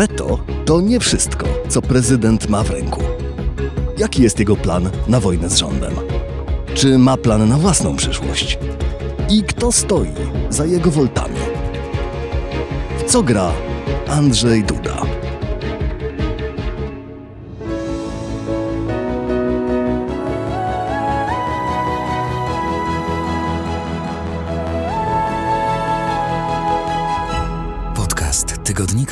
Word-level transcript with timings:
weto 0.00 0.38
to 0.64 0.80
nie 0.80 1.00
wszystko, 1.00 1.46
co 1.68 1.82
prezydent 1.82 2.48
ma 2.48 2.62
w 2.62 2.70
ręku. 2.70 3.00
Jaki 3.98 4.22
jest 4.22 4.38
jego 4.38 4.56
plan 4.56 4.90
na 5.08 5.20
wojnę 5.20 5.50
z 5.50 5.56
rządem? 5.56 5.92
Czy 6.74 6.98
ma 6.98 7.16
plan 7.16 7.48
na 7.48 7.56
własną 7.56 7.96
przyszłość? 7.96 8.58
I 9.30 9.42
kto 9.42 9.72
stoi 9.72 10.12
za 10.50 10.66
jego 10.66 10.90
woltami? 10.90 11.36
W 12.98 13.10
co 13.10 13.22
gra 13.22 13.52
Andrzej 14.08 14.64
Duda? 14.64 15.09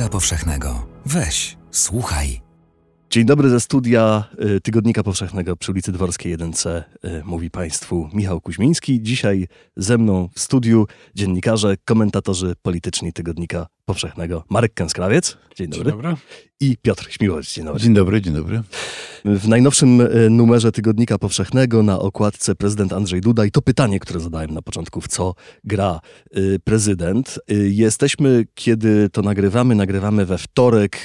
Powszechnego. 0.08 0.86
Weź, 1.06 1.56
słuchaj. 1.70 2.40
Dzień 3.10 3.24
dobry 3.24 3.50
ze 3.50 3.60
studia 3.60 4.24
y, 4.56 4.60
Tygodnika 4.60 5.02
Powszechnego 5.02 5.56
przy 5.56 5.72
ulicy 5.72 5.92
Dworskiej 5.92 6.38
1C. 6.38 6.82
y, 7.04 7.22
Mówi 7.24 7.50
Państwu 7.50 8.08
Michał 8.12 8.40
Kuźmiński. 8.40 9.02
Dzisiaj 9.02 9.48
ze 9.76 9.98
mną 9.98 10.28
w 10.34 10.40
studiu 10.40 10.86
dziennikarze, 11.14 11.76
komentatorzy 11.84 12.54
polityczni 12.62 13.12
Tygodnika 13.12 13.66
Powszechnego. 13.88 14.44
Marek 14.48 14.74
Kęskrawiec. 14.74 15.36
Dzień 15.56 15.68
dobry. 15.68 15.84
Dzień 15.84 16.02
dobry. 16.02 16.16
I 16.60 16.76
Piotr 16.82 17.06
Śmiłowicz. 17.10 17.54
Dzień 17.54 17.64
dobry. 17.64 17.80
Dzień 17.82 17.94
dobry, 17.94 18.22
dzień 18.22 18.34
dobry. 18.34 18.62
W 19.24 19.48
najnowszym 19.48 20.00
e, 20.00 20.06
numerze 20.30 20.72
Tygodnika 20.72 21.18
Powszechnego 21.18 21.82
na 21.82 21.98
okładce 21.98 22.54
prezydent 22.54 22.92
Andrzej 22.92 23.20
Duda 23.20 23.44
i 23.44 23.50
to 23.50 23.62
pytanie, 23.62 24.00
które 24.00 24.20
zadałem 24.20 24.50
na 24.50 24.62
początku, 24.62 25.00
w 25.00 25.08
co 25.08 25.34
gra 25.64 26.00
y, 26.36 26.58
prezydent. 26.64 27.38
Y, 27.50 27.70
Jesteśmy, 27.70 28.44
kiedy 28.54 29.10
to 29.10 29.22
nagrywamy, 29.22 29.74
nagrywamy 29.74 30.26
we 30.26 30.38
wtorek, 30.38 31.04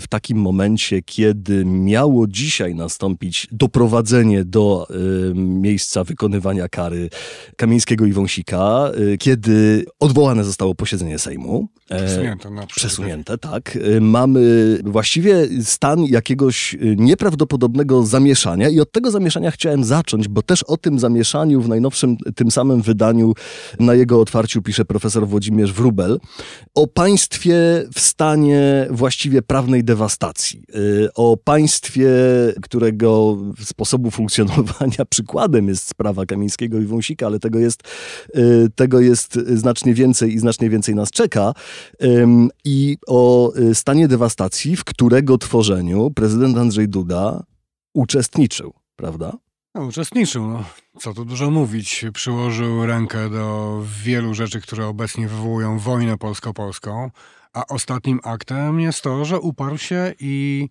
w 0.00 0.04
takim 0.08 0.38
momencie, 0.38 1.02
kiedy 1.02 1.64
miało 1.64 2.26
dzisiaj 2.26 2.74
nastąpić 2.74 3.48
doprowadzenie 3.52 4.44
do 4.44 4.86
miejsca 5.34 6.04
wykonywania 6.04 6.68
kary 6.68 7.08
Kamińskiego 7.56 8.06
i 8.06 8.12
Wąsika, 8.12 8.90
kiedy 9.18 9.84
odwołane 10.00 10.44
zostało 10.44 10.74
posiedzenie 10.74 11.18
Sejmu. 11.18 11.68
Przesunięte 12.06 12.50
na 12.50 12.66
Przesunięte, 12.66 13.38
tak. 13.38 13.76
Y, 13.76 14.00
Mamy 14.00 14.78
właściwie 14.84 15.48
stan 15.62 16.04
jakiegoś 16.04 16.74
y, 16.74 16.96
nieprawdopodobnego 16.98 18.06
zamieszania 18.06 18.68
i 18.68 18.80
od 18.80 18.92
tego 18.92 19.10
zamieszania 19.10 19.50
chciałem 19.50 19.84
zacząć, 19.84 20.28
bo 20.28 20.42
też 20.42 20.62
o 20.62 20.76
tym 20.76 20.98
zamieszaniu 20.98 21.60
w 21.62 21.68
najnowszym, 21.68 22.16
tym 22.36 22.50
samym 22.50 22.82
wydaniu 22.82 23.32
na 23.80 23.94
jego 23.94 24.20
otwarciu 24.20 24.62
pisze 24.62 24.84
profesor 24.84 25.28
Włodzimierz 25.28 25.72
Wrubel. 25.72 26.20
O 26.74 26.86
państwie 26.86 27.56
w 27.94 28.00
stanie 28.00 28.86
właściwie 28.90 29.42
prawnej 29.42 29.84
dewastacji. 29.84 30.62
Y, 30.74 31.08
O 31.14 31.36
państwie, 31.36 32.08
którego 32.62 33.38
sposobu 33.64 34.10
funkcjonowania 34.10 35.04
przykładem 35.10 35.68
jest 35.68 35.88
sprawa 35.88 36.26
Kamińskiego 36.26 36.80
i 36.80 36.84
Wąsika, 36.84 37.26
ale 37.26 37.38
tego 37.38 37.58
jest, 37.58 37.82
tego 38.74 39.00
jest 39.00 39.38
znacznie 39.54 39.94
więcej 39.94 40.34
i 40.34 40.38
znacznie 40.38 40.70
więcej 40.70 40.94
nas 40.94 41.10
czeka. 41.10 41.54
I 42.64 42.96
o 43.06 43.52
y, 43.56 43.74
stanie 43.74 44.08
dewastacji, 44.08 44.76
w 44.76 44.84
którego 44.84 45.38
tworzeniu 45.38 46.10
prezydent 46.10 46.58
Andrzej 46.58 46.88
Duda 46.88 47.44
uczestniczył, 47.94 48.74
prawda? 48.96 49.32
No, 49.74 49.82
uczestniczył, 49.82 50.48
no. 50.48 50.64
co 51.00 51.14
tu 51.14 51.24
dużo 51.24 51.50
mówić. 51.50 52.04
Przyłożył 52.14 52.86
rękę 52.86 53.30
do 53.30 53.80
wielu 54.02 54.34
rzeczy, 54.34 54.60
które 54.60 54.86
obecnie 54.86 55.28
wywołują 55.28 55.78
wojnę 55.78 56.18
polsko-polską, 56.18 57.10
a 57.52 57.66
ostatnim 57.66 58.20
aktem 58.24 58.80
jest 58.80 59.02
to, 59.02 59.24
że 59.24 59.40
uparł 59.40 59.78
się 59.78 60.14
i 60.20 60.68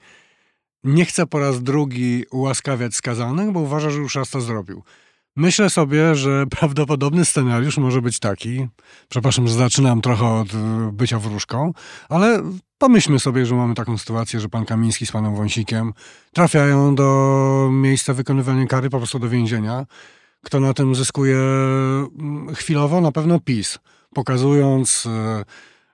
nie 0.83 1.05
chce 1.05 1.27
po 1.27 1.39
raz 1.39 1.63
drugi 1.63 2.25
ułaskawiać 2.31 2.95
skazanych, 2.95 3.51
bo 3.51 3.59
uważa, 3.59 3.89
że 3.89 3.99
już 3.99 4.15
raz 4.15 4.29
to 4.29 4.41
zrobił. 4.41 4.83
Myślę 5.35 5.69
sobie, 5.69 6.15
że 6.15 6.45
prawdopodobny 6.59 7.25
scenariusz 7.25 7.77
może 7.77 8.01
być 8.01 8.19
taki. 8.19 8.67
Przepraszam, 9.09 9.47
że 9.47 9.53
zaczynam 9.53 10.01
trochę 10.01 10.25
od 10.25 10.53
y, 10.53 10.57
bycia 10.91 11.19
wróżką, 11.19 11.73
ale 12.09 12.43
pomyślmy 12.77 13.19
sobie, 13.19 13.45
że 13.45 13.55
mamy 13.55 13.75
taką 13.75 13.97
sytuację, 13.97 14.39
że 14.39 14.49
pan 14.49 14.65
Kamiński 14.65 15.05
z 15.05 15.11
panem 15.11 15.35
Wąsikiem 15.35 15.93
trafiają 16.33 16.95
do 16.95 17.69
miejsca 17.71 18.13
wykonywania 18.13 18.65
kary, 18.65 18.89
po 18.89 18.97
prostu 18.97 19.19
do 19.19 19.29
więzienia. 19.29 19.85
Kto 20.43 20.59
na 20.59 20.73
tym 20.73 20.95
zyskuje 20.95 21.37
mm, 21.37 22.55
chwilowo? 22.55 23.01
Na 23.01 23.11
pewno 23.11 23.39
PiS, 23.39 23.79
pokazując 24.13 25.05
y, 25.05 25.09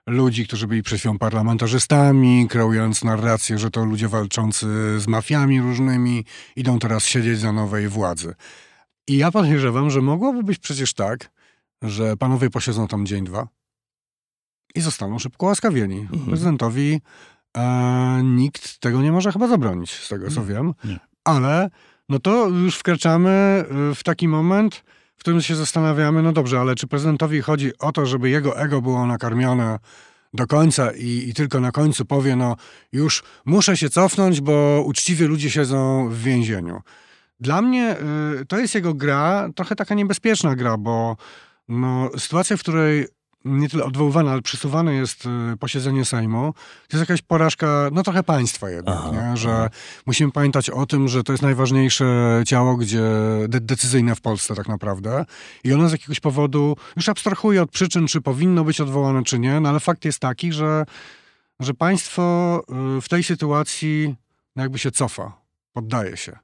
ludzi, 0.06 0.46
którzy 0.46 0.66
byli 0.66 0.82
przed 0.82 0.98
chwilą 0.98 1.18
parlamentarzystami, 1.18 2.46
kreując 2.48 3.04
narrację, 3.04 3.58
że 3.58 3.70
to 3.70 3.84
ludzie 3.84 4.08
walczący 4.08 4.66
z 5.00 5.06
mafiami 5.08 5.60
różnymi, 5.60 6.24
idą 6.56 6.78
teraz 6.78 7.04
siedzieć 7.04 7.38
za 7.38 7.52
nowej 7.52 7.88
władzy. 7.88 8.34
I 9.10 9.16
ja 9.16 9.30
podejrzewam, 9.30 9.90
że 9.90 10.02
mogłoby 10.02 10.42
być 10.42 10.58
przecież 10.58 10.94
tak, 10.94 11.30
że 11.82 12.16
panowie 12.16 12.50
posiedzą 12.50 12.88
tam 12.88 13.06
dzień, 13.06 13.24
dwa 13.24 13.48
i 14.74 14.80
zostaną 14.80 15.18
szybko 15.18 15.46
łaskawieni. 15.46 16.08
Prezydentowi 16.26 17.00
e, 17.56 18.20
nikt 18.24 18.78
tego 18.78 19.02
nie 19.02 19.12
może 19.12 19.32
chyba 19.32 19.48
zabronić, 19.48 19.90
z 19.90 20.08
tego 20.08 20.30
co 20.30 20.44
wiem. 20.44 20.74
nie. 20.84 20.98
Ale 21.24 21.70
no 22.08 22.18
to 22.18 22.48
już 22.48 22.76
wkraczamy 22.76 23.64
y, 23.90 23.94
w 23.94 24.02
taki 24.02 24.28
moment, 24.28 24.84
w 25.16 25.20
którym 25.20 25.42
się 25.42 25.56
zastanawiamy, 25.56 26.22
no 26.22 26.32
dobrze, 26.32 26.60
ale 26.60 26.74
czy 26.74 26.86
prezydentowi 26.86 27.40
chodzi 27.40 27.78
o 27.78 27.92
to, 27.92 28.06
żeby 28.06 28.30
jego 28.30 28.58
ego 28.58 28.82
było 28.82 29.06
nakarmione 29.06 29.78
do 30.34 30.46
końca 30.46 30.90
i, 30.90 31.28
i 31.28 31.34
tylko 31.34 31.60
na 31.60 31.72
końcu 31.72 32.04
powie, 32.04 32.36
no 32.36 32.56
już 32.92 33.22
muszę 33.44 33.76
się 33.76 33.90
cofnąć, 33.90 34.40
bo 34.40 34.82
uczciwie 34.86 35.26
ludzie 35.26 35.50
siedzą 35.50 36.08
w 36.08 36.22
więzieniu. 36.22 36.80
Dla 37.40 37.62
mnie 37.62 37.96
y, 38.40 38.46
to 38.46 38.58
jest 38.58 38.74
jego 38.74 38.94
gra, 38.94 39.48
trochę 39.54 39.76
taka 39.76 39.94
niebezpieczna 39.94 40.56
gra, 40.56 40.76
bo 40.76 41.16
no, 41.68 42.10
sytuacja, 42.18 42.56
w 42.56 42.60
której 42.60 43.06
nie 43.44 43.68
tyle 43.68 43.84
odwoływane, 43.84 44.30
ale 44.30 44.42
przesuwane 44.42 44.94
jest 44.94 45.26
y, 45.52 45.56
posiedzenie 45.56 46.04
Sejmu, 46.04 46.54
to 46.88 46.96
jest 46.96 47.10
jakaś 47.10 47.22
porażka, 47.22 47.88
no 47.92 48.02
trochę 48.02 48.22
państwa 48.22 48.70
jednak, 48.70 48.98
Aha, 48.98 49.36
że 49.36 49.70
musimy 50.06 50.32
pamiętać 50.32 50.70
o 50.70 50.86
tym, 50.86 51.08
że 51.08 51.22
to 51.22 51.32
jest 51.32 51.42
najważniejsze 51.42 52.42
ciało, 52.46 52.76
gdzie 52.76 53.02
de- 53.48 53.60
decyzyjne 53.60 54.14
w 54.14 54.20
Polsce 54.20 54.54
tak 54.54 54.68
naprawdę. 54.68 55.24
I 55.64 55.72
ono 55.72 55.88
z 55.88 55.92
jakiegoś 55.92 56.20
powodu, 56.20 56.76
już 56.96 57.08
abstrahuje 57.08 57.62
od 57.62 57.70
przyczyn, 57.70 58.06
czy 58.06 58.20
powinno 58.20 58.64
być 58.64 58.80
odwołane, 58.80 59.22
czy 59.24 59.38
nie, 59.38 59.60
no 59.60 59.68
ale 59.68 59.80
fakt 59.80 60.04
jest 60.04 60.18
taki, 60.18 60.52
że, 60.52 60.84
że 61.60 61.74
państwo 61.74 62.62
y, 62.98 63.00
w 63.00 63.08
tej 63.08 63.22
sytuacji 63.22 64.14
no 64.56 64.62
jakby 64.62 64.78
się 64.78 64.90
cofa, 64.90 65.32
poddaje 65.72 66.16
się. 66.16 66.38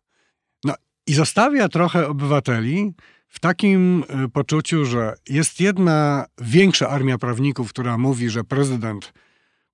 I 1.06 1.15
zostawia 1.15 1.69
trochę 1.69 2.09
obywateli 2.09 2.94
w 3.28 3.41
takim 3.41 4.05
y, 4.25 4.28
poczuciu, 4.28 4.84
że 4.84 5.15
jest 5.28 5.61
jedna 5.61 6.27
większa 6.41 6.89
armia 6.89 7.19
prawników, 7.19 7.69
która 7.71 7.99
mówi, 7.99 8.31
że 8.31 8.44
prezydent 8.44 9.12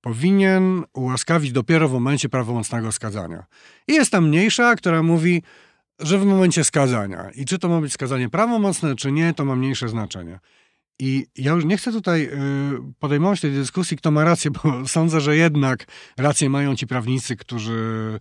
powinien 0.01 0.85
ułaskawić 0.93 1.53
dopiero 1.53 1.89
w 1.89 1.93
momencie 1.93 2.29
prawomocnego 2.29 2.93
skazania. 2.93 3.45
I 3.89 3.93
jest 3.93 4.11
ta 4.11 4.21
mniejsza, 4.21 4.77
która 4.77 5.03
mówi, 5.03 5.43
że 5.99 6.19
w 6.19 6.25
momencie 6.25 6.65
skazania. 6.65 7.31
I 7.35 7.45
czy 7.45 7.59
to 7.59 7.69
ma 7.69 7.81
być 7.81 7.93
skazanie 7.93 8.29
prawomocne, 8.29 8.97
czy 8.97 9.13
nie, 9.13 9.35
to 9.35 9.45
ma 9.45 9.57
mniejsze 9.57 9.89
znaczenie. 9.89 10.39
I 10.99 11.27
ja 11.37 11.53
już 11.53 11.65
nie 11.65 11.77
chcę 11.77 11.93
tutaj 11.93 12.23
y, 12.23 12.31
podejmować 12.99 13.41
tej 13.41 13.53
dyskusji, 13.53 13.97
kto 13.97 14.11
ma 14.11 14.25
rację, 14.25 14.51
bo 14.51 14.61
sądzę, 14.89 15.21
że 15.21 15.37
jednak 15.37 15.85
rację 16.17 16.51
mają 16.51 16.77
ci 16.77 16.87
prawnicy, 16.87 17.37
którzy 17.37 18.19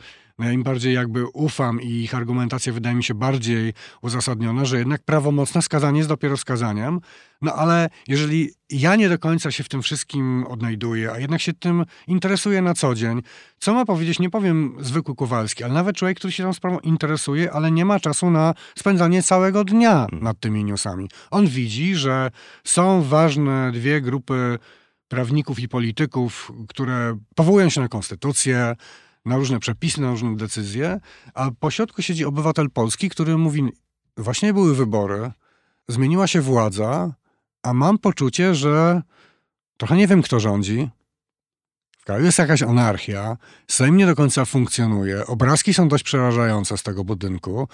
im 0.50 0.63
bardziej 0.63 0.94
jakby 0.94 1.28
ufam 1.28 1.81
i 1.81 1.88
ich 1.88 2.16
argumentacja 2.16 2.74
wydaje 2.74 2.96
mi 2.96 3.03
się 3.03 3.13
bardziej 3.13 3.74
uzasadniona, 4.02 4.66
że 4.66 4.78
jednak 4.78 5.03
prawomocne 5.03 5.62
skazanie 5.62 5.97
jest 5.97 6.09
dopiero 6.09 6.38
skazaniem. 6.38 7.02
No 7.41 7.53
ale 7.53 7.90
jeżeli 8.07 8.50
ja 8.69 8.96
nie 8.96 9.09
do 9.09 9.19
końca 9.19 9.51
się 9.51 9.63
w 9.63 9.69
tym 9.69 9.81
wszystkim 9.81 10.46
odnajduję, 10.47 11.12
a 11.12 11.19
jednak 11.19 11.41
się 11.41 11.53
tym 11.53 11.85
interesuję 12.07 12.62
na 12.62 12.74
co 12.74 12.95
dzień, 12.95 13.21
co 13.60 13.74
ma 13.74 13.86
powiedzieć, 13.86 14.19
nie 14.19 14.30
powiem 14.30 14.75
zwykły 14.80 15.16
Kowalski, 15.16 15.63
ale 15.63 15.74
nawet 15.74 15.95
człowiek, 15.95 16.18
który 16.18 16.33
się 16.33 16.44
tą 16.44 16.54
sprawą 16.54 16.80
interesuje, 16.80 17.51
ale 17.51 17.71
nie 17.71 17.86
ma 17.86 18.00
czasu 18.00 18.31
na 18.31 18.54
spędzanie 18.75 19.24
całego 19.24 19.63
dnia 19.63 20.07
nad 20.12 20.39
tymi 20.39 20.63
newsami. 20.63 21.10
On 21.31 21.48
widzi, 21.48 21.95
że 21.95 22.31
są 22.63 23.04
ważne 23.04 23.71
dwie 23.71 24.01
grupy 24.01 24.60
prawników 25.07 25.60
i 25.60 25.68
polityków, 25.68 26.51
które 26.68 27.18
powołują 27.36 27.69
się 27.69 27.81
na 27.81 27.88
konstytucję, 27.88 28.75
na 29.25 29.38
różne 29.38 29.59
przepisy, 29.59 30.01
na 30.01 30.12
różne 30.12 30.35
decyzje, 30.35 31.00
a 31.33 31.51
po 31.59 31.71
środku 31.71 32.01
siedzi 32.01 32.25
obywatel 32.25 32.69
polski, 32.69 33.09
który 33.09 33.38
mówi, 33.38 33.63
właśnie 34.18 34.53
były 34.53 34.75
wybory, 34.75 35.31
zmieniła 35.88 36.27
się 36.27 36.41
władza, 36.41 37.13
a 37.63 37.73
mam 37.73 37.97
poczucie, 37.97 38.56
że 38.56 39.01
trochę 39.77 39.95
nie 39.95 40.07
wiem, 40.07 40.21
kto 40.21 40.39
rządzi. 40.39 40.89
W 42.00 42.06
kraju 42.06 42.25
jest 42.25 42.39
jakaś 42.39 42.63
anarchia, 42.63 43.38
Sejm 43.68 43.97
nie 43.97 44.06
do 44.06 44.15
końca 44.15 44.45
funkcjonuje, 44.45 45.27
obrazki 45.27 45.73
są 45.73 45.88
dość 45.88 46.03
przerażające 46.03 46.77
z 46.77 46.83
tego 46.83 47.03
budynku. 47.03 47.68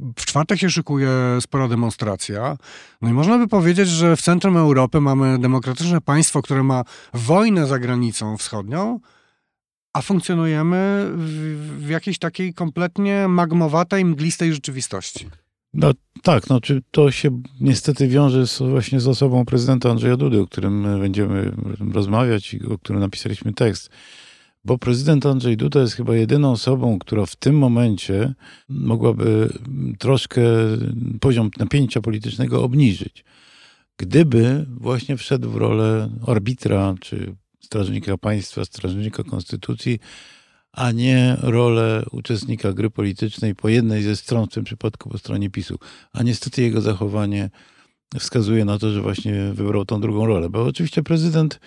W 0.00 0.24
czwartek 0.24 0.58
się 0.58 0.70
szykuje 0.70 1.10
spora 1.40 1.68
demonstracja. 1.68 2.56
No 3.02 3.10
i 3.10 3.12
można 3.12 3.38
by 3.38 3.48
powiedzieć, 3.48 3.88
że 3.88 4.16
w 4.16 4.22
centrum 4.22 4.56
Europy 4.56 5.00
mamy 5.00 5.38
demokratyczne 5.38 6.00
państwo, 6.00 6.42
które 6.42 6.62
ma 6.62 6.84
wojnę 7.14 7.66
za 7.66 7.78
granicą 7.78 8.36
wschodnią, 8.36 9.00
a 9.92 10.02
funkcjonujemy 10.02 11.10
w, 11.16 11.76
w 11.78 11.88
jakiejś 11.88 12.18
takiej 12.18 12.54
kompletnie 12.54 13.28
magmowatej, 13.28 14.04
mglistej 14.04 14.54
rzeczywistości. 14.54 15.26
No 15.74 15.92
tak, 16.22 16.50
no 16.50 16.60
czy 16.60 16.82
to 16.90 17.10
się 17.10 17.42
niestety 17.60 18.08
wiąże 18.08 18.46
z, 18.46 18.58
właśnie 18.58 19.00
z 19.00 19.08
osobą 19.08 19.44
prezydenta 19.44 19.90
Andrzeja 19.90 20.16
Dudy, 20.16 20.40
o 20.40 20.46
którym 20.46 20.82
będziemy 21.00 21.52
rozmawiać 21.92 22.54
i 22.54 22.66
o 22.66 22.78
którym 22.78 23.00
napisaliśmy 23.00 23.52
tekst. 23.52 23.90
Bo 24.64 24.78
prezydent 24.78 25.26
Andrzej 25.26 25.56
Duda 25.56 25.80
jest 25.80 25.94
chyba 25.94 26.14
jedyną 26.14 26.50
osobą, 26.50 26.98
która 26.98 27.26
w 27.26 27.36
tym 27.36 27.58
momencie 27.58 28.34
mogłaby 28.68 29.52
troszkę 29.98 30.42
poziom 31.20 31.50
napięcia 31.58 32.00
politycznego 32.00 32.64
obniżyć. 32.64 33.24
Gdyby 33.96 34.66
właśnie 34.68 35.16
wszedł 35.16 35.50
w 35.50 35.56
rolę 35.56 36.10
arbitra, 36.26 36.94
czy 37.00 37.34
strażnika 37.64 38.18
państwa, 38.18 38.64
strażnika 38.64 39.24
konstytucji, 39.24 39.98
a 40.72 40.92
nie 40.92 41.36
rolę 41.40 42.04
uczestnika 42.10 42.72
gry 42.72 42.90
politycznej 42.90 43.54
po 43.54 43.68
jednej 43.68 44.02
ze 44.02 44.16
stron, 44.16 44.46
w 44.46 44.52
tym 44.52 44.64
przypadku 44.64 45.08
po 45.08 45.18
stronie 45.18 45.50
PiSu. 45.50 45.78
A 46.12 46.22
niestety 46.22 46.62
jego 46.62 46.80
zachowanie 46.80 47.50
wskazuje 48.18 48.64
na 48.64 48.78
to, 48.78 48.90
że 48.90 49.02
właśnie 49.02 49.34
wybrał 49.52 49.84
tą 49.84 50.00
drugą 50.00 50.26
rolę. 50.26 50.50
Bo 50.50 50.64
oczywiście 50.64 51.02
prezydent 51.02 51.60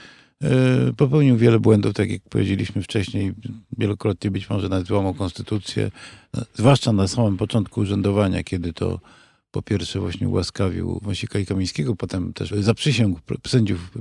e, 0.44 0.50
popełnił 0.98 1.38
wiele 1.38 1.60
błędów, 1.60 1.94
tak 1.94 2.12
jak 2.12 2.22
powiedzieliśmy 2.30 2.82
wcześniej, 2.82 3.34
wielokrotnie 3.78 4.32
być 4.32 4.50
może 4.50 4.70
nawet 4.70 4.88
złamał 4.88 5.14
konstytucję, 5.14 5.92
zwłaszcza 6.54 6.94
na 6.94 7.08
samym 7.08 7.38
początku 7.38 7.82
urzędowania, 7.82 8.44
kiedy 8.44 8.74
to 8.74 9.00
po 9.56 9.62
pierwsze 9.62 10.00
właśnie 10.00 10.30
ułaskawił 10.30 11.00
Wąsika 11.02 11.40
i 11.40 11.46
Kamińskiego, 11.46 11.96
potem 11.96 12.34
też 12.34 12.50
zaprzysięgł 12.60 13.20
sędziów 13.48 13.92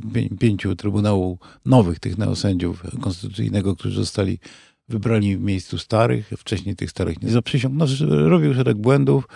pięciu 0.41 0.77
Trybunału 0.77 1.39
Nowych, 1.65 2.01
tych 2.01 2.19
neosędziów 2.19 2.83
konstytucyjnego, 3.01 3.77
którzy 3.77 3.97
zostali 3.97 4.39
wybrani 4.89 5.37
w 5.37 5.41
miejscu 5.41 5.79
starych, 5.79 6.33
wcześniej 6.39 6.77
tych 6.77 6.91
starych 6.91 7.23
nie 7.23 7.31
zaprzysiągł. 7.31 7.79
No, 7.79 7.87
robił 8.29 8.55
szereg 8.55 8.77
błędów, 8.77 9.29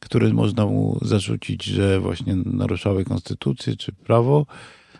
które 0.00 0.32
można 0.32 0.66
mu 0.66 0.98
zarzucić, 1.02 1.64
że 1.64 2.00
właśnie 2.00 2.36
naruszały 2.36 3.04
konstytucję 3.04 3.76
czy 3.76 3.92
prawo, 3.92 4.46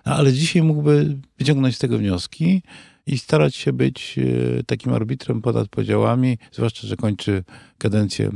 ale 0.05 0.33
dzisiaj 0.33 0.63
mógłby 0.63 1.17
wyciągnąć 1.39 1.77
z 1.77 1.79
tego 1.79 1.99
wnioski 1.99 2.63
i 3.07 3.19
starać 3.19 3.57
się 3.57 3.73
być 3.73 4.19
e, 4.19 4.63
takim 4.65 4.93
arbitrem 4.93 5.43
ponad 5.43 5.69
podziałami, 5.69 6.39
zwłaszcza, 6.53 6.87
że 6.87 6.97
kończy 6.97 7.45
kadencję 7.79 8.31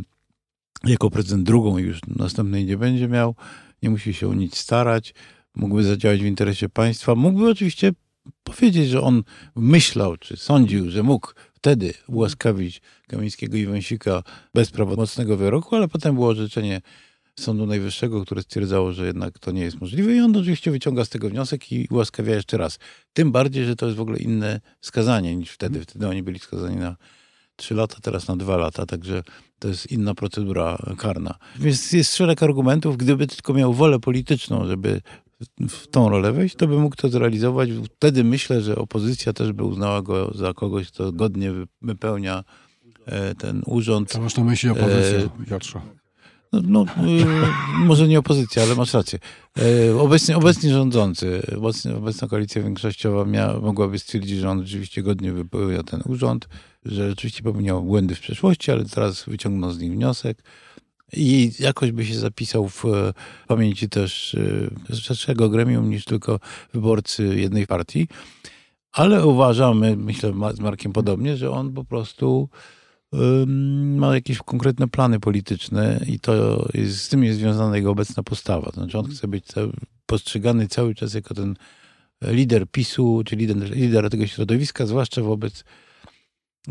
jako 0.85 1.11
prezydent 1.11 1.47
drugą 1.47 1.79
już 1.79 2.01
następnej 2.07 2.65
nie 2.65 2.77
będzie 2.77 3.09
miał, 3.09 3.35
nie 3.83 3.91
musi 3.91 4.15
się 4.15 4.29
o 4.29 4.35
nic 4.35 4.57
starać, 4.57 5.15
mógłby 5.55 5.85
zadziałać 5.85 6.21
w 6.21 6.27
interesie 6.27 6.69
państwa, 6.69 7.15
mógłby 7.15 7.51
oczywiście 7.51 7.93
powiedzieć, 8.45 8.89
że 8.89 9.01
on 9.01 9.23
myślał, 9.57 10.17
czy 10.17 10.37
sądził, 10.37 10.91
że 10.91 11.03
mógł 11.03 11.29
wtedy 11.55 11.95
ułaskawić 12.09 12.81
Kamińskiego 13.09 13.57
i 13.57 13.67
Wąsika 13.67 14.23
bez 14.55 14.71
prawomocnego 14.71 15.37
wyroku, 15.37 15.77
ale 15.77 15.89
potem 15.89 16.15
było 16.15 16.29
orzeczenie 16.29 16.81
Sądu 17.41 17.67
Najwyższego, 17.67 18.25
które 18.25 18.43
stwierdzało, 18.43 18.93
że 18.93 19.07
jednak 19.07 19.39
to 19.39 19.51
nie 19.51 19.63
jest 19.63 19.81
możliwe 19.81 20.15
i 20.15 20.21
on 20.21 20.37
oczywiście 20.37 20.71
wyciąga 20.71 21.05
z 21.05 21.09
tego 21.09 21.29
wniosek 21.29 21.73
i 21.73 21.89
ułaskawia 21.91 22.35
jeszcze 22.35 22.57
raz. 22.57 22.79
Tym 23.13 23.33
bardziej, 23.33 23.65
że 23.65 23.77
to 23.77 23.87
jest 23.87 23.99
w 23.99 24.01
ogóle 24.01 24.19
inne 24.19 24.61
skazanie 24.81 25.37
niż 25.37 25.51
wtedy. 25.51 25.81
Wtedy 25.81 26.09
oni 26.09 26.23
byli 26.23 26.39
skazani 26.39 26.77
na 26.77 26.97
trzy 27.57 27.75
lata, 27.75 27.97
teraz 28.03 28.29
na 28.29 28.37
dwa 28.37 28.57
lata, 28.57 28.87
także 28.87 29.23
to 29.59 29.69
jest 29.69 29.93
inna 29.93 30.15
procedura 30.15 30.79
karna. 30.99 31.35
Więc 31.59 31.93
jest 31.93 32.17
szereg 32.17 32.43
argumentów, 32.43 32.97
gdyby 32.97 33.27
tylko 33.27 33.55
miał 33.55 33.75
wolę 33.75 34.01
polityczną, 34.01 34.67
żeby 34.67 35.01
w 35.69 35.87
tą 35.87 36.09
rolę 36.09 36.33
wejść, 36.33 36.57
to 36.57 36.67
by 36.67 36.79
mógł 36.79 36.97
to 36.97 37.09
zrealizować. 37.09 37.71
Wtedy 37.97 38.25
myślę, 38.25 38.61
że 38.61 38.77
opozycja 38.77 39.33
też 39.33 39.53
by 39.53 39.65
uznała 39.65 40.03
go 40.03 40.35
za 40.35 40.55
kogoś, 40.55 40.91
kto 40.91 41.13
godnie 41.13 41.53
wypełnia 41.83 42.45
e, 43.07 43.35
ten 43.35 43.63
urząd. 43.67 44.11
Co 44.11 44.21
masz 44.21 44.37
na 44.37 44.45
myśli 44.45 44.71
opozycja, 44.71 45.19
e, 45.19 45.47
Piotrze? 45.49 45.81
No, 46.53 46.61
no 46.67 46.83
y, 46.83 47.85
może 47.85 48.09
nie 48.09 48.19
opozycja, 48.19 48.63
ale 48.63 48.75
masz 48.75 48.95
rację. 48.95 49.19
E, 49.59 49.97
obecnie, 49.97 50.37
obecnie 50.37 50.71
rządzący, 50.71 51.43
obecna 51.97 52.29
koalicja 52.29 52.63
większościowa 52.63 53.25
miała, 53.25 53.61
mogłaby 53.61 53.99
stwierdzić, 53.99 54.39
że 54.39 54.51
on 54.51 54.67
rzeczywiście 54.67 55.03
godnie 55.03 55.33
wypełnia 55.33 55.83
ten 55.83 56.03
urząd, 56.07 56.49
że 56.85 57.11
rzeczywiście 57.11 57.43
popełniał 57.43 57.83
błędy 57.83 58.15
w 58.15 58.21
przeszłości, 58.21 58.71
ale 58.71 58.85
teraz 58.85 59.25
wyciągnął 59.25 59.73
z 59.73 59.79
nich 59.79 59.93
wniosek 59.93 60.43
i 61.13 61.53
jakoś 61.59 61.93
by 61.93 62.07
się 62.07 62.19
zapisał 62.19 62.69
w 62.69 62.85
pamięci 63.49 63.89
też 63.89 64.37
e, 64.91 64.97
szerszego 64.97 65.49
gremium 65.49 65.91
niż 65.91 66.05
tylko 66.05 66.41
wyborcy 66.73 67.37
jednej 67.37 67.67
partii. 67.67 68.09
Ale 68.93 69.27
uważamy, 69.27 69.97
myślę 69.97 70.33
z 70.55 70.61
Markiem 70.61 70.93
podobnie, 70.93 71.37
że 71.37 71.51
on 71.51 71.73
po 71.73 71.85
prostu 71.85 72.49
ma 73.97 74.15
jakieś 74.15 74.39
konkretne 74.39 74.89
plany 74.89 75.21
polityczne 75.21 76.01
i 76.07 76.21
to 76.21 76.67
jest, 76.75 77.03
z 77.03 77.09
tym 77.09 77.25
jest 77.25 77.39
związana 77.39 77.77
jego 77.77 77.91
obecna 77.91 78.23
postawa. 78.23 78.71
Znaczy 78.71 78.99
on 78.99 79.07
chce 79.07 79.29
być 79.29 79.45
postrzegany 80.07 80.69
cały 80.69 80.95
czas 80.95 81.15
jako 81.15 81.35
ten 81.35 81.57
lider 82.23 82.67
PiSu, 82.71 83.23
czy 83.27 83.37
lider, 83.37 83.77
lider 83.77 84.11
tego 84.11 84.27
środowiska, 84.27 84.87
zwłaszcza 84.87 85.23
wobec 85.23 85.65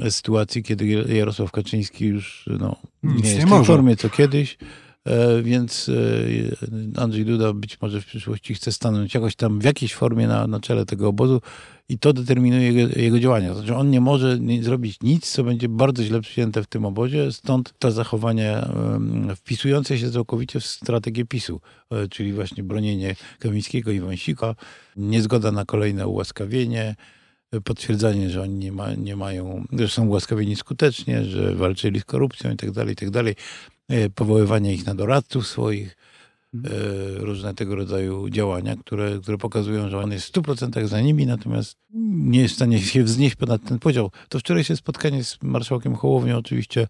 sytuacji, 0.10 0.64
kiedy 0.64 0.86
Jarosław 1.16 1.52
Kaczyński 1.52 2.06
już 2.06 2.50
no, 2.60 2.76
nie 3.04 3.30
jest 3.30 3.48
w 3.48 3.50
tej 3.50 3.66
formie 3.66 3.96
co 3.96 4.10
kiedyś, 4.10 4.58
e, 5.06 5.42
więc 5.42 5.90
e, 6.96 7.02
Andrzej 7.02 7.26
Duda 7.26 7.54
być 7.54 7.82
może 7.82 8.02
w 8.02 8.06
przyszłości 8.06 8.54
chce 8.54 8.72
stanąć 8.72 9.14
jakoś 9.14 9.36
tam 9.36 9.60
w 9.60 9.64
jakiejś 9.64 9.94
formie 9.94 10.28
na, 10.28 10.48
na 10.48 10.60
czele 10.60 10.86
tego 10.86 11.08
obozu 11.08 11.42
i 11.90 12.00
to 12.00 12.14
determinuje 12.14 12.72
jego, 12.72 13.00
jego 13.00 13.20
działania. 13.20 13.54
Znaczy 13.54 13.76
on 13.76 13.90
nie 13.90 14.02
może 14.02 14.40
nie 14.40 14.64
zrobić 14.64 14.98
nic, 15.02 15.32
co 15.32 15.44
będzie 15.44 15.70
bardzo 15.70 16.04
źle 16.04 16.22
przyjęte 16.22 16.64
w 16.64 16.68
tym 16.68 16.86
obozie, 16.86 17.32
stąd 17.32 17.74
to 17.80 17.92
zachowanie 17.92 18.62
wpisujące 19.36 19.98
się 19.98 20.12
całkowicie 20.12 20.60
w 20.60 20.66
strategię 20.66 21.26
PiSu, 21.26 21.62
e, 21.92 22.08
czyli 22.08 22.34
właśnie 22.34 22.64
bronienie 22.64 23.16
Kamińskiego 23.40 23.92
i 23.92 24.00
Wąsika, 24.00 24.56
niezgoda 24.96 25.52
na 25.52 25.66
kolejne 25.66 26.08
ułaskawienie, 26.08 26.96
potwierdzenie, 27.60 28.30
że 28.30 28.42
oni 28.42 28.54
nie, 28.54 28.72
ma, 28.72 28.94
nie 28.94 29.16
mają, 29.16 29.66
że 29.74 29.88
są 29.88 30.08
łaskawieni 30.08 30.56
skutecznie, 30.56 31.26
że 31.26 31.56
walczyli 31.56 32.00
z 32.00 32.06
korupcją 32.06 32.52
i 32.52 32.58
tak 32.58 32.72
dalej, 32.72 32.94
i 32.94 32.96
tak 32.96 33.10
dalej. 33.10 33.36
E, 33.90 34.10
powoływanie 34.10 34.74
ich 34.74 34.86
na 34.86 34.96
doradców 34.96 35.48
swoich, 35.48 35.98
e, 36.56 36.60
różne 37.18 37.54
tego 37.54 37.76
rodzaju 37.76 38.30
działania, 38.30 38.76
które, 38.76 39.20
które 39.22 39.38
pokazują, 39.38 39.90
że 39.90 40.00
on 40.00 40.12
jest 40.12 40.26
w 40.26 40.32
100% 40.32 40.88
za 40.88 41.02
nimi, 41.02 41.26
natomiast 41.26 41.78
nie 42.14 42.42
jest 42.42 42.54
w 42.54 42.58
stanie 42.58 42.80
się 42.80 43.04
wznieść 43.04 43.36
ponad 43.36 43.64
ten 43.64 43.80
podział. 43.80 44.12
To 44.30 44.40
wczorajsze 44.40 44.76
spotkanie 44.76 45.24
z 45.24 45.38
marszałkiem 45.42 45.96
Hołownią 45.96 46.38
oczywiście 46.38 46.88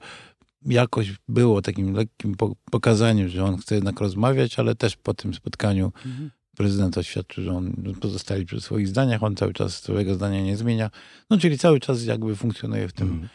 jakoś 0.66 1.14
było 1.28 1.62
takim 1.62 1.94
lekkim 1.94 2.36
pokazaniem, 2.72 3.30
że 3.30 3.44
on 3.44 3.58
chce 3.58 3.76
jednak 3.76 4.00
rozmawiać, 4.00 4.60
ale 4.60 4.76
też 4.76 4.96
po 4.98 5.14
tym 5.14 5.34
spotkaniu 5.34 5.92
mhm 6.06 6.32
prezydent 6.58 6.98
oświadczył, 6.98 7.44
że 7.44 7.52
on 7.52 7.96
pozostali 8.02 8.46
przy 8.46 8.62
swoich 8.62 8.88
zdaniach, 8.88 9.24
on 9.24 9.36
cały 9.36 9.54
czas 9.54 9.76
swojego 9.76 10.16
zdania 10.16 10.42
nie 10.42 10.58
zmienia. 10.58 10.90
No 11.30 11.38
czyli 11.38 11.58
cały 11.58 11.80
czas 11.80 12.06
jakby 12.06 12.36
funkcjonuje 12.36 12.88
w 12.88 12.94
tym. 12.94 13.08
Mm. 13.08 13.30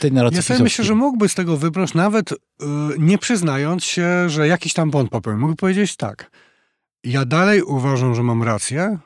Tej 0.00 0.12
narracji 0.12 0.36
ja 0.36 0.42
sobie 0.42 0.62
myślę, 0.62 0.84
że 0.84 0.94
mógłby 0.94 1.28
z 1.28 1.34
tego 1.34 1.56
wybrać, 1.56 1.94
nawet 1.94 2.30
yy, 2.30 2.36
nie 2.98 3.18
przyznając 3.18 3.84
się, 3.84 4.28
że 4.28 4.48
jakiś 4.48 4.72
tam 4.72 4.90
błąd 4.90 5.10
popełnił. 5.10 5.40
Mógłby 5.40 5.56
powiedzieć 5.56 5.96
tak. 5.96 6.30
Ja 7.04 7.24
dalej 7.24 7.62
uważam, 7.62 8.14
że 8.14 8.22
mam 8.22 8.42
rację, 8.42 8.98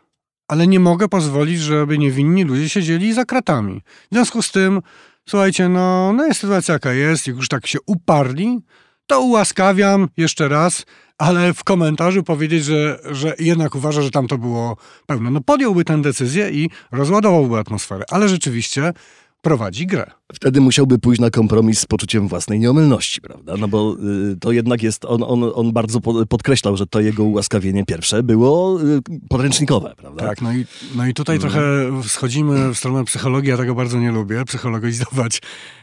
ale 0.48 0.66
nie 0.66 0.80
mogę 0.80 1.08
pozwolić, 1.08 1.60
żeby 1.60 1.98
niewinni 1.98 2.44
ludzie 2.44 2.68
siedzieli 2.68 3.12
za 3.12 3.24
kratami. 3.24 3.82
W 4.10 4.14
związku 4.14 4.42
z 4.42 4.52
tym, 4.52 4.82
słuchajcie, 5.28 5.68
no, 5.68 6.12
no 6.12 6.26
jest 6.26 6.40
sytuacja 6.40 6.72
jaka 6.72 6.92
jest, 6.92 7.26
jak 7.26 7.36
już 7.36 7.48
tak 7.48 7.66
się 7.66 7.78
uparli, 7.86 8.60
to 9.06 9.20
ułaskawiam 9.20 10.08
jeszcze 10.16 10.48
raz, 10.48 10.86
ale 11.18 11.54
w 11.54 11.64
komentarzu 11.64 12.22
powiedzieć, 12.22 12.64
że, 12.64 12.98
że 13.10 13.34
jednak 13.38 13.74
uważa, 13.74 14.02
że 14.02 14.10
tam 14.10 14.28
to 14.28 14.38
było 14.38 14.76
pełno. 15.06 15.30
No 15.30 15.40
podjąłby 15.40 15.84
tę 15.84 16.02
decyzję 16.02 16.50
i 16.50 16.70
rozładowałby 16.92 17.58
atmosferę, 17.58 18.04
ale 18.10 18.28
rzeczywiście 18.28 18.92
prowadzi 19.46 19.86
grę. 19.86 20.10
Wtedy 20.34 20.60
musiałby 20.60 20.98
pójść 20.98 21.20
na 21.20 21.30
kompromis 21.30 21.80
z 21.80 21.86
poczuciem 21.86 22.28
własnej 22.28 22.60
nieomylności, 22.60 23.20
prawda? 23.20 23.56
No 23.56 23.68
bo 23.68 23.96
y, 24.32 24.36
to 24.40 24.52
jednak 24.52 24.82
jest, 24.82 25.04
on, 25.04 25.22
on, 25.22 25.52
on 25.54 25.72
bardzo 25.72 26.00
po, 26.00 26.26
podkreślał, 26.26 26.76
że 26.76 26.86
to 26.86 27.00
jego 27.00 27.24
ułaskawienie 27.24 27.84
pierwsze 27.84 28.22
było 28.22 28.82
y, 28.82 29.00
podręcznikowe, 29.28 29.94
prawda? 29.96 30.26
Tak, 30.26 30.42
no 30.42 30.52
i, 30.52 30.64
no 30.94 31.06
i 31.06 31.14
tutaj 31.14 31.36
mhm. 31.36 31.52
trochę 31.52 32.08
schodzimy 32.08 32.74
w 32.74 32.78
stronę 32.78 33.04
psychologii, 33.04 33.50
ja 33.50 33.56
tego 33.56 33.74
bardzo 33.74 34.00
nie 34.00 34.12
lubię, 34.12 34.44
psychologizować, 34.44 35.40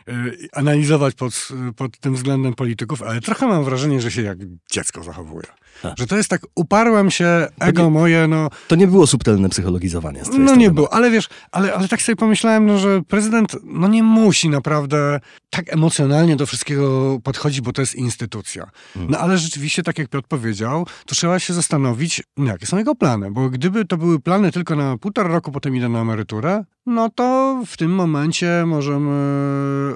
y, 0.09 0.13
analizować 0.53 1.15
pod, 1.15 1.49
pod 1.75 1.99
tym 1.99 2.15
względem 2.15 2.53
polityków, 2.53 3.01
ale 3.01 3.21
trochę 3.21 3.47
mam 3.47 3.63
wrażenie, 3.63 4.01
że 4.01 4.11
się 4.11 4.21
jak 4.21 4.37
dziecko 4.71 5.03
zachowuje. 5.03 5.47
A. 5.83 5.93
Że 5.97 6.07
to 6.07 6.17
jest 6.17 6.29
tak, 6.29 6.41
uparłem 6.55 7.11
się, 7.11 7.47
ego 7.59 7.83
nie, 7.83 7.89
moje, 7.89 8.27
no... 8.27 8.49
To 8.67 8.75
nie 8.75 8.87
było 8.87 9.07
subtelne 9.07 9.49
psychologizowanie. 9.49 10.21
no 10.39 10.55
nie 10.55 10.71
było, 10.71 10.93
ale 10.93 11.11
wiesz, 11.11 11.29
ale, 11.51 11.73
ale 11.73 11.87
tak 11.87 12.01
sobie 12.01 12.15
pomyślałem, 12.15 12.65
no, 12.65 12.77
że 12.77 13.01
prezydent 13.01 13.55
no 13.63 13.87
nie 13.87 14.03
musi 14.03 14.49
naprawdę 14.49 15.19
tak 15.49 15.73
emocjonalnie 15.73 16.35
do 16.35 16.45
wszystkiego 16.45 17.19
podchodzić, 17.23 17.61
bo 17.61 17.73
to 17.73 17.81
jest 17.81 17.95
instytucja. 17.95 18.69
No 18.95 19.17
ale 19.17 19.37
rzeczywiście, 19.37 19.83
tak 19.83 19.97
jak 19.97 20.07
Piotr 20.07 20.27
powiedział, 20.27 20.87
to 21.05 21.15
trzeba 21.15 21.39
się 21.39 21.53
zastanowić, 21.53 22.23
no, 22.37 22.51
jakie 22.51 22.65
są 22.65 22.77
jego 22.77 22.95
plany, 22.95 23.31
bo 23.31 23.49
gdyby 23.49 23.85
to 23.85 23.97
były 23.97 24.19
plany 24.19 24.51
tylko 24.51 24.75
na 24.75 24.97
półtora 24.97 25.29
roku, 25.29 25.51
potem 25.51 25.75
idę 25.75 25.89
na 25.89 26.01
emeryturę, 26.01 26.63
no 26.85 27.09
to 27.09 27.61
w 27.67 27.77
tym 27.77 27.91
momencie 27.91 28.63
możemy 28.65 29.13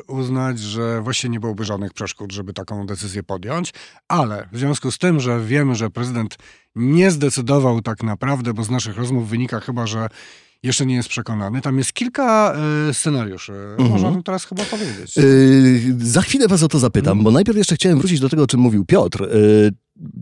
uznać, 0.08 0.60
że 0.60 1.02
właściwie 1.02 1.32
nie 1.32 1.40
byłoby 1.40 1.66
żadnych 1.66 1.94
przeszkód, 1.94 2.32
żeby 2.32 2.54
taką 2.54 2.86
decyzję 2.86 3.24
podjąć, 3.24 3.74
ale 4.08 4.48
w 4.52 4.58
związku 4.58 4.92
z 4.92 4.98
tym, 4.98 5.20
że 5.20 5.46
wiemy, 5.46 5.76
że 5.76 5.90
prezydent 5.90 6.38
nie 6.76 7.12
zdecydował 7.12 7.82
tak 7.82 8.04
naprawdę, 8.04 8.54
bo 8.54 8.64
z 8.64 8.70
naszych 8.70 8.98
rozmów 8.98 9.30
wynika 9.30 9.60
chyba, 9.60 9.88
że 9.88 10.10
jeszcze 10.64 10.86
nie 10.86 10.96
jest 10.96 11.10
przekonany. 11.10 11.62
Tam 11.62 11.78
jest 11.78 11.94
kilka 11.94 12.56
y, 12.90 12.94
scenariuszy. 12.94 13.54
Mhm. 13.78 14.14
Tym 14.14 14.24
teraz 14.24 14.46
chyba 14.46 14.64
powiedzieć. 14.64 15.18
Yy, 15.18 15.96
za 16.00 16.22
chwilę 16.22 16.48
was 16.48 16.64
o 16.64 16.68
to 16.68 16.80
zapytam, 16.80 17.24
bo 17.24 17.32
najpierw 17.32 17.58
jeszcze 17.58 17.76
chciałem 17.76 17.98
wrócić 17.98 18.20
do 18.20 18.30
tego, 18.30 18.44
o 18.44 18.48
czym 18.48 18.60
mówił 18.60 18.86
Piotr. 18.86 19.22
Yy, 19.22 19.72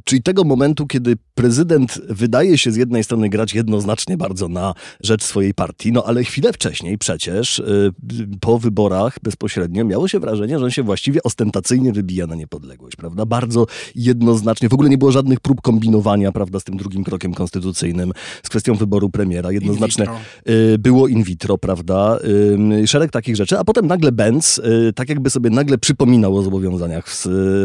czyli 0.03 0.21
tego 0.21 0.43
momentu, 0.43 0.87
kiedy 0.87 1.15
prezydent 1.35 2.01
wydaje 2.09 2.57
się 2.57 2.71
z 2.71 2.75
jednej 2.75 3.03
strony 3.03 3.29
grać 3.29 3.53
jednoznacznie 3.53 4.17
bardzo 4.17 4.47
na 4.47 4.73
rzecz 5.01 5.23
swojej 5.23 5.53
partii, 5.53 5.91
no 5.91 6.03
ale 6.03 6.23
chwilę 6.23 6.53
wcześniej 6.53 6.97
przecież 6.97 7.63
yy, 7.67 8.27
po 8.39 8.59
wyborach 8.59 9.17
bezpośrednio 9.23 9.85
miało 9.85 10.07
się 10.07 10.19
wrażenie, 10.19 10.59
że 10.59 10.65
on 10.65 10.71
się 10.71 10.83
właściwie 10.83 11.23
ostentacyjnie 11.23 11.93
wybija 11.93 12.27
na 12.27 12.35
niepodległość, 12.35 12.95
prawda? 12.95 13.25
Bardzo 13.25 13.65
jednoznacznie. 13.95 14.69
W 14.69 14.73
ogóle 14.73 14.89
nie 14.89 14.97
było 14.97 15.11
żadnych 15.11 15.39
prób 15.39 15.61
kombinowania, 15.61 16.31
prawda, 16.31 16.59
z 16.59 16.63
tym 16.63 16.77
drugim 16.77 17.03
krokiem 17.03 17.33
konstytucyjnym, 17.33 18.11
z 18.43 18.49
kwestią 18.49 18.75
wyboru 18.75 19.09
premiera. 19.09 19.51
Jednoznacznie 19.51 20.05
In 20.05 20.53
y, 20.53 20.77
było 20.77 21.07
in 21.07 21.23
vitro, 21.23 21.57
prawda? 21.57 22.19
Y, 22.83 22.87
Szereg 22.87 23.11
takich 23.11 23.35
rzeczy, 23.35 23.59
a 23.59 23.63
potem 23.63 23.87
nagle 23.87 24.11
Benz, 24.11 24.57
y, 24.57 24.93
tak 24.95 25.09
jakby 25.09 25.29
sobie 25.29 25.49
nagle 25.49 25.77
przypominał 25.77 26.37
o 26.37 26.43
zobowiązaniach 26.43 27.07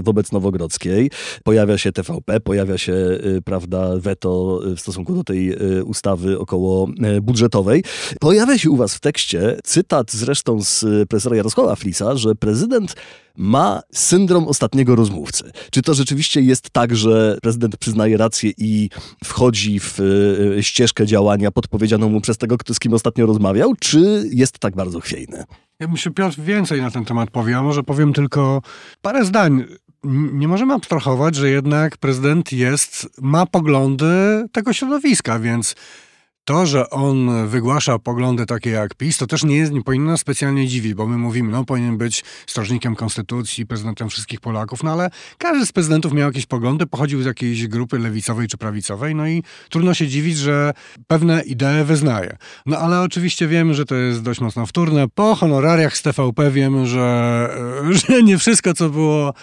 wobec 0.02 0.33
Nowogrodzkiej. 0.33 1.11
Pojawia 1.45 1.79
się 1.79 1.93
TVP, 2.02 2.40
pojawia 2.40 2.78
się, 2.78 2.92
y, 2.92 3.42
prawda, 3.45 3.90
weto 3.97 4.61
w 4.76 4.80
stosunku 4.80 5.14
do 5.14 5.25
tej 5.25 5.52
y, 5.78 5.85
ustawy 5.85 6.38
około 6.38 6.88
y, 7.16 7.21
budżetowej. 7.21 7.85
Pojawia 8.21 8.59
się 8.59 8.71
u 8.71 8.76
was 8.76 8.95
w 8.95 9.00
tekście 9.00 9.59
cytat 9.64 10.12
zresztą 10.12 10.62
z 10.62 10.83
y, 10.83 11.07
profesora 11.09 11.37
Jarosława 11.37 11.76
Flisa, 11.76 12.16
że 12.16 12.35
prezydent 12.35 12.95
ma 13.37 13.83
syndrom 13.92 14.49
ostatniego 14.49 14.97
rozmówcy. 14.97 15.50
Czy 15.71 15.83
to 15.83 15.95
rzeczywiście 15.95 16.40
jest 16.40 16.71
tak, 16.71 16.97
że 16.97 17.38
prezydent 17.42 17.76
przyznaje 17.76 18.16
rację 18.16 18.52
i 18.59 18.90
wchodzi 19.25 19.80
w 19.80 20.00
y, 20.00 20.62
ścieżkę 20.62 21.07
działania 21.07 21.50
podpowiedzianą 21.50 22.09
mu 22.09 22.21
przez 22.21 22.38
tego, 22.38 22.59
kto 22.59 22.75
z 22.75 22.78
kim 22.78 22.95
ostatnio 22.95 23.26
rozmawiał, 23.26 23.75
czy 23.80 24.28
jest 24.33 24.59
tak 24.59 24.76
bardzo 24.76 25.00
chwiejny? 25.00 25.45
Ja 25.80 25.88
myślę, 25.88 26.12
Piotr 26.12 26.40
więcej 26.40 26.80
na 26.80 26.90
ten 26.90 27.04
temat 27.04 27.30
powie, 27.30 27.57
a 27.57 27.62
może 27.62 27.83
powiem 27.83 28.12
tylko 28.12 28.62
parę 29.02 29.25
zdań. 29.25 29.64
Nie 30.04 30.49
możemy 30.49 30.75
abstrahować, 30.75 31.35
że 31.35 31.50
jednak 31.50 31.97
prezydent 31.97 32.52
jest, 32.52 33.09
ma 33.23 33.47
poglądy 33.47 34.45
tego 34.52 34.73
środowiska, 34.73 35.38
więc 35.38 35.75
to, 36.45 36.66
że 36.66 36.90
on 36.90 37.47
wygłasza 37.49 37.99
poglądy 37.99 38.47
takie 38.47 38.71
jak 38.71 38.95
PiS, 38.95 39.19
to 39.19 39.26
też 39.26 39.45
nie, 39.45 39.57
jest, 39.57 39.73
nie 39.73 39.83
powinno 39.83 40.11
nas 40.11 40.21
specjalnie 40.21 40.66
dziwić, 40.66 40.95
bo 40.95 41.07
my 41.07 41.19
mówimy, 41.19 41.52
no 41.52 41.64
powinien 41.64 41.99
być 41.99 42.25
strażnikiem 42.47 42.97
konstytucji, 42.97 43.66
prezydentem 43.66 44.09
wszystkich 44.09 44.40
Polaków, 44.40 44.83
no 44.83 44.92
ale 44.92 45.11
każdy 45.38 45.66
z 45.66 45.73
prezydentów 45.73 46.12
miał 46.12 46.28
jakieś 46.28 46.47
poglądy, 46.47 46.87
pochodził 46.87 47.23
z 47.23 47.26
jakiejś 47.26 47.66
grupy 47.66 47.99
lewicowej 47.99 48.49
czy 48.49 48.57
prawicowej, 48.57 49.14
no 49.14 49.28
i 49.28 49.42
trudno 49.69 49.95
się 49.95 50.09
dziwić, 50.09 50.37
że 50.37 50.73
pewne 51.07 51.42
idee 51.42 51.85
wyznaje. 51.85 52.37
No 52.66 52.78
ale 52.78 53.00
oczywiście 53.00 53.49
wiemy, 53.49 53.75
że 53.75 53.85
to 53.85 53.95
jest 53.95 54.23
dość 54.23 54.40
mocno 54.40 54.66
wtórne. 54.66 55.09
Po 55.09 55.35
honorariach 55.35 55.97
z 55.97 56.02
TVP 56.02 56.50
wiemy, 56.50 56.87
że, 56.87 57.49
że 58.09 58.23
nie 58.23 58.38
wszystko, 58.38 58.75
co 58.75 58.88
było 58.88 59.35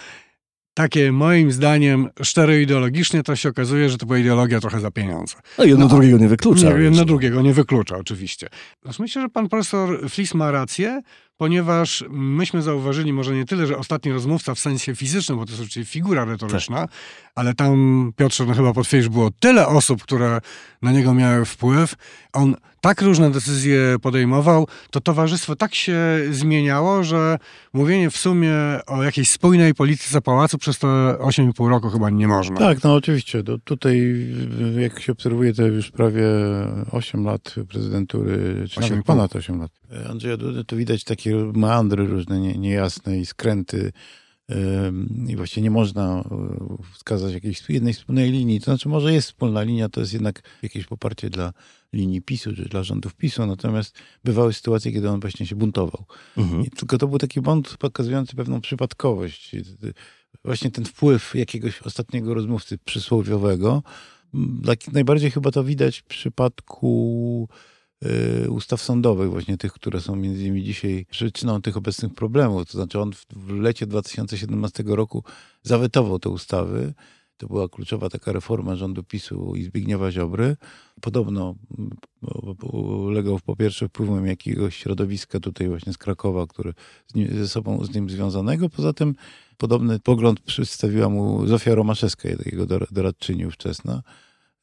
takie 0.78 1.12
moim 1.12 1.52
zdaniem 1.52 2.08
szczere 2.22 2.62
ideologicznie, 2.62 3.22
to 3.22 3.36
się 3.36 3.48
okazuje, 3.48 3.88
że 3.90 3.98
to 3.98 4.06
była 4.06 4.18
ideologia 4.18 4.60
trochę 4.60 4.80
za 4.80 4.90
pieniądze. 4.90 5.34
No 5.58 5.64
jedno 5.64 5.84
No, 5.84 5.90
drugiego 5.90 6.18
nie 6.18 6.28
wyklucza. 6.28 6.72
Nie, 6.72 6.82
jedno 6.82 7.04
drugiego 7.04 7.42
nie 7.42 7.52
wyklucza, 7.52 7.96
oczywiście. 7.96 8.48
Znaczy, 8.82 9.02
Myślę, 9.02 9.22
że 9.22 9.28
pan 9.28 9.48
profesor 9.48 10.10
Flis 10.10 10.34
ma 10.34 10.50
rację, 10.50 11.02
ponieważ 11.38 12.04
myśmy 12.10 12.62
zauważyli 12.62 13.12
może 13.12 13.34
nie 13.34 13.44
tyle, 13.44 13.66
że 13.66 13.78
ostatni 13.78 14.12
rozmówca 14.12 14.54
w 14.54 14.58
sensie 14.58 14.96
fizycznym, 14.96 15.38
bo 15.38 15.44
to 15.44 15.50
jest 15.50 15.62
oczywiście 15.62 15.92
figura 15.92 16.24
retoryczna, 16.24 16.88
ale 17.34 17.54
tam, 17.54 18.12
Piotrze, 18.16 18.46
no 18.46 18.54
chyba 18.54 18.72
potwierdzisz, 18.72 19.08
było 19.08 19.30
tyle 19.40 19.66
osób, 19.66 20.02
które 20.02 20.40
na 20.82 20.92
niego 20.92 21.14
miały 21.14 21.44
wpływ. 21.44 21.94
On 22.32 22.56
tak 22.80 23.02
różne 23.02 23.30
decyzje 23.30 23.96
podejmował, 24.02 24.68
to 24.90 25.00
towarzystwo 25.00 25.56
tak 25.56 25.74
się 25.74 25.98
zmieniało, 26.30 27.04
że 27.04 27.38
mówienie 27.72 28.10
w 28.10 28.16
sumie 28.16 28.52
o 28.86 29.02
jakiejś 29.02 29.30
spójnej 29.30 29.74
polityce 29.74 30.20
pałacu 30.20 30.58
przez 30.58 30.78
te 30.78 30.86
8,5 30.86 31.68
roku 31.68 31.90
chyba 31.90 32.10
nie 32.10 32.28
można. 32.28 32.56
Tak, 32.56 32.84
no 32.84 32.94
oczywiście. 32.94 33.42
To 33.42 33.58
tutaj, 33.58 34.26
jak 34.78 35.00
się 35.00 35.12
obserwuje, 35.12 35.54
to 35.54 35.66
już 35.66 35.90
prawie 35.90 36.24
8 36.90 37.24
lat 37.24 37.54
prezydentury, 37.68 38.64
czy 38.70 38.80
Osiem 38.80 38.86
i 38.86 38.90
nawet 38.90 39.06
pół. 39.06 39.14
ponad 39.14 39.36
8 39.36 39.58
lat. 39.58 39.70
Andrzeja 40.10 40.36
Dudy, 40.36 40.64
to 40.64 40.76
widać 40.76 41.04
takie 41.04 41.36
meandry 41.36 42.06
różne, 42.06 42.40
nie, 42.40 42.58
niejasne 42.58 43.18
i 43.18 43.26
skręty. 43.26 43.92
I 45.28 45.36
właściwie 45.36 45.62
nie 45.62 45.70
można 45.70 46.20
y, 46.20 46.92
wskazać 46.94 47.32
jakiejś 47.32 47.68
jednej 47.68 47.94
wspólnej 47.94 48.30
linii. 48.30 48.60
To 48.60 48.64
znaczy, 48.64 48.88
może 48.88 49.12
jest 49.12 49.28
wspólna 49.28 49.62
linia, 49.62 49.88
to 49.88 50.00
jest 50.00 50.12
jednak 50.12 50.42
jakieś 50.62 50.86
poparcie 50.86 51.30
dla 51.30 51.52
linii 51.92 52.22
PiSu, 52.22 52.56
czy 52.56 52.64
dla 52.64 52.82
rządów 52.82 53.14
PiSu, 53.14 53.46
natomiast 53.46 53.98
bywały 54.24 54.52
sytuacje, 54.52 54.92
kiedy 54.92 55.10
on 55.10 55.20
właśnie 55.20 55.46
się 55.46 55.56
buntował. 55.56 56.04
Mhm. 56.36 56.64
Tylko 56.64 56.98
to 56.98 57.08
był 57.08 57.18
taki 57.18 57.40
błąd 57.40 57.76
pokazujący 57.76 58.36
pewną 58.36 58.60
przypadkowość. 58.60 59.56
Właśnie 60.44 60.70
ten 60.70 60.84
wpływ 60.84 61.34
jakiegoś 61.34 61.82
ostatniego 61.82 62.34
rozmówcy 62.34 62.78
przysłowiowego. 62.78 63.82
Tak 64.66 64.92
najbardziej 64.92 65.30
chyba 65.30 65.50
to 65.50 65.64
widać 65.64 65.98
w 65.98 66.04
przypadku 66.04 67.48
ustaw 68.48 68.82
sądowych, 68.82 69.30
właśnie 69.30 69.56
tych, 69.58 69.72
które 69.72 70.00
są 70.00 70.16
między 70.16 70.42
innymi 70.42 70.64
dzisiaj 70.64 71.06
przyczyną 71.10 71.62
tych 71.62 71.76
obecnych 71.76 72.14
problemów. 72.14 72.66
To 72.66 72.72
znaczy 72.72 73.00
on 73.00 73.12
w, 73.12 73.50
lecie 73.50 73.86
2017 73.86 74.84
roku 74.86 75.24
zawetował 75.62 76.18
te 76.18 76.28
ustawy. 76.28 76.94
To 77.36 77.46
była 77.46 77.68
kluczowa 77.68 78.08
taka 78.08 78.32
reforma 78.32 78.76
rządu 78.76 79.02
PiSu 79.02 79.54
i 79.56 79.64
Zbigniewa 79.64 80.12
Ziobry. 80.12 80.56
Podobno 81.00 81.54
mm, 81.78 81.90
ulegał 82.72 83.38
po 83.44 83.56
pierwsze 83.56 83.88
wpływom 83.88 84.26
jakiegoś 84.26 84.76
środowiska 84.76 85.40
tutaj 85.40 85.68
właśnie 85.68 85.92
z 85.92 85.98
Krakowa, 85.98 86.46
które 86.46 86.72
z 87.06 87.14
nim, 87.14 87.38
ze 87.38 87.48
sobą 87.48 87.84
z 87.84 87.94
nim 87.94 88.10
związanego. 88.10 88.68
Poza 88.68 88.92
tym 88.92 89.14
podobny 89.56 90.00
pogląd 90.00 90.40
przedstawiła 90.40 91.08
mu 91.08 91.46
Zofia 91.46 91.74
Romaszewska, 91.74 92.28
jego 92.28 92.66
dor- 92.66 92.92
doradczyni 92.92 93.46
ówczesna. 93.46 94.02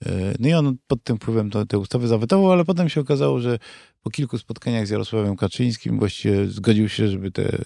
E, 0.06 0.36
No 0.40 0.48
i 0.48 0.54
on 0.54 0.78
pod 0.88 1.04
tym 1.04 1.18
wpływem 1.18 1.50
te 1.68 1.80
ustawy 1.80 2.08
zawetował, 2.08 2.52
ale 2.52 2.66
potem 2.66 2.90
się 2.90 3.02
okazało, 3.02 3.40
że 3.40 3.60
po 4.04 4.10
kilku 4.10 4.38
spotkaniach 4.38 4.88
z 4.88 4.90
Jarosławem 4.90 5.36
Kaczyńskim 5.36 6.00
właściwie 6.00 6.48
zgodził 6.48 6.90
się, 6.90 7.08
żeby 7.08 7.32
te 7.32 7.44
e, 7.44 7.64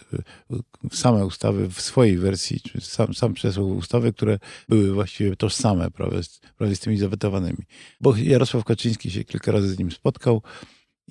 same 0.91 1.25
ustawy 1.25 1.69
w 1.69 1.81
swojej 1.81 2.17
wersji, 2.17 2.61
czy 2.61 2.81
sam, 2.81 3.13
sam 3.13 3.33
przesłał 3.33 3.69
ustawy, 3.69 4.13
które 4.13 4.39
były 4.69 4.93
właściwie 4.93 5.35
tożsame 5.35 5.91
prawie 5.91 6.23
z, 6.23 6.39
prawie 6.57 6.75
z 6.75 6.79
tymi 6.79 6.97
zawetowanymi. 6.97 7.63
Bo 8.01 8.15
Jarosław 8.15 8.63
Kaczyński 8.63 9.11
się 9.11 9.23
kilka 9.23 9.51
razy 9.51 9.69
z 9.69 9.79
nim 9.79 9.91
spotkał 9.91 10.41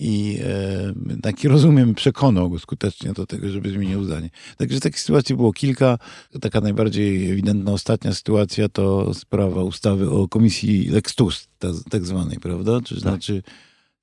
i 0.00 0.38
e, 0.44 1.20
taki 1.22 1.48
rozumiem 1.48 1.94
przekonał 1.94 2.50
go 2.50 2.58
skutecznie 2.58 3.12
do 3.12 3.26
tego, 3.26 3.48
żeby 3.48 3.70
zmienił 3.70 4.04
zdanie. 4.04 4.30
Także 4.56 4.80
takich 4.80 5.00
sytuacji 5.00 5.36
było 5.36 5.52
kilka. 5.52 5.98
Taka 6.40 6.60
najbardziej 6.60 7.30
ewidentna 7.30 7.72
ostatnia 7.72 8.14
sytuacja 8.14 8.68
to 8.68 9.14
sprawa 9.14 9.62
ustawy 9.62 10.10
o 10.10 10.28
komisji 10.28 10.88
Lex 10.88 11.14
Tusk, 11.14 11.48
ta, 11.58 11.68
tak 11.90 12.04
zwanej, 12.04 12.38
prawda? 12.38 12.80
Czy 12.84 13.00
znaczy 13.00 13.42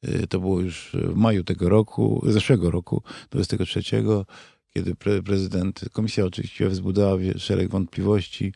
y, 0.07 0.27
to 0.27 0.39
było 0.39 0.61
już 0.61 0.89
w 0.93 1.15
maju 1.15 1.43
tego 1.43 1.69
roku, 1.69 2.25
zeszłego 2.27 2.71
roku, 2.71 3.01
23, 3.29 3.81
kiedy 4.73 4.95
pre, 4.95 5.23
prezydent, 5.23 5.85
komisja 5.93 6.25
oczywiście 6.25 6.69
wzbudzała 6.69 7.17
szereg 7.37 7.69
wątpliwości, 7.69 8.53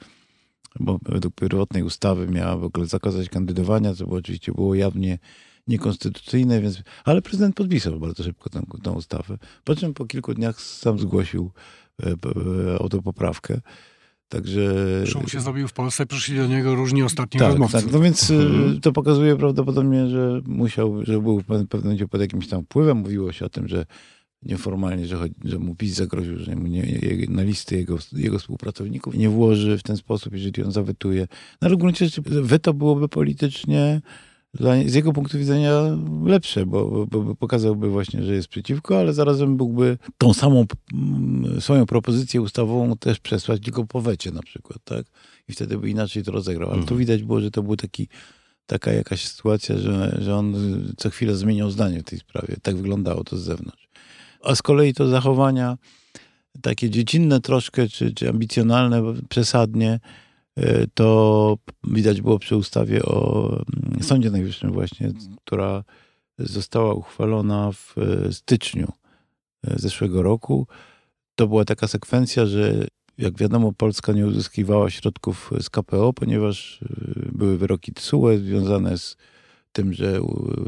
bo 0.79 0.99
według 1.05 1.35
pierwotnej 1.35 1.83
ustawy 1.83 2.27
miała 2.27 2.57
w 2.57 2.63
ogóle 2.63 2.85
zakazać 2.85 3.29
kandydowania, 3.29 3.95
co 3.95 4.05
było, 4.05 4.17
oczywiście 4.17 4.51
było 4.51 4.75
jawnie 4.75 5.19
niekonstytucyjne, 5.67 6.61
więc, 6.61 6.81
ale 7.05 7.21
prezydent 7.21 7.55
podpisał 7.55 7.99
bardzo 7.99 8.23
szybko 8.23 8.49
tę, 8.49 8.61
tę 8.83 8.91
ustawę. 8.91 9.38
Po 9.63 9.75
czym 9.75 9.93
po 9.93 10.05
kilku 10.05 10.33
dniach 10.33 10.61
sam 10.61 10.99
zgłosił 10.99 11.51
e, 12.03 12.17
p- 12.17 12.29
e, 12.75 12.79
autopoprawkę. 12.79 13.61
Także. 14.29 14.61
Szum 15.05 15.27
się 15.27 15.39
zrobił 15.41 15.67
w 15.67 15.73
Polsce, 15.73 16.05
przyszli 16.05 16.38
do 16.38 16.47
niego 16.47 16.75
różni 16.75 17.03
ostatni 17.03 17.39
Tak, 17.39 17.49
rozmówcy. 17.49 17.81
tak. 17.83 17.91
No 17.91 17.99
więc 17.99 18.29
y, 18.29 18.33
Mhm. 18.35 18.81
to 18.81 18.91
pokazuje 18.91 19.35
prawdopodobnie, 19.35 20.07
że 20.07 20.41
musiał, 20.45 21.05
że 21.05 21.21
był 21.21 21.39
w 21.39 21.45
pewnym 21.45 21.67
momencie 21.83 22.07
pod 22.07 22.21
jakimś 22.21 22.47
tam 22.47 22.63
wpływem. 22.63 22.97
Mówiło 22.97 23.31
się 23.31 23.45
o 23.45 23.49
tym, 23.49 23.67
że 23.67 23.85
nieformalnie, 24.43 25.08
że, 25.08 25.15
chodzi, 25.15 25.36
że 25.43 25.60
mu 25.60 25.75
PiS 25.75 25.96
zagroził, 25.96 26.39
że 26.39 26.55
mu 26.55 26.67
nie, 26.67 26.86
na 27.29 27.43
listy 27.43 27.75
jego, 27.75 27.98
jego 28.13 28.39
współpracowników 28.39 29.15
nie 29.15 29.29
włoży 29.29 29.77
w 29.77 29.84
ten 29.84 29.98
sposób, 29.98 30.34
jeżeli 30.34 30.63
on 30.63 30.72
zawetuje. 30.72 31.27
No 31.62 31.65
ale 31.65 31.75
w 31.75 31.79
gruncie 31.79 32.05
rzeczy 32.05 32.22
weto 32.25 32.74
byłoby 32.74 33.10
politycznie 33.10 34.01
dla, 34.53 34.84
z 34.86 34.93
jego 34.93 35.13
punktu 35.13 35.38
widzenia 35.38 35.72
lepsze, 36.25 36.65
bo, 36.65 37.05
bo, 37.05 37.22
bo, 37.24 37.36
pokazałby 37.36 37.89
właśnie, 37.89 38.24
że 38.24 38.36
jest 38.36 38.48
przeciwko, 38.48 39.00
ale 39.00 39.13
zarazem 39.13 39.50
mógłby 39.50 39.98
tą 40.17 40.34
samą 40.34 40.65
mm, 40.93 41.62
swoją 41.62 41.86
propozycję 41.86 42.41
ustawową 42.41 42.98
też 42.98 43.19
przesłać 43.19 43.62
tylko 43.62 43.86
po 43.86 44.01
wecie 44.01 44.31
na 44.31 44.41
przykład, 44.41 44.79
tak? 44.84 45.05
I 45.48 45.53
wtedy 45.53 45.77
by 45.77 45.89
inaczej 45.89 46.24
to 46.24 46.31
rozegrał. 46.31 46.69
Ale 46.69 46.77
tu 46.77 46.81
Mhm. 46.81 47.00
widać 47.00 47.24
było, 47.24 47.41
że 47.41 47.51
to 47.51 47.63
był 47.63 47.75
taki, 47.75 48.08
taka 48.65 48.93
jakaś 48.93 49.25
sytuacja, 49.25 49.77
że, 49.77 50.17
że 50.22 50.36
on 50.36 50.55
co 50.98 51.10
chwilę 51.10 51.36
zmieniał 51.36 51.72
zdanie 51.72 52.00
w 52.00 52.03
tej 52.03 52.19
sprawie. 52.19 52.55
Tak 52.62 52.75
wyglądało 52.75 53.24
to 53.24 53.38
z 53.38 53.41
zewnątrz. 53.41 53.89
A 54.43 54.55
z 54.55 54.62
kolei 54.62 54.93
to 54.93 55.08
zachowania 55.08 55.77
takie 56.62 56.89
dziecinne 56.89 57.41
troszkę, 57.41 57.88
czy, 57.88 58.13
czy 58.13 58.29
ambicjonalne 58.29 59.01
przesadnie, 59.29 60.00
y, 60.60 60.88
to 60.93 61.58
widać 61.84 62.22
było 62.22 62.39
przy 62.39 62.55
ustawie 62.55 63.03
o 63.03 63.48
mm, 63.50 64.03
Sądzie 64.03 64.31
Najwyższym 64.31 64.72
właśnie, 64.72 65.12
która 65.46 65.84
została 66.39 66.93
uchwalona 66.93 67.72
w 67.72 67.96
y, 67.98 68.34
styczniu 68.34 68.88
y, 69.67 69.79
zeszłego 69.79 70.22
roku. 70.22 70.67
To 71.36 71.48
była 71.48 71.65
taka 71.65 71.88
sekwencja, 71.88 72.46
że 72.46 72.88
jak 73.17 73.38
wiadomo 73.38 73.74
Polska 73.74 74.13
nie 74.13 74.25
uzyskiwała 74.25 74.89
środków 74.89 75.51
z 75.60 75.69
KPO, 75.69 76.13
ponieważ 76.13 76.79
były 77.31 77.58
wyroki 77.58 77.93
TSUE 77.93 78.38
związane 78.38 78.98
z 78.98 79.17
tym, 79.72 79.93
że 79.93 80.19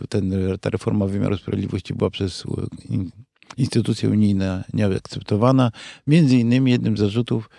ten, 0.09 0.33
ta 0.61 0.69
reforma 0.69 1.05
wymiaru 1.05 1.37
sprawiedliwości 1.37 1.93
była 1.93 2.09
przez 2.09 2.43
in- 3.57 3.71
instytucje 3.71 4.09
unijne 4.09 4.63
nieakceptowana. 4.73 5.71
Między 6.07 6.37
innymi 6.37 6.71
jednym 6.71 6.97
z 6.97 6.99
zarzutów 6.99 7.49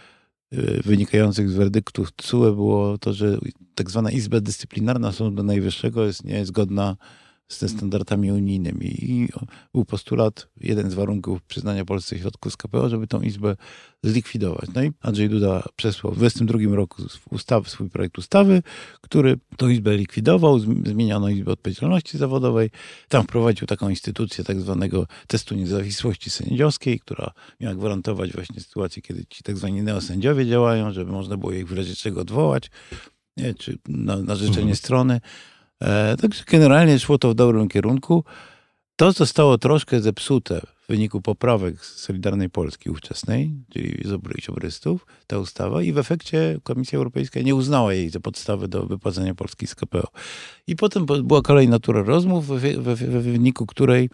y, 0.52 0.80
wynikających 0.84 1.50
z 1.50 1.54
werdyktów 1.54 2.12
TSUE 2.12 2.52
było 2.52 2.98
to, 2.98 3.12
że 3.12 3.38
tak 3.74 3.90
zwana 3.90 4.10
Izba 4.10 4.40
Dyscyplinarna 4.40 5.12
Sądu 5.12 5.42
Najwyższego 5.42 6.04
jest 6.06 6.24
niezgodna 6.24 6.96
ze 7.58 7.68
standardami 7.68 8.32
unijnymi. 8.32 8.86
I 9.04 9.28
był 9.74 9.84
postulat, 9.84 10.48
jeden 10.60 10.90
z 10.90 10.94
warunków 10.94 11.42
przyznania 11.42 11.84
Polsce 11.84 12.18
środków 12.18 12.52
z 12.52 12.56
KPO, 12.56 12.88
żeby 12.88 13.06
tą 13.06 13.20
izbę 13.20 13.56
zlikwidować. 14.04 14.70
No 14.74 14.82
i 14.82 14.92
Andrzej 15.00 15.28
Duda 15.28 15.62
przesłał 15.76 16.12
w 16.12 16.16
22 16.16 16.58
roku 16.76 17.02
ustaw, 17.30 17.68
swój 17.70 17.90
projekt 17.90 18.18
ustawy, 18.18 18.62
który 19.00 19.38
tą 19.56 19.68
izbę 19.68 19.96
likwidował, 19.96 20.58
zm- 20.58 20.88
zmieniono 20.88 21.28
Izbę 21.28 21.52
Odpowiedzialności 21.52 22.18
Zawodowej. 22.18 22.70
Tam 23.08 23.24
wprowadził 23.24 23.66
taką 23.66 23.88
instytucję 23.88 24.44
tak 24.44 24.60
zwanego 24.60 25.06
testu 25.26 25.54
niezawisłości 25.54 26.30
sędziowskiej, 26.30 27.00
która 27.00 27.30
miała 27.60 27.74
gwarantować 27.74 28.32
właśnie 28.32 28.60
sytuację, 28.60 29.02
kiedy 29.02 29.24
ci 29.28 29.42
tak 29.42 29.56
zwani 29.56 29.82
neosędziowie 29.82 30.46
działają, 30.46 30.92
żeby 30.92 31.12
można 31.12 31.36
było 31.36 31.52
ich 31.52 31.68
w 31.68 31.72
razie 31.72 31.94
czego 31.96 32.20
odwołać, 32.20 32.70
nie, 33.36 33.54
czy 33.54 33.78
na, 33.88 34.16
na 34.16 34.34
życzenie 34.34 34.58
Mhm. 34.60 34.76
strony. 34.76 35.20
E, 35.82 36.16
także 36.16 36.44
generalnie 36.46 36.98
szło 36.98 37.18
to 37.18 37.30
w 37.30 37.34
dobrym 37.34 37.68
kierunku. 37.68 38.24
To 38.96 39.12
zostało 39.12 39.58
troszkę 39.58 40.00
zepsute 40.00 40.60
w 40.60 40.88
wyniku 40.88 41.20
poprawek 41.20 41.84
Solidarnej 41.84 42.50
Polski 42.50 42.90
ówczesnej, 42.90 43.52
czyli 43.72 44.02
z 44.04 44.12
obry- 44.12 44.40
ziobrystów, 44.42 45.06
ta 45.26 45.38
ustawa 45.38 45.82
i 45.82 45.92
w 45.92 45.98
efekcie 45.98 46.58
Komisja 46.62 46.96
Europejska 46.96 47.40
nie 47.40 47.54
uznała 47.54 47.94
jej 47.94 48.10
za 48.10 48.20
podstawę 48.20 48.68
do 48.68 48.86
wypłacenia 48.86 49.34
Polski 49.34 49.66
z 49.66 49.74
KPO. 49.74 50.08
I 50.66 50.76
potem 50.76 51.06
po- 51.06 51.22
była 51.22 51.42
kolejna 51.42 51.78
tura 51.78 52.02
rozmów, 52.02 52.46
w, 52.46 52.60
w, 52.60 52.94
w, 52.94 53.22
wyniku 53.22 53.66
której 53.66 54.10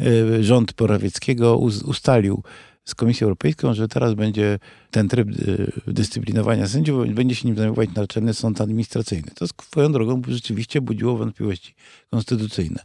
e, 0.00 0.42
rząd 0.42 0.80
Morawieckiego 0.80 1.56
uz, 1.56 1.82
ustalił 1.82 2.42
z 2.84 2.94
Komisją 2.94 3.24
Europejską, 3.24 3.74
że 3.74 3.88
teraz 3.88 4.14
będzie 4.14 4.58
ten 4.90 5.08
tryb 5.08 5.28
e, 5.28 5.92
dyscyplinowania 5.92 6.68
sędziów, 6.68 7.14
będzie 7.14 7.34
się 7.34 7.48
nim 7.48 7.56
zajmować 7.56 7.90
Naczelny 7.94 8.34
Sąd 8.34 8.60
Administracyjny. 8.60 9.30
To 9.34 9.46
swoją 9.46 9.92
drogą 9.92 10.22
rzeczywiście 10.28 10.80
budziło 10.80 11.16
wątpliwości 11.16 11.74
konstytucyjne. 12.10 12.82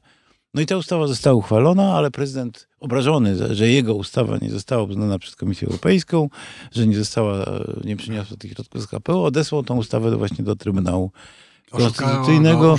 No 0.54 0.62
i 0.62 0.66
ta 0.66 0.78
ustawa 0.78 1.08
została 1.08 1.36
uchwalona, 1.36 1.94
ale 1.94 2.12
prezydent 2.12 2.68
obrażony, 2.80 3.56
że- 3.56 3.70
jego 3.70 3.96
ustawa 3.96 4.38
nie 4.42 4.50
została 4.50 4.84
uznana 4.84 5.20
przez 5.20 5.36
Komisję 5.36 5.68
Europejską, 5.68 6.30
że 6.72 6.88
nie 6.88 6.96
została, 6.98 7.46
nie 7.84 7.96
przyniosła 7.96 8.38
tych 8.38 8.52
środków 8.52 8.82
z 8.82 8.88
KPO, 8.88 9.24
odesłał 9.26 9.64
tą 9.64 9.78
ustawę 9.78 10.18
właśnie 10.18 10.46
do 10.46 10.56
Trybunału 10.56 11.12
Oszukała 11.72 11.90
Konstytucyjnego, 11.90 12.76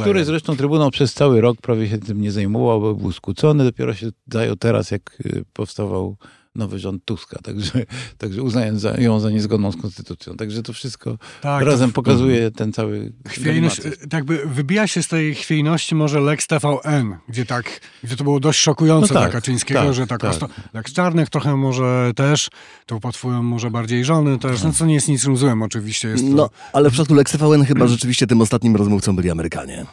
który 0.00 0.24
zresztą 0.24 0.56
Trybunał 0.56 0.90
przez 0.90 1.14
cały 1.14 1.40
rok 1.40 1.60
prawie 1.60 1.88
się 1.88 1.98
tym 1.98 2.20
nie 2.20 2.32
zajmował, 2.32 2.80
bo 2.80 2.94
był 2.94 3.12
skłócony. 3.12 3.64
Dopiero 3.64 3.94
się 3.94 4.10
zajął 4.32 4.56
teraz, 4.56 4.90
jak 4.90 5.18
y, 5.26 5.44
powstawał 5.52 6.16
nowy 6.56 6.78
rząd 6.78 7.04
Tuska. 7.04 7.38
Także, 7.42 7.86
także 8.18 8.42
uznając 8.42 8.80
za, 8.80 9.00
ją 9.00 9.20
za 9.20 9.30
niezgodną 9.30 9.72
z 9.72 9.76
konstytucją. 9.76 10.36
Także 10.36 10.62
to 10.62 10.72
wszystko 10.72 11.18
tak, 11.40 11.64
to 11.64 11.70
razem 11.70 11.92
pokazuje 11.92 12.50
ten 12.50 12.72
cały 12.72 13.12
Chwiejność, 13.28 13.86
e, 13.86 13.90
jakby 14.12 14.46
wybija 14.46 14.86
się 14.86 15.02
z 15.02 15.08
tej 15.08 15.34
chwiejności 15.34 15.94
może 15.94 16.20
Lex 16.20 16.46
TVN, 16.46 17.16
gdzie 17.28 17.46
tak, 17.46 17.80
gdzie 18.04 18.16
to 18.16 18.24
było 18.24 18.40
dość 18.40 18.60
szokujące 18.60 19.14
No 19.14 19.20
dla 19.20 19.22
tak, 19.22 19.32
Kaczyńskiego, 19.32 19.80
tak, 19.80 19.94
że 19.94 20.06
tak, 20.06 20.20
tak. 20.20 20.30
Osto, 20.30 20.48
Lex 20.74 20.92
Czarnek 20.92 21.30
trochę 21.30 21.56
może 21.56 22.12
też, 22.16 22.48
to 22.86 23.00
wpływem 23.12 23.44
może 23.44 23.70
bardziej 23.70 24.04
żony 24.04 24.38
też, 24.38 24.62
no 24.62 24.72
co 24.72 24.86
nie 24.86 24.94
jest 24.94 25.08
nic 25.08 25.22
złym 25.22 25.62
oczywiście, 25.62 26.08
jest 26.08 26.24
to 26.24 26.30
No, 26.30 26.50
ale 26.72 26.88
w 26.88 26.92
przypadku 26.92 27.14
Lex 27.14 27.32
TVN 27.32 27.64
chyba 27.64 27.86
rzeczywiście 27.86 28.26
tym 28.26 28.40
ostatnim 28.40 28.76
rozmówcą 28.76 29.16
byli 29.16 29.30
Amerykanie. 29.30 29.86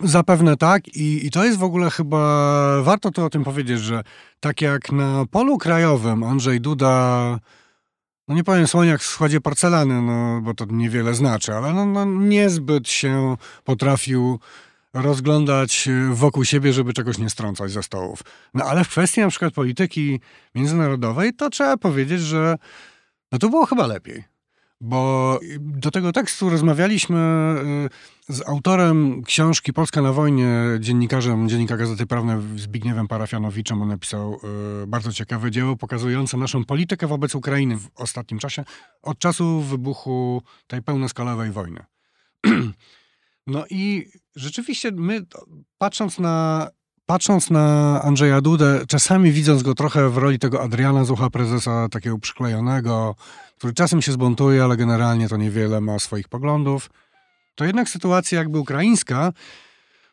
Zapewne 0.00 0.56
tak 0.56 0.88
I, 0.88 1.26
i 1.26 1.30
to 1.30 1.44
jest 1.44 1.58
w 1.58 1.62
ogóle 1.62 1.90
chyba, 1.90 2.18
warto 2.82 3.10
tu 3.10 3.24
o 3.24 3.30
tym 3.30 3.44
powiedzieć, 3.44 3.80
że 3.80 4.02
tak 4.40 4.60
jak 4.60 4.92
na 4.92 5.24
polu 5.30 5.58
krajowym 5.58 6.22
Andrzej 6.22 6.60
Duda, 6.60 7.38
no 8.28 8.34
nie 8.34 8.44
powiem 8.44 8.66
słoniak 8.66 9.00
w 9.00 9.06
składzie 9.06 9.40
porcelany, 9.40 10.02
no 10.02 10.40
bo 10.40 10.54
to 10.54 10.64
niewiele 10.70 11.14
znaczy, 11.14 11.54
ale 11.54 11.72
no, 11.72 11.86
no 11.86 12.04
niezbyt 12.04 12.88
się 12.88 13.36
potrafił 13.64 14.38
rozglądać 14.94 15.88
wokół 16.10 16.44
siebie, 16.44 16.72
żeby 16.72 16.92
czegoś 16.92 17.18
nie 17.18 17.30
strącać 17.30 17.70
ze 17.70 17.82
stołów. 17.82 18.22
No 18.54 18.64
ale 18.64 18.84
w 18.84 18.88
kwestii 18.88 19.20
na 19.20 19.28
przykład 19.28 19.54
polityki 19.54 20.20
międzynarodowej, 20.54 21.34
to 21.34 21.50
trzeba 21.50 21.76
powiedzieć, 21.76 22.20
że 22.20 22.56
no 23.32 23.38
to 23.38 23.48
było 23.48 23.66
chyba 23.66 23.86
lepiej. 23.86 24.35
Bo 24.80 25.40
do 25.60 25.90
tego 25.90 26.12
tekstu 26.12 26.50
rozmawialiśmy 26.50 27.18
y, 28.28 28.34
z 28.34 28.48
autorem 28.48 29.22
książki 29.22 29.72
Polska 29.72 30.02
na 30.02 30.12
wojnie, 30.12 30.48
dziennikarzem 30.80 31.48
Dziennika 31.48 31.76
Gazety 31.76 32.06
Prawnej 32.06 32.36
Zbigniewem 32.56 33.08
Parafianowiczem. 33.08 33.82
On 33.82 33.88
napisał 33.88 34.40
y, 34.82 34.86
bardzo 34.86 35.12
ciekawe 35.12 35.50
dzieło 35.50 35.76
pokazujące 35.76 36.36
naszą 36.36 36.64
politykę 36.64 37.06
wobec 37.06 37.34
Ukrainy 37.34 37.76
w 37.76 37.88
ostatnim 37.94 38.40
czasie, 38.40 38.64
od 39.02 39.18
czasu 39.18 39.60
wybuchu 39.60 40.42
tej 40.66 40.82
pełnoskalowej 40.82 41.50
wojny. 41.50 41.84
No 43.48 43.64
i 43.70 44.10
rzeczywiście 44.36 44.90
my, 44.92 45.20
patrząc 45.78 46.18
na, 46.18 46.68
patrząc 47.06 47.50
na 47.50 48.00
Andrzeja 48.02 48.40
Dudę, 48.40 48.80
czasami 48.88 49.32
widząc 49.32 49.62
go 49.62 49.74
trochę 49.74 50.10
w 50.10 50.16
roli 50.16 50.38
tego 50.38 50.62
Adriana 50.62 51.04
Zucha, 51.04 51.30
prezesa 51.30 51.88
takiego 51.88 52.18
przyklejonego, 52.18 53.14
który 53.58 53.72
czasem 53.74 54.02
się 54.02 54.12
zbuntuje, 54.12 54.64
ale 54.64 54.76
generalnie 54.76 55.28
to 55.28 55.36
niewiele 55.36 55.80
ma 55.80 55.98
swoich 55.98 56.28
poglądów, 56.28 56.90
to 57.54 57.64
jednak 57.64 57.88
sytuacja 57.88 58.38
jakby 58.38 58.58
ukraińska 58.58 59.32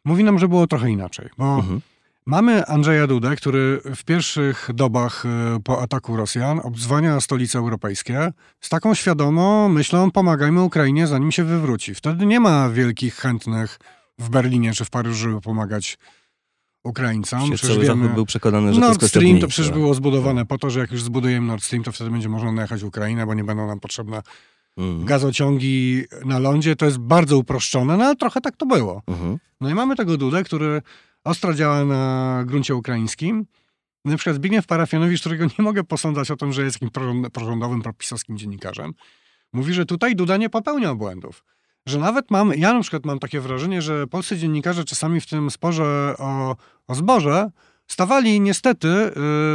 mówi 0.06 0.24
nam, 0.24 0.40
że 0.40 0.48
było 0.48 0.68
trochę 0.68 0.90
inaczej. 0.90 1.30
Bo 1.38 1.56
Mhm. 1.56 1.82
mamy 2.26 2.66
Andrzeja 2.66 3.08
Dudę, 3.08 3.36
który 3.36 3.82
w 3.96 4.04
pierwszych 4.04 4.70
dobach 4.74 5.26
e, 5.26 5.60
po 5.64 5.82
ataku 5.82 6.18
Rosjan 6.18 6.60
obdzwania 6.64 7.20
stolice 7.22 7.60
europejskie 7.60 8.32
z 8.62 8.70
taką 8.70 8.94
świadomą 8.94 9.70
myślą, 9.70 10.12
pomagajmy 10.12 10.62
Ukrainie, 10.62 11.08
zanim 11.08 11.32
się 11.32 11.44
wywróci. 11.44 11.96
Wtedy 11.96 12.26
nie 12.26 12.40
ma 12.40 12.70
wielkich 12.70 13.16
chętnych 13.16 13.80
w 14.20 14.30
Berlinie 14.30 14.74
czy 14.74 14.86
w 14.86 14.90
Paryżu, 14.90 15.16
żeby 15.30 15.42
pomagać 15.42 15.98
Ukraińcom. 16.84 17.40
Przecież 17.40 17.62
cały 17.62 17.74
wiemy- 17.86 18.02
Zachód 18.02 18.16
był 18.16 18.26
przekonany, 18.26 18.74
że 18.74 18.80
Nord 18.80 19.04
Stream 19.06 19.40
to 19.40 19.48
przecież 19.48 19.68
tak. 19.72 19.80
było 19.80 19.94
zbudowane 19.94 20.46
po 20.46 20.58
to, 20.58 20.70
że 20.70 20.80
jak 20.80 20.92
już 20.92 21.04
zbudujemy 21.04 21.48
Nord 21.48 21.64
Stream, 21.64 21.84
to 21.84 21.92
wtedy 21.92 22.10
będzie 22.10 22.30
można 22.30 22.52
najechać 22.52 22.84
Ukrainę, 22.84 23.26
bo 23.26 23.34
nie 23.34 23.44
będą 23.44 23.68
nam 23.68 23.80
potrzebne 23.80 24.22
Mhm. 24.78 25.06
gazociągi 25.06 26.04
na 26.26 26.40
lądzie. 26.40 26.76
To 26.76 26.86
jest 26.86 26.98
bardzo 26.98 27.38
uproszczone, 27.38 27.98
no 27.98 28.06
ale 28.06 28.16
trochę 28.16 28.42
tak 28.42 28.58
to 28.58 28.66
było. 28.66 29.02
Mhm. 29.08 29.38
No 29.62 29.70
i 29.70 29.74
mamy 29.74 29.96
tego 29.96 30.18
Dudę, 30.18 30.44
który 30.44 30.82
ostro 31.24 31.54
działa 31.54 31.86
na 31.86 32.44
gruncie 32.46 32.76
ukraińskim. 32.76 33.46
Na 34.06 34.18
przykład 34.18 34.36
Zbigniew 34.36 34.66
Parafianowicz, 34.68 35.20
którego 35.20 35.46
nie 35.46 35.64
mogę 35.64 35.84
posądzać 35.84 36.32
o 36.32 36.36
tym, 36.36 36.54
że 36.54 36.64
jest 36.64 36.76
jakimś 36.76 36.92
prorząd- 36.92 37.30
prorządowym, 37.30 37.82
propisowskim 37.82 38.38
dziennikarzem, 38.38 38.94
mówi, 39.54 39.74
że 39.74 39.86
tutaj 39.86 40.16
Duda 40.16 40.38
nie 40.38 40.50
popełniał 40.50 40.96
błędów. 40.96 41.44
Że 41.86 42.00
nawet 42.00 42.32
mam, 42.32 42.54
ja 42.58 42.74
na 42.74 42.82
przykład 42.82 43.06
mam 43.06 43.20
takie 43.20 43.40
wrażenie, 43.40 43.82
że 43.82 44.08
polscy 44.08 44.38
dziennikarze 44.38 44.84
czasami 44.84 45.22
w 45.22 45.28
tym 45.28 45.52
sporze 45.52 46.16
o, 46.18 46.56
o 46.88 46.96
zboże 46.96 47.50
stawali 47.88 48.42
niestety 48.42 48.88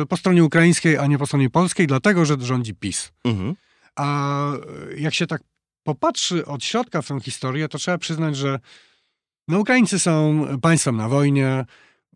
y, 0.02 0.06
po 0.06 0.16
stronie 0.16 0.44
ukraińskiej, 0.44 0.98
a 0.98 1.06
nie 1.06 1.18
po 1.18 1.26
stronie 1.26 1.50
polskiej, 1.50 1.86
dlatego, 1.86 2.24
że 2.24 2.36
rządzi 2.40 2.74
PiS. 2.74 3.12
Mhm. 3.24 3.54
A 3.96 4.52
jak 4.96 5.14
się 5.14 5.26
tak 5.26 5.42
popatrzy 5.82 6.46
od 6.46 6.64
środka 6.64 7.02
w 7.02 7.08
tę 7.08 7.20
historię, 7.20 7.68
to 7.68 7.78
trzeba 7.78 7.98
przyznać, 7.98 8.36
że 8.36 8.58
no, 9.48 9.58
Ukraińcy 9.58 9.98
są 9.98 10.46
państwem 10.62 10.96
na 10.96 11.08
wojnie, 11.08 11.64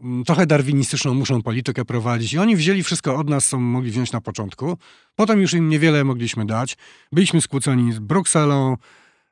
mm, 0.00 0.24
trochę 0.24 0.46
darwinistyczną 0.46 1.14
muszą 1.14 1.42
politykę 1.42 1.84
prowadzić 1.84 2.32
i 2.32 2.38
oni 2.38 2.56
wzięli 2.56 2.82
wszystko 2.82 3.16
od 3.16 3.30
nas, 3.30 3.48
co 3.48 3.58
mogli 3.58 3.90
wziąć 3.90 4.12
na 4.12 4.20
początku. 4.20 4.78
Potem 5.14 5.40
już 5.40 5.54
im 5.54 5.68
niewiele 5.68 6.04
mogliśmy 6.04 6.46
dać. 6.46 6.76
Byliśmy 7.12 7.40
skłóceni 7.40 7.92
z 7.92 7.98
Brukselą, 7.98 8.76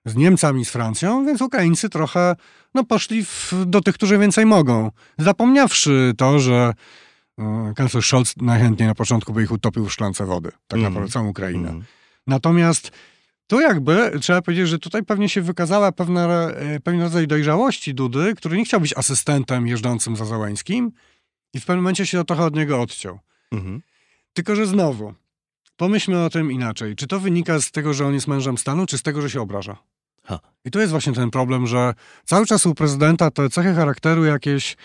z 0.04 0.16
Niemcami, 0.16 0.64
z 0.64 0.70
Francją, 0.70 1.26
więc 1.26 1.42
Ukraińcy 1.42 1.88
trochę 1.88 2.36
no, 2.74 2.84
poszli 2.84 3.24
w, 3.24 3.52
do 3.66 3.80
tych, 3.80 3.94
którzy 3.94 4.18
więcej 4.18 4.46
mogą. 4.46 4.90
Zapomniawszy 5.18 6.14
to, 6.16 6.38
że 6.38 6.72
e, 7.38 7.72
kanclerz 7.76 8.06
Scholz 8.06 8.34
najchętniej 8.36 8.88
na 8.88 8.94
początku 8.94 9.32
by 9.32 9.42
ich 9.42 9.52
utopił 9.52 9.86
w 9.86 9.92
szklance 9.92 10.26
wody, 10.26 10.50
tak 10.50 10.78
Mhm. 10.78 10.82
naprawdę 10.92 11.12
całą 11.12 11.28
Ukrainę. 11.28 11.68
Mhm. 11.68 11.84
Natomiast 12.26 12.90
tu 13.46 13.60
jakby 13.60 14.12
trzeba 14.20 14.42
powiedzieć, 14.42 14.68
że 14.68 14.78
tutaj 14.78 15.02
pewnie 15.04 15.28
się 15.28 15.42
wykazała 15.42 15.92
pewna, 15.92 16.50
e, 16.50 16.80
pewien 16.80 17.00
rodzaj 17.02 17.26
dojrzałości 17.26 17.94
Dudy, 17.94 18.34
który 18.36 18.56
nie 18.56 18.64
chciał 18.64 18.80
być 18.80 18.96
asystentem 18.96 19.66
jeżdżącym 19.66 20.16
za 20.16 20.24
Załęskim 20.24 20.92
i 21.54 21.60
w 21.60 21.64
pewnym 21.64 21.82
momencie 21.82 22.06
się 22.06 22.24
trochę 22.24 22.44
od 22.44 22.54
niego 22.54 22.80
odciął. 22.82 23.18
Mhm. 23.52 23.82
Tylko, 24.32 24.56
że 24.56 24.66
znowu, 24.66 25.14
pomyślmy 25.80 26.24
o 26.24 26.30
tym 26.30 26.52
inaczej. 26.52 26.96
Czy 26.96 27.06
to 27.06 27.20
wynika 27.20 27.60
z 27.60 27.70
tego, 27.70 27.94
że 27.94 28.06
on 28.06 28.14
jest 28.14 28.28
mężem 28.28 28.58
stanu, 28.58 28.86
czy 28.86 28.98
z 28.98 29.02
tego, 29.02 29.22
że 29.22 29.30
się 29.30 29.40
obraża? 29.40 29.76
Ha. 30.24 30.38
I 30.64 30.70
tu 30.70 30.80
jest 30.80 30.90
właśnie 30.90 31.12
ten 31.12 31.30
problem, 31.30 31.66
że 31.66 31.94
cały 32.24 32.46
czas 32.46 32.66
u 32.66 32.74
prezydenta 32.74 33.30
te 33.30 33.50
cechy 33.50 33.74
charakteru 33.74 34.24
jakieś 34.24 34.76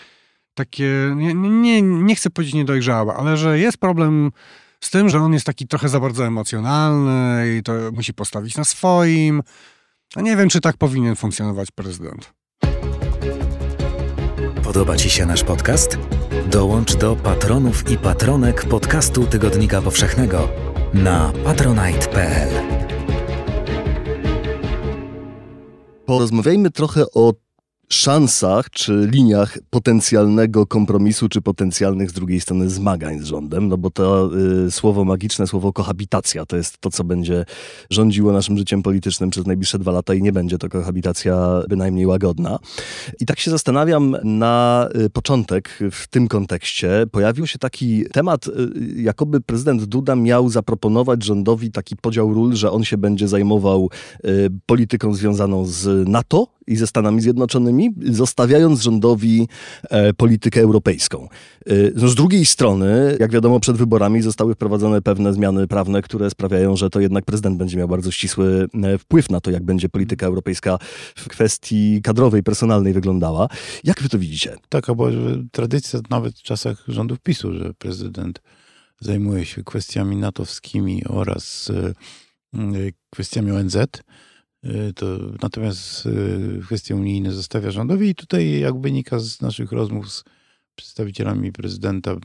takie, 0.54 1.14
nie, 1.16 1.34
nie, 1.34 1.82
nie 1.82 2.14
chcę 2.14 2.30
powiedzieć 2.30 2.54
niedojrzałe, 2.54 3.14
ale 3.14 3.36
że 3.36 3.58
jest 3.58 3.78
problem 3.78 4.32
z 4.80 4.90
tym, 4.90 5.08
że 5.08 5.18
on 5.18 5.32
jest 5.32 5.46
taki 5.46 5.66
trochę 5.66 5.88
za 5.88 6.00
bardzo 6.00 6.26
emocjonalny 6.26 7.56
i 7.58 7.62
to 7.62 7.72
musi 7.92 8.14
postawić 8.14 8.56
na 8.56 8.64
swoim. 8.64 9.42
A 10.14 10.20
nie 10.20 10.36
wiem, 10.36 10.48
czy 10.48 10.60
tak 10.60 10.76
powinien 10.76 11.16
funkcjonować 11.16 11.70
prezydent. 11.70 12.32
Podoba 14.64 14.96
Ci 14.96 15.10
się 15.10 15.26
nasz 15.26 15.44
podcast? 15.44 15.98
Dołącz 16.46 16.96
do 16.96 17.16
patronów 17.16 17.90
i 17.90 17.98
patronek 17.98 18.64
podcastu 18.64 19.26
Tygodnika 19.26 19.82
Powszechnego 19.82 20.48
na 20.94 21.32
patronite.pl. 21.44 22.48
Porozmawiajmy 26.06 26.70
trochę 26.70 27.04
o 27.14 27.32
szansach 27.88 28.70
czy 28.70 29.08
liniach 29.12 29.58
potencjalnego 29.70 30.66
kompromisu, 30.66 31.28
czy 31.28 31.40
potencjalnych 31.40 32.10
z 32.10 32.12
drugiej 32.12 32.40
strony 32.40 32.70
zmagań 32.70 33.20
z 33.20 33.24
rządem, 33.24 33.68
no 33.68 33.78
bo 33.78 33.90
to 33.90 34.30
y, 34.66 34.70
słowo 34.70 35.04
magiczne, 35.04 35.46
słowo 35.46 35.72
kohabitacja 35.72 36.46
to 36.46 36.56
jest 36.56 36.78
to, 36.78 36.90
co 36.90 37.04
będzie 37.04 37.44
rządziło 37.90 38.32
naszym 38.32 38.58
życiem 38.58 38.82
politycznym 38.82 39.30
przez 39.30 39.46
najbliższe 39.46 39.78
dwa 39.78 39.92
lata 39.92 40.14
i 40.14 40.22
nie 40.22 40.32
będzie 40.32 40.58
to 40.58 40.68
kohabitacja 40.68 41.62
bynajmniej 41.68 42.06
łagodna. 42.06 42.58
I 43.20 43.26
tak 43.26 43.40
się 43.40 43.50
zastanawiam 43.50 44.16
na 44.24 44.88
y, 45.04 45.10
początek 45.10 45.78
w 45.92 46.06
tym 46.08 46.28
kontekście 46.28 47.04
pojawił 47.12 47.46
się 47.46 47.58
taki 47.58 48.04
temat, 48.12 48.46
y, 48.46 48.52
jakoby 48.96 49.40
prezydent 49.40 49.84
Duda 49.84 50.16
miał 50.16 50.48
zaproponować 50.48 51.24
rządowi 51.24 51.70
taki 51.70 51.96
podział 51.96 52.34
ról, 52.34 52.54
że 52.54 52.70
on 52.70 52.84
się 52.84 52.98
będzie 52.98 53.28
zajmował 53.28 53.90
y, 54.24 54.50
polityką 54.66 55.14
związaną 55.14 55.64
z 55.64 56.08
NATO 56.08 56.55
i 56.66 56.76
ze 56.76 56.86
Stanami 56.86 57.20
Zjednoczonymi, 57.20 57.94
zostawiając 58.12 58.80
rządowi 58.80 59.48
e, 59.90 60.12
politykę 60.12 60.60
europejską. 60.60 61.28
Y, 61.70 61.92
No 61.96 62.08
z 62.08 62.14
drugiej 62.14 62.46
strony, 62.46 63.16
jak 63.20 63.30
wiadomo, 63.30 63.60
przed 63.60 63.76
wyborami 63.76 64.22
zostały 64.22 64.54
wprowadzone 64.54 65.02
pewne 65.02 65.32
zmiany 65.32 65.66
prawne, 65.66 66.02
które 66.02 66.30
sprawiają, 66.30 66.76
że 66.76 66.90
to 66.90 67.00
jednak 67.00 67.24
prezydent 67.24 67.56
będzie 67.56 67.76
miał 67.76 67.88
bardzo 67.88 68.10
ścisły 68.10 68.68
e, 68.82 68.98
wpływ 68.98 69.30
na 69.30 69.40
to, 69.40 69.50
jak 69.50 69.64
będzie 69.64 69.88
polityka 69.88 70.26
europejska 70.26 70.78
w 71.16 71.28
kwestii 71.28 72.00
kadrowej, 72.02 72.42
personalnej 72.42 72.92
wyglądała. 72.92 73.48
Jak 73.84 74.02
wy 74.02 74.08
to 74.08 74.18
widzicie? 74.18 74.56
Taka 74.68 74.94
była 74.94 75.10
że 75.10 75.42
tradycja 75.52 76.00
nawet 76.10 76.38
w 76.38 76.42
czasach 76.42 76.84
rządów 76.88 77.20
PiSu, 77.20 77.52
że 77.52 77.74
prezydent 77.74 78.42
zajmuje 79.00 79.44
się 79.44 79.64
kwestiami 79.64 80.16
natowskimi 80.16 81.04
oraz 81.08 81.70
e, 81.70 81.94
e, 82.58 82.92
kwestiami 83.10 83.50
ONZ. 83.50 83.76
E, 84.64 84.92
To, 84.92 85.18
natomiast 85.42 86.06
e, 86.06 86.60
kwestie 86.60 86.96
unijne 86.96 87.32
zostawia 87.32 87.70
rządowi 87.70 88.08
i 88.08 88.14
tutaj 88.14 88.60
jak 88.60 88.80
wynika 88.80 89.18
z 89.18 89.40
naszych 89.40 89.72
rozmów 89.72 90.12
z 90.12 90.24
przedstawicielami 90.76 91.52
prezydenta 91.52 92.16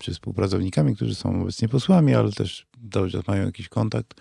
czy 0.00 0.12
współpracownikami, 0.12 0.96
którzy 0.96 1.14
są 1.14 1.42
obecnie 1.42 1.68
posłami, 1.68 2.14
ale 2.14 2.32
też 2.32 2.66
cały 2.92 3.10
czas 3.10 3.26
mają 3.26 3.46
jakiś 3.46 3.68
kontakt, 3.68 4.20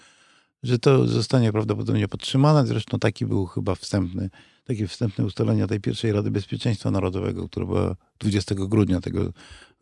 że 0.63 0.79
to 0.79 1.07
zostanie 1.07 1.51
prawdopodobnie 1.51 2.07
podtrzymane. 2.07 2.67
Zresztą 2.67 2.99
taki 2.99 3.25
był 3.25 3.45
chyba 3.45 3.75
wstępny, 3.75 4.29
takie 4.63 4.87
wstępne 4.87 5.25
ustalenia 5.25 5.67
tej 5.67 5.79
pierwszej 5.79 6.11
Rady 6.11 6.31
Bezpieczeństwa 6.31 6.91
Narodowego, 6.91 7.49
która 7.49 7.65
była 7.65 7.95
20 8.19 8.55
grudnia 8.55 9.01
tego 9.01 9.33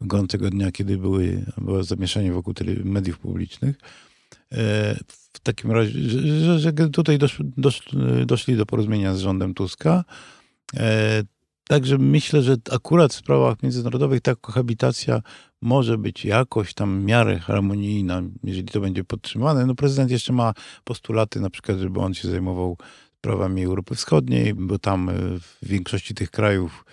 gorącego 0.01 0.49
dnia, 0.49 0.71
kiedy 0.71 0.97
były, 0.97 1.45
było 1.57 1.83
zamieszanie 1.83 2.31
wokół 2.33 2.53
mediów 2.83 3.19
publicznych. 3.19 3.75
W 5.37 5.39
takim 5.39 5.71
razie, 5.71 6.09
że, 6.09 6.59
że, 6.59 6.59
że 6.59 6.89
tutaj 6.89 7.17
dosz, 7.17 7.41
dosz, 7.57 7.81
doszli 8.25 8.57
do 8.57 8.65
porozumienia 8.65 9.13
z 9.13 9.19
rządem 9.19 9.53
Tuska. 9.53 10.03
E, 10.75 11.23
Także 11.67 11.97
myślę, 11.97 12.41
że 12.41 12.55
akurat 12.71 13.13
w 13.13 13.15
sprawach 13.15 13.63
międzynarodowych 13.63 14.21
ta 14.21 14.35
kohabitacja 14.35 15.21
może 15.61 15.97
być 15.97 16.25
jakoś 16.25 16.73
tam 16.73 17.01
w 17.01 17.03
miarę 17.03 17.39
harmonijna, 17.39 18.21
jeżeli 18.43 18.67
to 18.67 18.79
będzie 18.79 19.03
podtrzymane. 19.03 19.65
No 19.65 19.75
prezydent 19.75 20.11
jeszcze 20.11 20.33
ma 20.33 20.53
postulaty, 20.83 21.41
na 21.41 21.49
przykład, 21.49 21.77
żeby 21.77 21.99
on 21.99 22.13
się 22.13 22.27
zajmował 22.27 22.77
sprawami 23.17 23.63
Europy 23.63 23.95
Wschodniej, 23.95 24.53
bo 24.53 24.79
tam 24.79 25.09
e, 25.09 25.13
w 25.39 25.57
większości 25.63 26.15
tych 26.15 26.31
krajów, 26.31 26.85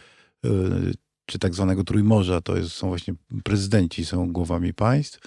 e, 0.44 0.48
czy 1.26 1.38
tak 1.38 1.54
zwanego 1.54 1.84
Trójmorza, 1.84 2.40
to 2.40 2.56
jest, 2.56 2.72
są 2.72 2.88
właśnie 2.88 3.14
prezydenci, 3.44 4.04
są 4.04 4.32
głowami 4.32 4.74
państw. 4.74 5.20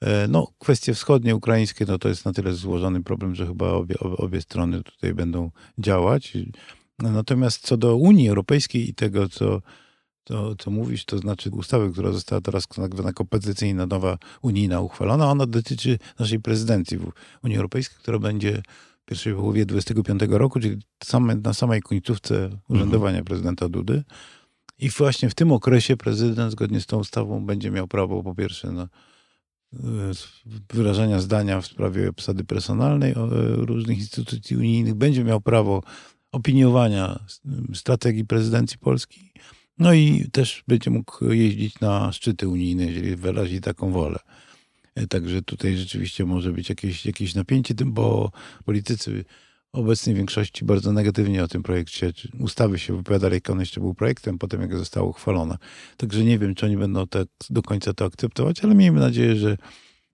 E, 0.00 0.28
No, 0.28 0.52
kwestie 0.58 0.94
wschodnie, 0.94 1.36
ukraińskie, 1.36 1.84
no 1.88 1.98
to 1.98 2.08
jest 2.08 2.24
na 2.24 2.32
tyle 2.32 2.52
złożony 2.52 3.02
problem, 3.02 3.34
że 3.34 3.46
chyba 3.46 3.70
obie, 3.70 3.98
obie, 3.98 4.40
strony 4.40 4.82
tutaj 4.82 5.14
będą 5.14 5.50
działać. 5.78 6.36
Natomiast 6.98 7.66
co 7.66 7.76
do 7.76 7.96
Unii 7.96 8.28
Europejskiej 8.28 8.90
i 8.90 8.94
tego, 8.94 9.28
co, 9.28 9.62
to, 10.24 10.56
co 10.56 10.70
mówisz, 10.70 11.04
to 11.04 11.18
znaczy 11.18 11.50
ustawy, 11.50 11.92
która 11.92 12.12
została 12.12 12.40
teraz 12.40 12.68
tak 12.68 12.94
zwana 12.94 13.12
kompetencyjna, 13.12 13.86
nowa 13.86 14.18
unijna 14.42 14.80
uchwalona, 14.80 15.30
ona 15.30 15.46
dotyczy 15.46 15.98
naszej 16.18 16.40
prezydencji 16.40 16.98
w 16.98 17.12
Unii 17.44 17.56
Europejskiej, 17.56 17.98
która 17.98 18.18
będzie 18.18 18.62
w 19.02 19.04
pierwszej 19.04 19.34
połowie 19.34 19.66
2025 19.66 20.38
roku, 20.38 20.60
czyli 20.60 20.82
same, 21.04 21.34
na 21.34 21.54
samej 21.54 21.82
końcówce 21.82 22.50
urzędowania 22.68 23.24
prezydenta 23.24 23.68
Dudy. 23.68 24.04
I 24.78 24.90
właśnie 24.90 25.30
w 25.30 25.34
tym 25.34 25.52
okresie 25.52 25.96
prezydent, 25.96 26.52
zgodnie 26.52 26.80
z 26.80 26.86
tą 26.86 26.98
ustawą, 26.98 27.46
będzie 27.46 27.70
miał 27.70 27.88
prawo 27.88 28.22
po 28.22 28.34
pierwsze 28.34 28.72
na 28.72 28.82
e, 28.82 28.88
wyrażania 30.74 31.20
zdania 31.20 31.60
w 31.60 31.66
sprawie 31.66 32.08
obsady 32.08 32.44
personalnej 32.44 33.12
e, 33.12 33.14
różnych 33.56 33.98
instytucji 33.98 34.56
unijnych, 34.56 34.94
będzie 34.94 35.24
miał 35.24 35.40
prawo 35.40 35.82
opiniowania 36.32 37.24
strategii 37.74 38.24
prezydencji 38.24 38.78
Polski, 38.78 39.32
no 39.78 39.92
i 39.92 40.30
też 40.32 40.64
będzie 40.68 40.90
mógł 40.90 41.32
jeździć 41.32 41.80
na 41.80 42.12
szczyty 42.12 42.48
unijne, 42.48 42.84
jeżeli 42.84 43.16
wyrazi 43.16 43.60
taką 43.60 43.92
wolę. 43.92 44.18
E, 44.94 45.06
Także 45.06 45.42
tutaj 45.42 45.76
rzeczywiście 45.76 46.24
może 46.24 46.52
być 46.52 46.68
jakieś, 46.68 47.06
jakieś 47.06 47.34
napięcie, 47.34 47.74
bo 47.84 48.32
politycy 48.64 49.24
obecnej 49.72 50.14
większości 50.14 50.64
bardzo 50.64 50.92
negatywnie 50.92 51.44
o 51.44 51.48
tym 51.48 51.62
projekcie 51.62 52.12
ustawy 52.40 52.78
się 52.78 52.96
wypowiadali, 52.96 53.34
jak 53.34 53.50
on 53.50 53.60
jeszcze 53.60 53.80
był 53.80 53.94
projektem, 53.94 54.38
potem 54.38 54.60
jak 54.60 54.76
zostało 54.76 55.08
uchwalone. 55.08 55.58
Także 55.96 56.24
nie 56.24 56.38
wiem, 56.38 56.54
czy 56.54 56.66
oni 56.66 56.76
będą 56.76 57.06
tak 57.06 57.28
do 57.50 57.62
końca 57.62 57.94
to 57.94 58.04
akceptować, 58.04 58.64
ale 58.64 58.74
miejmy 58.74 59.00
nadzieję, 59.00 59.36
że, 59.36 59.56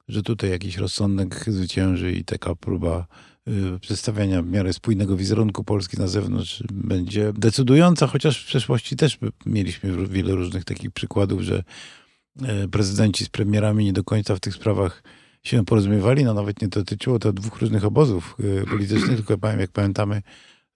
że 0.09 0.23
tutaj 0.23 0.51
jakiś 0.51 0.77
rozsądek 0.77 1.45
zwycięży 1.47 2.13
i 2.13 2.25
taka 2.25 2.55
próba 2.55 3.07
y, 3.49 3.81
przedstawiania 3.81 4.43
w 4.43 4.47
miarę 4.47 4.73
spójnego 4.73 5.17
wizerunku 5.17 5.65
Polski 5.65 5.97
na 5.97 6.07
zewnątrz 6.07 6.63
będzie 6.73 7.33
decydująca, 7.33 8.07
chociaż 8.07 8.43
w 8.43 8.47
przeszłości 8.47 8.97
też 8.97 9.19
mieliśmy 9.47 10.09
wiele 10.09 10.35
różnych 10.35 10.65
takich 10.65 10.91
przykładów, 10.91 11.41
że 11.41 11.63
e, 12.43 12.69
prezydenci 12.69 13.25
z 13.25 13.29
premierami 13.29 13.85
nie 13.85 13.93
do 13.93 14.05
końca 14.05 14.37
w 14.37 14.41
tych 14.41 14.55
sprawach 14.55 15.03
się 15.47 15.65
porozumiewali. 15.65 16.25
No 16.25 16.35
nawet 16.35 16.63
nie 16.63 16.69
dotyczyło 16.69 17.19
to 17.19 17.33
dwóch 17.33 17.61
różnych 17.61 17.85
obozów 17.85 18.37
e, 18.63 18.67
politycznych, 18.67 19.17
tylko 19.17 19.39
powiem, 19.39 19.61
jak 19.61 19.71
pamiętamy, 19.71 20.23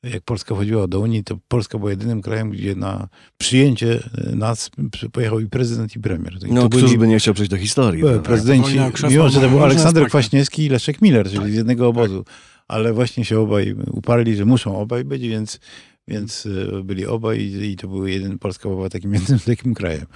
jak 0.02 0.22
Polska 0.22 0.54
wchodziła 0.54 0.88
do 0.88 1.00
Unii, 1.00 1.24
to 1.24 1.38
Polska 1.48 1.78
była 1.78 1.90
jedynym 1.90 2.22
krajem, 2.22 2.50
gdzie 2.50 2.74
na 2.74 3.08
przyjęcie 3.38 4.02
e, 4.32 4.36
nas 4.36 4.70
pojechał 5.12 5.40
i 5.40 5.46
prezydent, 5.46 5.96
i 5.96 6.00
premier. 6.00 6.34
I 6.48 6.52
No, 6.52 6.68
któż 6.68 6.82
byli 6.82 6.98
by 6.98 7.08
nie 7.08 7.18
chciał 7.18 7.34
przejść 7.34 7.50
do 7.50 7.56
historii? 7.56 8.02
prezydenci, 8.24 8.78
krzesła 8.92 9.10
mimo 9.10 9.28
że 9.28 9.40
to 9.40 9.48
był 9.48 9.64
Aleksander. 9.64 10.06
Kwaśniewski 10.08 10.64
i 10.64 10.68
Leszek 10.68 11.02
Miller, 11.02 11.30
czyli 11.30 11.52
z 11.52 11.54
jednego 11.54 11.88
obozu. 11.88 12.24
Ale 12.68 12.92
właśnie 12.92 13.24
się 13.24 13.40
obaj 13.40 13.74
uparli, 13.90 14.36
że 14.36 14.44
muszą 14.44 14.78
obaj 14.78 15.04
być, 15.04 15.22
więc, 15.22 15.60
więc 16.08 16.46
e, 16.78 16.82
byli 16.82 17.06
obaj 17.06 17.40
i, 17.40 17.70
i 17.72 17.76
to 17.76 17.88
były 17.88 18.10
jeden, 18.10 18.38
Polska 18.38 18.68
była 18.68 18.88
takim 18.88 19.14
jednym 19.16 19.38
takim 19.38 19.74
krajem. 19.74 20.06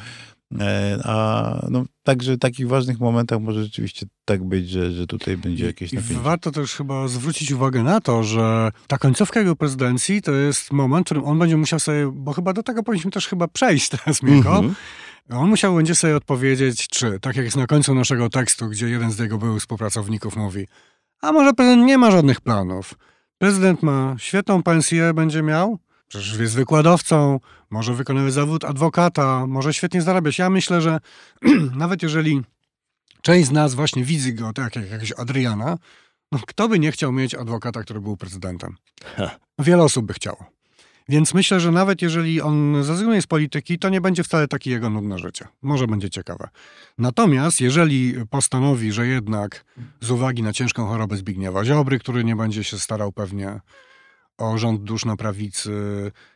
E, 0.60 0.98
A 1.04 1.66
no, 1.70 1.84
także 2.02 2.34
w 2.34 2.38
takich 2.38 2.68
ważnych 2.68 3.00
momentach 3.00 3.40
może 3.40 3.64
rzeczywiście 3.64 4.06
tak 4.24 4.44
być, 4.44 4.68
że, 4.68 4.92
że 4.92 5.06
tutaj 5.06 5.36
będzie 5.36 5.66
jakieś 5.66 5.92
I 5.92 5.96
napięcie. 5.96 6.22
warto 6.22 6.50
też 6.50 6.74
chyba 6.74 7.08
zwrócić 7.08 7.52
uwagę 7.52 7.82
na 7.82 8.00
to, 8.00 8.22
że 8.22 8.70
ta 8.86 8.98
końcówka 8.98 9.40
jego 9.40 9.56
prezydencji 9.56 10.22
to 10.22 10.32
jest 10.32 10.72
moment, 10.72 11.06
w 11.06 11.08
którym 11.08 11.24
on 11.24 11.38
będzie 11.38 11.56
musiał 11.56 11.80
sobie, 11.80 12.12
bo 12.14 12.32
chyba 12.32 12.52
do 12.52 12.62
tego 12.62 12.82
powinniśmy 12.82 13.10
też 13.10 13.26
chyba 13.28 13.48
przejść 13.48 13.88
teraz, 13.88 14.22
Mirko, 14.22 14.56
Mhm. 14.56 14.74
on 15.30 15.48
musiał 15.48 15.74
będzie 15.76 15.94
sobie 15.94 16.16
odpowiedzieć, 16.16 16.88
czy, 16.88 17.20
tak 17.20 17.36
jak 17.36 17.44
jest 17.44 17.56
na 17.56 17.66
końcu 17.66 17.94
naszego 17.94 18.30
tekstu, 18.30 18.68
gdzie 18.68 18.88
jeden 18.88 19.12
z 19.12 19.18
jego 19.18 19.38
byłych 19.38 19.60
współpracowników 19.60 20.36
mówi, 20.36 20.66
a 21.20 21.32
może 21.32 21.52
prezydent 21.52 21.86
nie 21.86 21.98
ma 21.98 22.10
żadnych 22.10 22.40
planów, 22.40 22.94
Prezydent 23.38 23.82
ma 23.82 24.14
świetną 24.18 24.62
pensję, 24.62 25.14
będzie 25.14 25.42
miał. 25.42 25.78
Przecież 26.08 26.38
jest 26.38 26.54
wykładowcą, 26.54 27.40
może 27.74 27.94
wykonywać 27.94 28.32
zawód 28.32 28.64
adwokata, 28.64 29.46
może 29.46 29.74
świetnie 29.74 30.02
zarabiać. 30.02 30.38
Ja 30.38 30.50
myślę, 30.50 30.80
że 30.80 31.00
nawet 31.82 32.02
jeżeli 32.02 32.42
część 33.22 33.48
z 33.48 33.52
nas 33.52 33.74
właśnie 33.74 34.04
widzi 34.04 34.34
go 34.34 34.52
tak 34.52 34.76
jak 34.76 34.84
jakiegoś 34.90 35.12
Adriana, 35.12 35.78
no 36.32 36.38
kto 36.46 36.68
by 36.68 36.78
nie 36.78 36.92
chciał 36.92 37.12
mieć 37.12 37.34
adwokata, 37.34 37.82
który 37.82 38.00
był 38.00 38.16
prezydentem? 38.16 38.76
Wiele 39.58 39.82
osób 39.82 40.06
by 40.06 40.12
chciało. 40.12 40.46
Więc 41.08 41.34
myślę, 41.34 41.60
że 41.60 41.72
nawet 41.72 42.02
jeżeli 42.02 42.40
on 42.40 42.84
zrezygnuje 42.84 43.22
z 43.22 43.26
polityki, 43.26 43.78
to 43.78 43.88
nie 43.88 44.00
będzie 44.00 44.24
wcale 44.24 44.48
takie 44.48 44.70
jego 44.70 44.90
nudne 44.90 45.18
życie. 45.18 45.48
Może 45.62 45.86
będzie 45.86 46.10
ciekawe. 46.10 46.48
Natomiast 46.98 47.60
jeżeli 47.60 48.14
postanowi, 48.30 48.92
że 48.92 49.06
jednak 49.06 49.64
z 50.00 50.10
uwagi 50.10 50.42
na 50.42 50.52
ciężką 50.52 50.86
chorobę 50.86 51.16
Zbigniewa 51.16 51.64
Ziobry, 51.64 51.98
który 51.98 52.24
nie 52.24 52.36
będzie 52.36 52.64
się 52.64 52.78
starał 52.78 53.12
pewnie 53.12 53.60
o 54.38 54.58
rząd 54.58 54.82
dusz 54.82 55.04
na 55.04 55.16
prawicy, 55.16 55.72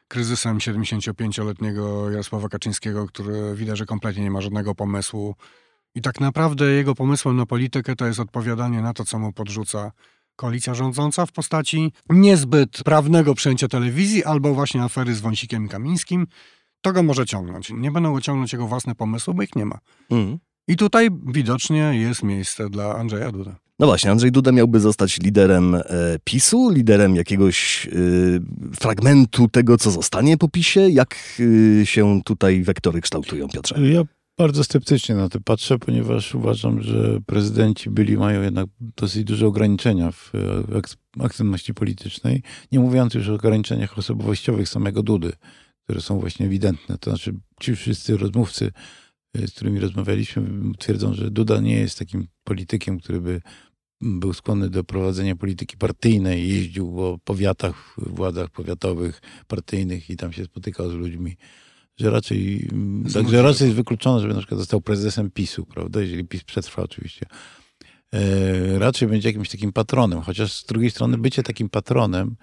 kryzysem 0.08 0.58
75-letniego 0.58 2.10
Jarosława 2.10 2.48
Kaczyńskiego, 2.48 3.06
który 3.06 3.54
widać, 3.54 3.78
że 3.78 3.86
kompletnie 3.86 4.22
nie 4.22 4.30
ma 4.30 4.40
żadnego 4.40 4.74
pomysłu. 4.74 5.34
I 5.94 6.02
tak 6.02 6.20
naprawdę 6.20 6.70
jego 6.70 6.94
pomysłem 6.94 7.36
na 7.36 7.46
politykę 7.46 7.96
to 7.96 8.06
jest 8.06 8.20
odpowiadanie 8.20 8.82
na 8.82 8.92
to, 8.92 9.04
co 9.04 9.18
mu 9.18 9.32
podrzuca 9.32 9.92
koalicja 10.36 10.74
rządząca 10.74 11.26
w 11.26 11.32
postaci 11.32 11.92
niezbyt 12.10 12.82
prawnego 12.84 13.34
przejęcia 13.34 13.68
telewizji 13.68 14.24
albo 14.24 14.54
właśnie 14.54 14.82
afery 14.82 15.14
z 15.14 15.20
Wąsikiem 15.20 15.68
Kamińskim. 15.68 16.26
To 16.80 16.92
go 16.92 17.02
może 17.02 17.26
ciągnąć. 17.26 17.70
Nie 17.70 17.90
będą 17.90 18.12
go 18.14 18.20
ciągnąć 18.20 18.52
jego 18.52 18.66
własne 18.66 18.94
pomysły, 18.94 19.34
bo 19.34 19.42
ich 19.42 19.56
nie 19.56 19.64
ma. 19.64 19.78
Mhm. 20.10 20.38
I 20.68 20.76
tutaj 20.76 21.08
widocznie 21.26 21.78
jest 21.78 22.22
miejsce 22.22 22.70
dla 22.70 22.96
Andrzeja 22.96 23.32
Duda. 23.32 23.56
No 23.78 23.86
właśnie, 23.86 24.10
Andrzej 24.10 24.32
Duda 24.32 24.52
miałby 24.52 24.80
zostać 24.80 25.20
liderem 25.20 25.74
e, 25.74 25.82
PiSu, 26.24 26.70
liderem 26.70 27.16
jakiegoś 27.16 27.86
e, 27.86 27.90
fragmentu 28.76 29.48
tego, 29.48 29.78
co 29.78 29.90
zostanie 29.90 30.36
po 30.36 30.48
PiSie. 30.48 30.90
Jak 30.90 31.16
e, 31.82 31.86
się 31.86 32.20
tutaj 32.24 32.62
wektory 32.62 33.00
kształtują, 33.00 33.48
Piotrze? 33.48 33.88
Ja 33.88 34.02
bardzo 34.38 34.64
sceptycznie 34.64 35.14
na 35.14 35.28
to 35.28 35.40
patrzę, 35.40 35.78
ponieważ 35.78 36.34
uważam, 36.34 36.82
że 36.82 37.18
prezydenci 37.26 37.90
byli, 37.90 38.16
mają 38.16 38.42
jednak 38.42 38.66
dosyć 38.80 39.24
duże 39.24 39.46
ograniczenia 39.46 40.12
w 40.12 40.32
e, 40.34 41.24
aktywności 41.24 41.74
politycznej. 41.74 42.42
Nie 42.72 42.80
mówiąc 42.80 43.14
już 43.14 43.28
o 43.28 43.34
ograniczeniach 43.34 43.98
osobowościowych 43.98 44.68
samego 44.68 45.02
Dudy, 45.02 45.32
które 45.84 46.00
są 46.00 46.20
właśnie 46.20 46.46
ewidentne. 46.46 46.98
To 46.98 47.10
znaczy 47.10 47.34
ci 47.60 47.76
wszyscy 47.76 48.16
rozmówcy, 48.16 48.72
e, 49.34 49.46
z 49.46 49.52
którymi 49.52 49.80
rozmawialiśmy, 49.80 50.42
twierdzą, 50.78 51.14
że 51.14 51.30
Duda 51.30 51.60
nie 51.60 51.78
jest 51.78 51.98
takim 51.98 52.26
politykiem, 52.44 53.00
który 53.00 53.20
by 53.20 53.40
był 54.00 54.32
skłonny 54.32 54.70
do 54.70 54.84
prowadzenia 54.84 55.36
polityki 55.36 55.76
partyjnej, 55.76 56.48
jeździł 56.48 56.92
po 56.92 57.18
powiatach, 57.24 57.94
władzach 57.96 58.50
powiatowych, 58.50 59.20
partyjnych 59.46 60.10
i 60.10 60.16
tam 60.16 60.32
się 60.32 60.44
spotykał 60.44 60.90
z 60.90 60.94
ludźmi 60.94 61.36
że 61.98 62.10
raczej, 62.10 62.68
także 63.14 63.42
raczej 63.42 63.64
jest 63.64 63.76
wykluczone, 63.76 64.20
żeby 64.20 64.34
na 64.34 64.40
przykład 64.40 64.60
został 64.60 64.80
prezesem 64.80 65.30
PiSu, 65.30 65.66
prawda, 65.66 66.00
jeżeli 66.00 66.24
PiS 66.24 66.44
przetrwa 66.44 66.82
oczywiście. 66.82 67.26
E, 68.12 68.78
raczej 68.78 69.08
będzie 69.08 69.28
jakimś 69.28 69.48
takim 69.48 69.72
patronem, 69.72 70.20
chociaż 70.20 70.52
z 70.52 70.66
drugiej 70.66 70.90
strony 70.90 71.18
bycie 71.18 71.42
takim 71.42 71.68
patronem, 71.68 72.36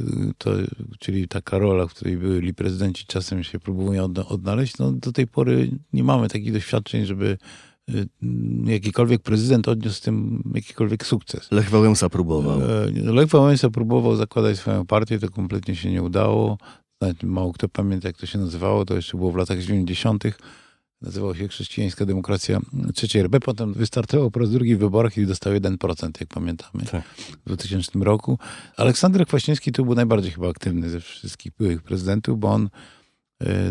y, 0.00 0.04
to, 0.38 0.50
czyli 0.98 1.28
taka 1.28 1.58
rola, 1.58 1.86
w 1.86 1.94
której 1.94 2.16
byli 2.16 2.54
prezydenci 2.54 3.04
czasem 3.06 3.44
się 3.44 3.58
próbują 3.58 4.12
odnaleźć, 4.28 4.78
no 4.78 4.92
do 4.92 5.12
tej 5.12 5.26
pory 5.26 5.70
nie 5.92 6.04
mamy 6.04 6.28
takich 6.28 6.52
doświadczeń, 6.52 7.06
żeby 7.06 7.38
jakikolwiek 8.64 9.22
prezydent 9.22 9.68
odniósł 9.68 9.96
z 9.96 10.00
tym 10.00 10.42
jakikolwiek 10.54 11.06
sukces. 11.06 11.52
Lech 11.52 11.70
Wałęsa 11.70 12.08
próbował. 12.08 12.60
E, 12.60 12.90
Lech 13.12 13.28
Wałęsa 13.28 13.70
próbował 13.70 14.16
zakładać 14.16 14.58
swoją 14.58 14.86
partię, 14.86 15.18
to 15.18 15.30
kompletnie 15.30 15.76
się 15.76 15.90
nie 15.90 16.02
udało. 16.02 16.58
Nawet 17.00 17.22
mało 17.22 17.52
kto 17.52 17.68
pamięta, 17.68 18.08
jak 18.08 18.16
to 18.16 18.26
się 18.26 18.38
nazywało, 18.38 18.84
to 18.84 18.94
jeszcze 18.94 19.16
było 19.16 19.32
w 19.32 19.36
latach 19.36 19.58
90. 19.58 20.24
Nazywało 21.02 21.34
się 21.34 21.48
Chrześcijańska 21.48 22.06
Demokracja 22.06 22.60
III 23.02 23.22
RB. 23.22 23.40
Potem 23.44 23.72
wystartował 23.72 24.30
po 24.30 24.40
raz 24.40 24.50
drugi 24.50 24.76
w 24.76 24.78
wyborach 24.78 25.18
i 25.18 25.26
dostał 25.26 25.52
1%, 25.52 26.10
jak 26.20 26.28
pamiętamy, 26.28 26.84
tak. 26.90 27.02
w 27.14 27.46
2000 27.46 27.98
roku. 27.98 28.38
Aleksander 28.76 29.26
Kwaśniewski 29.26 29.72
tu 29.72 29.84
był 29.84 29.94
najbardziej 29.94 30.32
chyba 30.32 30.48
aktywny 30.48 30.90
ze 30.90 31.00
wszystkich 31.00 31.52
byłych 31.58 31.82
prezydentów, 31.82 32.40
bo 32.40 32.48
on 32.48 32.68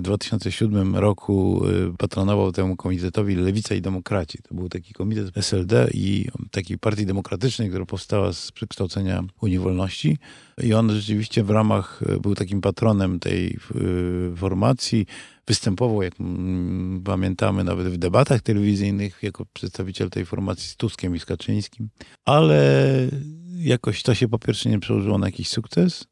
2007 0.01 0.95
roku 0.95 1.65
y, 1.65 1.97
patronował 1.97 2.51
temu 2.51 2.75
komitetowi 2.75 3.35
Lewica 3.35 3.75
i 3.75 3.81
Demokraci. 3.81 4.37
To 4.37 4.55
był 4.55 4.69
taki 4.69 4.93
komitet 4.93 5.37
SLD 5.37 5.89
i 5.93 6.27
takiej 6.51 6.77
partii 6.77 7.05
demokratycznej, 7.05 7.69
która 7.69 7.85
powstała 7.85 8.33
z 8.33 8.51
przekształcenia 8.51 9.23
Unii 9.41 9.59
Wolności. 9.59 10.17
I 10.63 10.73
on 10.73 10.91
rzeczywiście 10.91 11.43
w 11.43 11.49
ramach, 11.49 12.01
y, 12.09 12.19
był 12.19 12.35
takim 12.35 12.61
patronem 12.61 13.19
tej 13.19 13.57
y, 13.75 14.35
formacji. 14.35 15.05
Występował, 15.47 16.03
jak 16.03 16.13
pamiętamy, 17.03 17.63
nawet 17.63 17.87
w 17.87 17.97
debatach 17.97 18.41
telewizyjnych 18.41 19.19
jako 19.23 19.45
przedstawiciel 19.53 20.09
tej 20.09 20.25
formacji 20.25 20.69
z 20.69 20.75
Tuskiem 20.75 21.15
i 21.15 21.19
z 21.19 21.25
Kaczyńskim. 21.25 21.89
Ale 22.25 22.83
jakoś 23.57 24.03
to 24.03 24.15
się 24.15 24.27
po 24.27 24.39
pierwsze 24.39 24.69
nie 24.69 24.79
przełożyło 24.79 25.17
na 25.17 25.27
jakiś 25.27 25.47
sukces. 25.47 26.07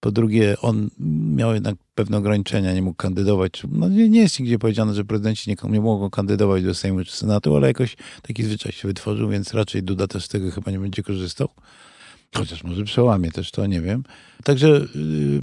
Po 0.00 0.10
drugie, 0.10 0.56
on 0.62 0.90
miał 1.36 1.54
jednak 1.54 1.74
pewne 1.94 2.16
ograniczenia, 2.16 2.72
nie 2.72 2.82
mógł 2.82 2.96
kandydować. 2.96 3.62
No, 3.72 3.88
nie, 3.88 4.20
jest 4.20 4.40
nigdzie 4.40 4.58
powiedziane, 4.58 4.94
że 4.94 5.04
prezydenci 5.04 5.50
nie, 5.50 5.70
nie 5.70 5.80
mogą 5.80 6.10
kandydować 6.10 6.62
do 6.64 6.74
Sejmu 6.74 7.04
czy 7.04 7.12
Senatu, 7.12 7.56
ale 7.56 7.66
jakoś 7.66 7.96
taki 8.22 8.44
zwyczaj 8.44 8.72
się 8.72 8.88
wytworzył, 8.88 9.28
więc 9.28 9.54
raczej 9.54 9.82
Duda 9.82 10.06
też 10.06 10.24
z 10.24 10.28
tego 10.28 10.50
chyba 10.50 10.70
nie 10.70 10.78
będzie 10.78 11.02
korzystał. 11.02 11.48
Chociaż 12.34 12.64
może 12.64 12.84
przełamie 12.84 13.30
też 13.30 13.50
to, 13.50 13.66
nie 13.66 13.80
wiem. 13.80 14.02
Także 14.44 14.86
y, 14.96 15.40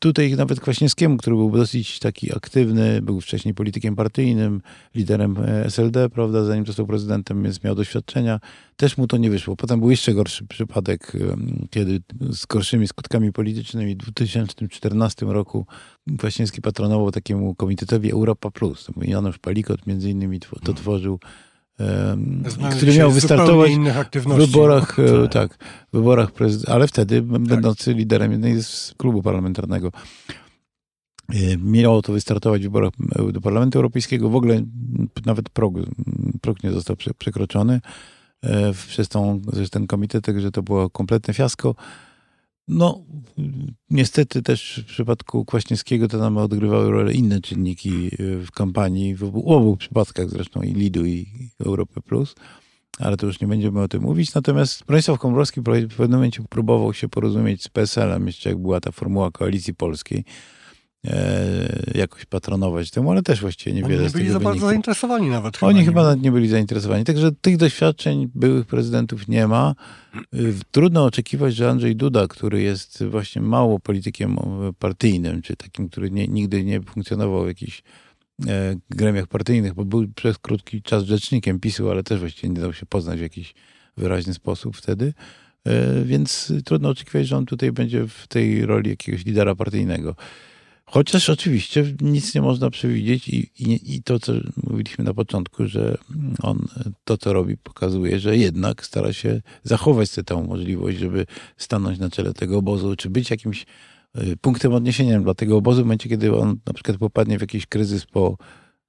tutaj 0.00 0.36
nawet 0.36 0.60
Kwaśniewskiemu, 0.60 1.16
który 1.16 1.36
był 1.36 1.50
dosyć 1.50 1.98
taki 1.98 2.36
aktywny, 2.36 3.02
był 3.02 3.20
wcześniej 3.20 3.54
politykiem 3.54 3.96
partyjnym, 3.96 4.62
liderem 4.94 5.36
e, 5.38 5.64
SLD, 5.64 6.08
prawda, 6.08 6.44
zanim 6.44 6.66
został 6.66 6.86
prezydentem, 6.86 7.42
więc 7.42 7.64
miał 7.64 7.74
doświadczenia, 7.74 8.40
też 8.76 8.96
mu 8.96 9.06
to 9.06 9.16
nie 9.16 9.30
wyszło. 9.30 9.56
Potem 9.56 9.80
był 9.80 9.90
jeszcze 9.90 10.14
gorszy 10.14 10.46
przypadek, 10.46 11.14
y, 11.14 11.36
kiedy 11.70 12.00
z 12.30 12.46
gorszymi 12.46 12.88
skutkami 12.88 13.32
politycznymi 13.32 13.94
w 13.94 13.98
2014 13.98 15.26
roku 15.26 15.66
Kwaśniewski 16.18 16.60
patronował 16.60 17.10
takiemu 17.10 17.54
komitetowi 17.54 18.10
Europa 18.10 18.50
Plus. 18.50 18.88
Janusz 19.02 19.38
Palikot 19.38 19.86
między 19.86 20.10
innymi 20.10 20.40
to 20.64 20.74
tworzył 20.74 21.20
który 22.76 22.98
miał 22.98 23.10
wystartować 23.10 23.70
w 24.14 24.34
wyborach, 24.34 24.96
no, 24.98 25.28
tak, 25.28 25.32
tak 25.32 25.64
w 25.92 25.96
wyborach 25.96 26.30
ale 26.68 26.88
wtedy 26.88 27.22
tak. 27.22 27.42
będący 27.42 27.94
liderem 27.94 28.32
jednej 28.32 28.62
z 28.62 28.94
klubu 28.96 29.22
parlamentarnego. 29.22 29.92
Miało 31.58 32.02
to 32.02 32.12
wystartować 32.12 32.60
w 32.60 32.64
wyborach 32.64 32.92
do 33.32 33.40
Parlamentu 33.40 33.78
Europejskiego. 33.78 34.28
W 34.28 34.34
ogóle 34.34 34.62
nawet 35.26 35.48
prog, 35.48 35.74
prog 36.40 36.62
nie 36.62 36.70
został 36.70 36.96
przekroczony 37.18 37.80
przez, 38.88 39.08
tą, 39.08 39.40
przez 39.52 39.70
ten 39.70 39.86
komitet, 39.86 40.24
także 40.24 40.50
to 40.50 40.62
było 40.62 40.90
kompletne 40.90 41.34
fiasko. 41.34 41.74
No, 42.72 43.04
niestety 43.90 44.42
też 44.42 44.82
w 44.86 44.86
przypadku 44.86 45.44
Kwaśniewskiego 45.44 46.08
to 46.08 46.18
nam 46.18 46.36
odgrywały 46.36 46.90
rolę 46.90 47.12
inne 47.12 47.40
czynniki 47.40 48.10
y, 48.20 48.46
w 48.46 48.50
kampanii, 48.50 49.14
w 49.14 49.24
obu 49.24 49.76
przypadkach 49.76 50.30
zresztą 50.30 50.62
i 50.62 50.74
Lidu 50.74 51.06
i 51.06 51.26
Europy 51.64 52.00
Plus, 52.00 52.34
ale 52.98 53.16
to 53.16 53.26
już 53.26 53.40
nie 53.40 53.46
będziemy 53.46 53.80
o 53.80 53.88
tym 53.88 54.02
mówić. 54.02 54.34
Natomiast 54.34 54.84
Bronisław 54.84 55.18
Komorowski 55.18 55.60
w 55.60 55.64
pewnym 55.96 56.10
momencie 56.10 56.42
próbował 56.48 56.94
się 56.94 57.08
porozumieć 57.08 57.62
z 57.62 57.68
PSL-em, 57.68 58.26
jeszcze 58.26 58.48
jak 58.48 58.58
była 58.58 58.80
ta 58.80 58.92
formuła 58.92 59.30
koalicji 59.30 59.74
polskiej, 59.74 60.18
e, 60.18 60.59
jakoś 61.94 62.26
patronować 62.26 62.90
temu, 62.90 63.10
ale 63.10 63.22
też 63.22 63.40
właściwie 63.40 63.76
niewiele 63.76 63.96
Oni 63.96 64.04
nie 64.04 64.10
byli 64.10 64.30
za 64.30 64.40
bardzo 64.40 64.66
zainteresowani 64.66 65.28
nawet. 65.28 65.56
Chyba, 65.56 65.68
Oni 65.68 65.78
nie 65.78 65.84
chyba 65.84 66.02
nawet 66.02 66.22
nie 66.22 66.32
byli 66.32 66.48
zainteresowani. 66.48 67.04
Także 67.04 67.32
tych 67.32 67.56
doświadczeń 67.56 68.30
byłych 68.34 68.66
prezydentów 68.66 69.28
nie 69.28 69.46
ma. 69.46 69.74
Y, 70.34 70.54
trudno 70.70 71.04
oczekiwać, 71.04 71.54
że 71.54 71.70
Andrzej 71.70 71.96
Duda, 71.96 72.28
który 72.28 72.62
jest 72.62 73.04
właśnie 73.04 73.42
mało 73.42 73.78
politykiem 73.78 74.36
partyjnym, 74.78 75.42
czy 75.42 75.56
takim, 75.56 75.88
który 75.88 76.10
nie, 76.10 76.28
nigdy 76.28 76.64
nie 76.64 76.80
funkcjonował 76.82 77.44
w 77.44 77.48
jakichś 77.48 77.82
e, 78.48 78.76
gremiach 78.90 79.26
partyjnych, 79.26 79.74
bo 79.74 79.84
był 79.84 80.08
przez 80.08 80.38
krótki 80.38 80.82
czas 80.82 81.04
rzecznikiem 81.04 81.60
PiSu, 81.60 81.90
ale 81.90 82.02
też 82.02 82.20
właściwie 82.20 82.48
nie 82.48 82.60
dał 82.60 82.72
się 82.72 82.86
poznać 82.86 83.18
w 83.18 83.22
jakiś 83.22 83.54
wyraźny 83.96 84.34
sposób 84.34 84.76
wtedy. 84.76 85.12
E, 85.64 86.04
więc 86.04 86.52
trudno 86.64 86.88
oczekiwać, 86.88 87.28
że 87.28 87.36
on 87.36 87.46
tutaj 87.46 87.72
będzie 87.72 88.06
w 88.08 88.26
tej 88.28 88.66
roli 88.66 88.90
jakiegoś 88.90 89.24
lidera 89.24 89.54
partyjnego. 89.54 90.16
Chociaż 90.92 91.30
oczywiście 91.30 91.94
nic 92.00 92.34
nie 92.34 92.42
można 92.42 92.70
przewidzieć 92.70 93.28
i, 93.28 93.50
i, 93.58 93.94
i, 93.94 94.02
to, 94.02 94.20
co 94.20 94.32
mówiliśmy 94.62 95.04
na 95.04 95.14
początku, 95.14 95.66
że 95.66 95.98
on 96.42 96.66
to, 97.04 97.18
co 97.18 97.32
robi, 97.32 97.56
pokazuje, 97.56 98.20
że 98.20 98.36
jednak 98.36 98.86
stara 98.86 99.12
się 99.12 99.42
zachować 99.62 100.10
tę 100.26 100.46
możliwość, 100.48 100.98
żeby 100.98 101.26
stanąć 101.56 101.98
na 101.98 102.10
czele 102.10 102.34
tego 102.34 102.58
obozu, 102.58 102.96
czy 102.96 103.10
być 103.10 103.30
jakimś 103.30 103.66
y, 104.18 104.36
punktem 104.36 104.74
odniesienia 104.74 105.20
dla 105.20 105.34
tego 105.34 105.56
obozu 105.56 105.82
w 105.82 105.84
momencie, 105.84 106.08
kiedy 106.08 106.36
on 106.36 106.56
na 106.66 106.72
przykład 106.72 106.96
popadnie 106.96 107.38
w 107.38 107.40
jakiś 107.40 107.66
kryzys 107.66 108.06
po 108.06 108.36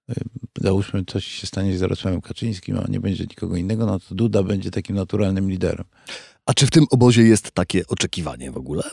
y, 0.09 0.13
załóżmy 0.61 1.05
coś 1.05 1.25
się 1.25 1.47
stanie 1.47 1.77
z 1.77 1.81
Jarosławem 1.81 2.21
Kaczyńskim, 2.21 2.77
a 2.77 2.85
nie 2.89 2.99
będzie 2.99 3.23
nikogo 3.23 3.55
innego, 3.55 3.85
no 3.85 3.99
to 3.99 4.15
Duda 4.15 4.43
będzie 4.43 4.71
takim 4.71 4.95
naturalnym 4.95 5.49
liderem. 5.49 5.85
A 6.45 6.53
czy 6.53 6.67
w 6.67 6.71
tym 6.71 6.85
obozie 6.91 7.23
jest 7.23 7.51
takie 7.51 7.87
oczekiwanie 7.87 8.51
w 8.51 8.57
ogóle? 8.57 8.83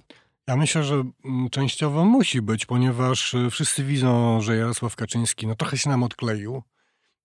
Ja 0.48 0.56
myślę, 0.56 0.84
że 0.84 1.04
mm, 1.24 1.50
częściowo 1.50 2.04
musi 2.04 2.42
być, 2.42 2.66
ponieważ 2.66 3.34
y, 3.34 3.50
wszyscy 3.50 3.84
widzą, 3.84 4.40
że 4.40 4.56
Jarosław 4.56 4.96
Kaczyński 4.96 5.46
no, 5.46 5.54
trochę 5.54 5.78
się 5.78 5.90
nam 5.90 6.02
odkleił, 6.02 6.62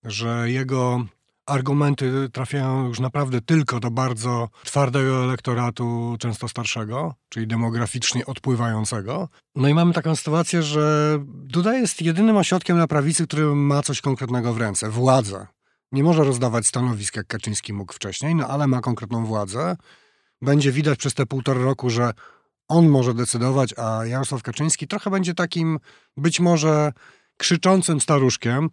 że 0.04 0.52
jego 0.52 1.06
argumenty 1.46 2.30
trafiają 2.34 2.88
już 2.88 3.00
naprawdę 3.00 3.42
tylko 3.42 3.80
do 3.80 3.92
bardzo 3.92 4.50
twardego 4.64 5.24
elektoratu, 5.24 6.16
często 6.20 6.48
starszego, 6.48 7.16
czyli 7.30 7.48
demograficznie 7.48 8.26
odpływającego. 8.26 9.30
No 9.56 9.68
i 9.68 9.74
mamy 9.74 9.94
taką 9.94 10.16
sytuację, 10.16 10.64
że 10.64 11.18
Duda 11.28 11.74
jest 11.74 12.02
jedynym 12.02 12.38
ośrodkiem 12.38 12.78
na 12.78 12.88
prawicy, 12.88 13.28
który 13.28 13.56
ma 13.56 13.82
coś 13.82 14.02
konkretnego 14.02 14.54
w 14.54 14.58
ręce 14.58 14.90
władzę. 14.90 15.48
Nie 15.92 16.04
może 16.04 16.24
rozdawać 16.24 16.68
stanowisk, 16.68 17.16
jak 17.16 17.28
Kaczyński 17.28 17.74
mógł 17.74 17.94
wcześniej, 17.94 18.36
no 18.36 18.48
ale 18.48 18.68
ma 18.68 18.82
konkretną 18.82 19.26
władzę. 19.26 19.78
Będzie 20.42 20.72
widać 20.72 21.00
przez 21.00 21.14
te 21.14 21.26
półtora 21.26 21.62
roku, 21.62 21.90
że 21.90 22.14
on 22.68 22.90
może 22.90 23.14
decydować, 23.14 23.74
a 23.78 24.06
Jarosław 24.06 24.44
Kaczyński 24.44 24.88
trochę 24.88 25.10
będzie 25.10 25.34
takim 25.34 25.80
być 26.18 26.40
może 26.40 26.92
krzyczącym 27.38 28.02
staruszkiem, 28.02 28.70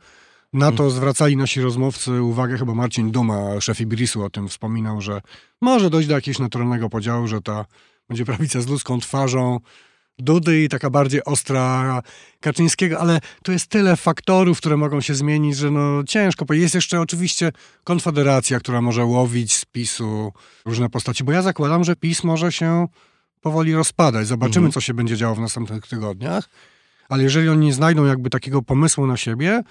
na 0.53 0.72
to 0.72 0.90
zwracali 0.90 1.37
nasi 1.37 1.61
rozmówcy 1.61 2.22
uwagę, 2.22 2.59
chyba 2.59 2.74
Marcin 2.74 3.11
Duma, 3.11 3.61
szef 3.61 3.81
Ibrisu 3.81 4.24
o 4.24 4.31
tym 4.31 4.48
wspominał, 4.48 5.00
że 5.00 5.20
może 5.61 5.90
dojść 5.90 6.09
do 6.09 6.14
jakiegoś 6.14 6.38
naturalnego 6.38 6.88
podziału, 6.88 7.26
że 7.26 7.40
ta 7.40 7.64
będzie 8.09 8.24
prawica 8.24 8.61
z 8.61 8.66
ludzką 8.66 9.00
twarzą 9.00 9.61
Dudy 10.18 10.62
i 10.62 10.68
taka 10.68 10.90
bardziej 10.90 11.24
ostra 11.24 12.03
Kaczyńskiego, 12.40 13.00
ale 13.00 13.20
tu 13.42 13.53
jest 13.53 13.66
tyle 13.66 13.96
faktorów, 13.96 14.59
które 14.59 14.76
mogą 14.76 15.00
się 15.00 15.14
zmienić, 15.14 15.57
że 15.57 15.70
no 15.70 16.05
ciężko. 16.05 16.55
Jest 16.55 16.74
jeszcze 16.74 17.00
oczywiście 17.00 17.53
Konfederacja, 17.85 18.61
która 18.61 18.81
może 18.81 19.05
łowić 19.05 19.57
z 19.57 19.64
PiSu 19.64 20.33
różne 20.66 20.88
postaci, 20.88 21.24
bo 21.24 21.33
ja 21.33 21.42
zakładam, 21.42 21.85
że 21.85 21.96
PiS 21.96 22.24
może 22.24 22.53
się 22.53 22.87
powoli 23.40 23.74
rozpadać. 23.74 24.26
Zobaczymy, 24.26 24.66
mhm. 24.66 24.72
co 24.72 24.81
się 24.81 24.94
będzie 24.94 25.16
działo 25.16 25.35
w 25.35 25.40
następnych 25.40 25.87
tygodniach, 25.87 26.48
ale 27.09 27.22
jeżeli 27.22 27.48
oni 27.48 27.66
nie 27.66 27.72
znajdą 27.72 28.05
jakby 28.05 28.31
takiego 28.31 28.62
pomysłu 28.62 29.07
na 29.07 29.16
siebie, 29.16 29.62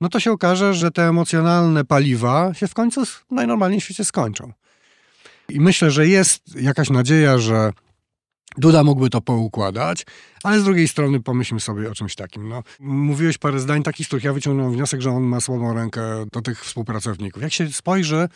no 0.00 0.08
to 0.08 0.20
się 0.20 0.32
okaże, 0.32 0.74
że 0.74 0.90
te 0.90 1.08
emocjonalne 1.08 1.84
paliwa 1.84 2.54
się 2.54 2.68
w 2.68 2.74
końcu 2.74 3.06
w 3.06 3.24
najnormalniej 3.30 3.80
w 3.80 3.84
świecie 3.84 4.04
skończą. 4.04 4.52
I 5.48 5.60
myślę, 5.60 5.90
że 5.90 6.08
jest 6.08 6.60
jakaś 6.60 6.90
nadzieja, 6.90 7.38
że 7.38 7.72
Duda 8.56 8.84
mógłby 8.84 9.10
to 9.10 9.20
poukładać, 9.20 10.06
ale 10.42 10.60
z 10.60 10.64
drugiej 10.64 10.88
strony 10.88 11.20
pomyślmy 11.20 11.60
sobie 11.60 11.90
o 11.90 11.94
czymś 11.94 12.14
takim. 12.14 12.48
No, 12.48 12.62
mówiłeś 12.80 13.38
parę 13.38 13.60
zdań 13.60 13.82
takich, 13.82 14.06
z 14.06 14.08
których 14.08 14.24
ja 14.24 14.32
wyciągnąłem 14.32 14.72
wniosek, 14.72 15.00
że 15.00 15.10
on 15.10 15.22
ma 15.22 15.40
słabą 15.40 15.74
rękę 15.74 16.02
do 16.32 16.42
tych 16.42 16.64
współpracowników. 16.64 17.42
Jak 17.42 17.52
się 17.52 17.72
spojrzy, 17.72 18.28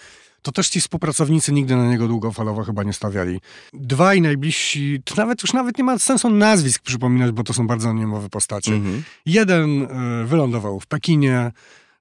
to 0.43 0.53
też 0.53 0.69
ci 0.69 0.81
współpracownicy 0.81 1.53
nigdy 1.53 1.77
na 1.77 1.91
niego 1.91 2.09
długofalowo 2.09 2.65
chyba 2.65 2.83
nie 2.83 2.93
stawiali. 2.93 3.41
Dwaj 3.73 4.21
najbliżsi, 4.21 5.03
to 5.05 5.15
nawet 5.17 5.43
już 5.43 5.53
nawet 5.53 5.79
nie 5.79 5.85
ma 5.85 5.99
sensu 5.99 6.31
nazwisk 6.31 6.83
przypominać, 6.83 7.31
bo 7.31 7.45
to 7.45 7.53
są 7.53 7.67
bardzo 7.67 7.89
anonimowe 7.89 8.29
postacie. 8.29 8.73
Mhm. 8.73 9.03
Jeden 9.27 9.83
y, 9.83 10.25
wylądował 10.25 10.81
w 10.81 10.87
Pekinie, 10.87 11.53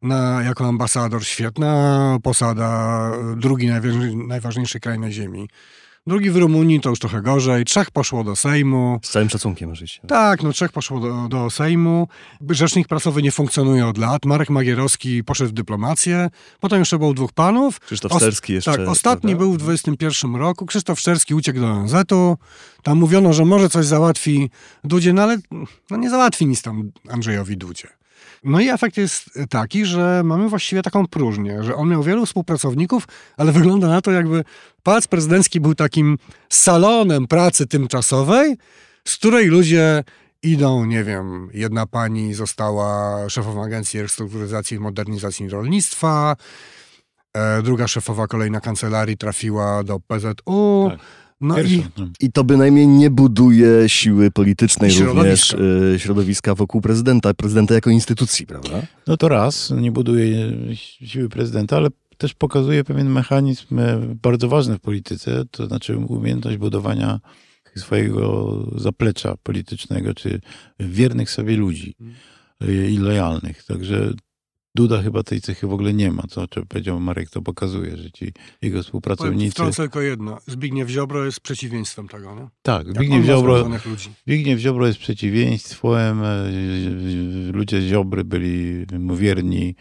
na, 0.02 0.44
jako 0.44 0.68
ambasador, 0.68 1.26
świetna 1.26 2.18
posada, 2.24 3.12
drugi 3.38 3.68
najważniejszy 4.28 4.80
kraj 4.80 5.00
na 5.00 5.12
ziemi. 5.12 5.50
Drugi 6.08 6.32
w 6.32 6.38
Rumunii 6.38 6.82
to 6.82 6.90
już 6.90 7.00
trochę 7.00 7.22
gorzej. 7.22 7.66
Trzech 7.66 7.92
poszło 7.92 8.24
do 8.24 8.36
Sejmu. 8.36 9.00
Z 9.04 9.10
całym 9.10 9.30
szacunkiem 9.30 9.72
oczywiście. 9.72 10.02
Tak, 10.08 10.44
no 10.44 10.54
trzech 10.54 10.72
poszło 10.72 11.00
do, 11.00 11.28
do 11.28 11.50
Sejmu. 11.50 12.08
Rzecznik 12.50 12.88
prasowy 12.88 13.22
nie 13.22 13.32
funkcjonuje 13.32 13.88
od 13.88 13.98
lat. 13.98 14.26
Marek 14.26 14.50
Magierowski 14.50 15.24
poszedł 15.24 15.50
w 15.50 15.54
dyplomację. 15.54 16.30
Potem 16.60 16.80
jeszcze 16.80 16.98
było 16.98 17.14
dwóch 17.14 17.34
panów. 17.34 17.80
Krzysztof 17.80 18.14
Szczerski 18.14 18.54
jeszcze. 18.54 18.72
Tak, 18.72 18.88
ostatni 18.88 19.30
prawda? 19.30 19.40
był 19.40 19.54
w 19.54 19.58
21 19.58 20.36
roku. 20.36 20.66
Krzysztof 20.66 21.00
Szczerski 21.00 21.36
uciekł 21.36 21.60
do 21.60 21.68
ONZ-u. 21.68 22.38
Tam 22.84 22.98
mówiono, 22.98 23.34
że 23.34 23.46
może 23.46 23.70
coś 23.70 23.86
załatwi 23.86 24.50
Dudzie, 24.84 25.14
no 25.14 25.24
ale 25.24 25.38
no 25.92 25.98
nie 25.98 26.10
załatwi 26.10 26.46
nic 26.46 26.62
tam 26.62 26.92
Andrzejowi 27.10 27.58
Dudzie. 27.58 27.88
No 28.44 28.60
i 28.60 28.70
efekt 28.70 28.98
jest 28.98 29.30
taki, 29.50 29.86
że 29.86 30.22
mamy 30.26 30.50
właściwie 30.50 30.82
taką 30.82 31.08
próżnię, 31.08 31.64
że 31.64 31.76
on 31.76 31.90
miał 31.90 32.04
wielu 32.04 32.26
współpracowników, 32.26 33.08
ale 33.38 33.52
wygląda 33.52 33.88
na 33.88 34.02
to, 34.02 34.12
jakby 34.12 34.44
pałac 34.84 35.08
prezydencki 35.08 35.60
był 35.60 35.76
takim 35.76 36.18
salonem 36.50 37.28
pracy 37.28 37.68
tymczasowej, 37.68 38.58
z 39.08 39.18
której 39.18 39.48
ludzie 39.48 40.04
idą, 40.44 40.86
nie 40.86 41.04
wiem, 41.04 41.50
jedna 41.54 41.86
pani 41.86 42.34
została 42.34 43.20
szefową 43.30 43.64
Agencji 43.64 44.02
Restrukturyzacji 44.02 44.78
i 44.78 44.80
Modernizacji 44.80 45.50
Rolnictwa, 45.50 46.36
e, 47.34 47.62
druga 47.62 47.88
szefowa 47.88 48.28
kolejna 48.28 48.62
kancelarii 48.62 49.18
trafiła 49.18 49.84
do 49.84 50.00
PZU. 50.00 50.88
Tak. 50.90 51.00
No 51.42 51.62
i, 51.62 51.84
no. 51.98 52.08
I 52.20 52.32
to 52.32 52.44
bynajmniej 52.44 52.88
nie 52.88 53.10
buduje 53.10 53.90
siły 53.90 54.32
politycznej 54.32 54.92
środowiska. 54.92 55.58
również 55.58 55.96
y, 55.96 56.00
środowiska 56.00 56.56
wokół 56.56 56.82
prezydenta, 56.82 57.34
prezydenta 57.34 57.74
jako 57.74 57.90
instytucji, 57.90 58.48
prawda? 58.48 58.82
No 59.08 59.18
to 59.18 59.30
raz, 59.30 59.72
nie 59.72 59.92
buduje 59.92 60.52
siły 60.76 61.30
prezydenta, 61.30 61.78
ale 61.78 61.90
też 62.18 62.34
pokazuje 62.34 62.84
pewien 62.84 63.10
mechanizm 63.10 63.80
e, 63.80 64.16
bardzo 64.22 64.50
ważny 64.50 64.78
w 64.78 64.82
polityce, 64.82 65.46
to 65.52 65.68
znaczy 65.68 65.98
umiejętność 65.98 66.58
budowania 66.58 67.20
swojego 67.76 68.58
zaplecza 68.76 69.38
politycznego, 69.44 70.14
czy 70.14 70.42
wiernych 70.80 71.32
sobie 71.32 71.58
ludzi 71.58 71.96
mm. 72.02 72.92
i 72.92 72.98
lojalnych. 72.98 73.64
Także 73.64 74.14
Duda 74.76 75.02
chyba 75.02 75.24
tej 75.24 75.42
cechy 75.42 75.68
w 75.68 75.74
ogóle 75.74 75.94
nie 75.94 76.12
ma, 76.12 76.24
co, 76.30 76.48
powiedział 76.70 77.00
Marek, 77.00 77.30
to 77.30 77.42
pokazuje, 77.42 77.98
że 77.98 78.12
ci 78.12 78.34
jego 78.62 78.84
współpracownicy... 78.84 79.52
Wtrącę 79.52 79.84
tylko 79.84 80.02
jedno. 80.02 80.38
Zbigniew 80.48 80.90
Ziobro 80.90 81.26
jest 81.26 81.40
przeciwieństwem 81.40 82.08
tego, 82.08 82.36
nie? 82.36 82.48
Tak, 82.62 82.94
Zbigniew 82.94 83.26
Ziobro, 83.26 83.70
Zbigniew 84.28 84.60
Ziobro 84.60 84.88
jest 84.88 85.00
przeciwieństwem. 85.00 86.24
E, 86.24 86.52
ludzie 87.52 87.82
Ziobry 87.82 88.24
byli 88.24 88.86
mu 89.00 89.16
wierni 89.16 89.76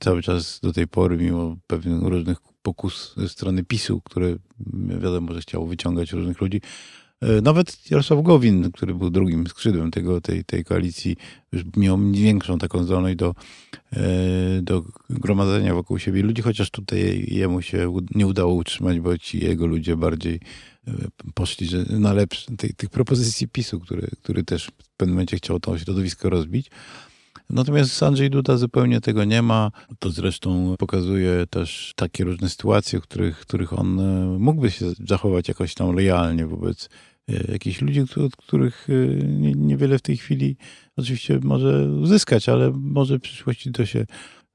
cały 0.00 0.22
czas 0.22 0.60
do 0.62 0.72
tej 0.72 0.88
pory, 0.88 1.16
mimo 1.16 1.56
pewnych 1.66 2.02
różnych 2.02 2.38
pokus 2.62 3.14
ze 3.16 3.28
strony 3.28 3.64
PiSu, 3.64 4.00
które 4.04 4.36
wiadomo, 5.00 5.34
że 5.34 5.40
chciało 5.40 5.66
wyciągać 5.66 6.12
różnych 6.12 6.40
ludzi. 6.40 6.60
E, 7.22 7.40
nawet 7.40 7.90
Jarosław 7.90 8.22
Gowin, 8.22 8.72
który 8.72 8.94
był 8.94 9.10
drugim 9.10 9.46
skrzydłem 9.46 9.90
tego, 9.90 10.20
tej, 10.20 10.44
tej 10.44 10.64
koalicji, 10.64 11.16
już 11.52 11.62
miał 11.76 11.98
większą 12.12 12.58
taką 12.58 12.84
zdolność 12.84 13.16
do, 13.16 13.34
e, 13.92 14.02
do 14.62 14.82
gromadzenia 15.10 15.74
wokół 15.74 15.98
siebie 15.98 16.22
ludzi, 16.22 16.42
chociaż 16.42 16.70
tutaj 16.70 17.26
jemu 17.28 17.62
się 17.62 17.94
nie 18.14 18.26
udało 18.26 18.54
utrzymać, 18.54 19.00
bo 19.00 19.18
ci 19.18 19.44
jego 19.44 19.66
ludzie 19.66 19.96
bardziej 19.96 20.40
e, 20.88 20.92
poszli 21.34 21.68
na 21.90 22.12
lepsze 22.12 22.56
tych, 22.56 22.72
tych 22.72 22.90
propozycji 22.90 23.48
PiSu, 23.48 23.80
który, 23.80 24.08
który 24.22 24.44
też 24.44 24.66
w 24.66 24.96
pewnym 24.96 25.14
momencie 25.14 25.36
chciał 25.36 25.60
to 25.60 25.78
środowisko 25.78 26.30
rozbić. 26.30 26.70
Natomiast 27.50 28.02
Andrzej 28.02 28.30
Duda 28.30 28.56
zupełnie 28.56 29.00
tego 29.00 29.24
nie 29.24 29.42
ma. 29.42 29.70
To 29.98 30.10
zresztą 30.10 30.74
pokazuje 30.78 31.46
też 31.50 31.92
takie 31.96 32.24
różne 32.24 32.48
sytuacje, 32.48 33.00
w 33.00 33.02
których, 33.02 33.38
których 33.38 33.78
on 33.78 34.00
mógłby 34.38 34.70
się 34.70 34.86
zachować 35.08 35.48
jakoś 35.48 35.74
tam 35.74 35.94
lojalnie 35.94 36.46
wobec 36.46 36.88
jakichś 37.28 37.80
ludzi, 37.80 38.00
od 38.00 38.36
których 38.36 38.88
e, 38.90 38.92
niewiele 39.54 39.98
w 39.98 40.02
tej 40.02 40.16
chwili 40.16 40.56
oczywiście 40.96 41.40
może 41.42 41.92
uzyskać, 41.92 42.48
ale 42.48 42.70
może 42.70 43.18
w 43.18 43.22
przyszłości 43.22 43.72
to 43.72 43.86
się 43.86 44.06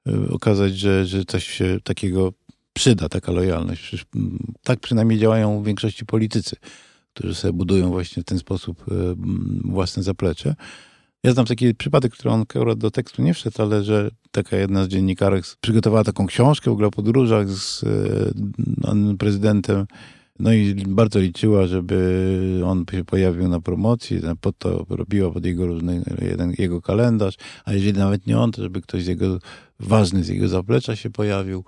e, 0.08 0.30
okazać, 0.30 0.77
że, 0.77 1.06
że 1.06 1.25
coś 1.25 1.47
się 1.47 1.77
takiego 1.84 2.34
przyda, 2.73 3.10
taka 3.10 3.32
lojalność. 3.32 4.06
Tak 4.63 4.80
przynajmniej 4.80 5.19
działają 5.19 5.62
w 5.62 5.65
większości 5.65 6.06
politycy, 6.06 6.56
którzy 7.13 7.36
sobie 7.36 7.53
budują 7.53 7.89
właśnie 7.89 8.23
w 8.23 8.25
ten 8.25 8.39
sposób 8.39 8.86
własne 9.63 10.03
zaplecze. 10.03 10.56
Ja 11.23 11.34
znam 11.34 11.45
taki 11.45 11.75
przypadek, 11.75 12.13
który 12.13 12.30
on 12.30 12.41
akurat 12.41 12.77
do 12.77 12.91
tekstu 12.91 13.21
nie 13.21 13.34
wszedł, 13.34 13.62
ale 13.62 13.84
że 13.84 14.12
taka 14.32 14.58
jedna 14.58 14.84
z 14.84 14.88
dziennikarek 14.88 15.45
przygotowała 15.62 16.03
taką 16.03 16.27
książkę 16.27 16.71
w 16.71 16.73
ogóle 16.73 16.88
o 16.88 16.91
podróżach 16.91 17.49
z 17.49 17.86
prezydentem 19.19 19.86
no 20.39 20.54
i 20.54 20.76
bardzo 20.88 21.19
liczyła, 21.19 21.67
żeby 21.67 22.62
on 22.65 22.86
się 22.91 23.04
pojawił 23.04 23.47
na 23.47 23.62
promocji, 23.62 24.19
po 24.41 24.54
to 24.54 24.86
robiła 24.89 25.32
pod 25.32 25.45
jego 25.45 25.67
różny, 25.67 26.04
jeden, 26.21 26.54
jego 26.58 26.82
kalendarz, 26.82 27.36
a 27.65 27.73
jeżeli 27.73 28.00
nawet 28.00 28.28
nie 28.28 28.39
on, 28.39 28.52
to 28.52 28.63
żeby 28.63 28.82
ktoś 28.82 29.04
z 29.04 29.08
jego, 29.08 29.39
ważny 29.80 30.23
z 30.23 30.28
jego 30.28 30.47
zaplecza 30.47 30.95
się 30.95 31.10
pojawił. 31.10 31.63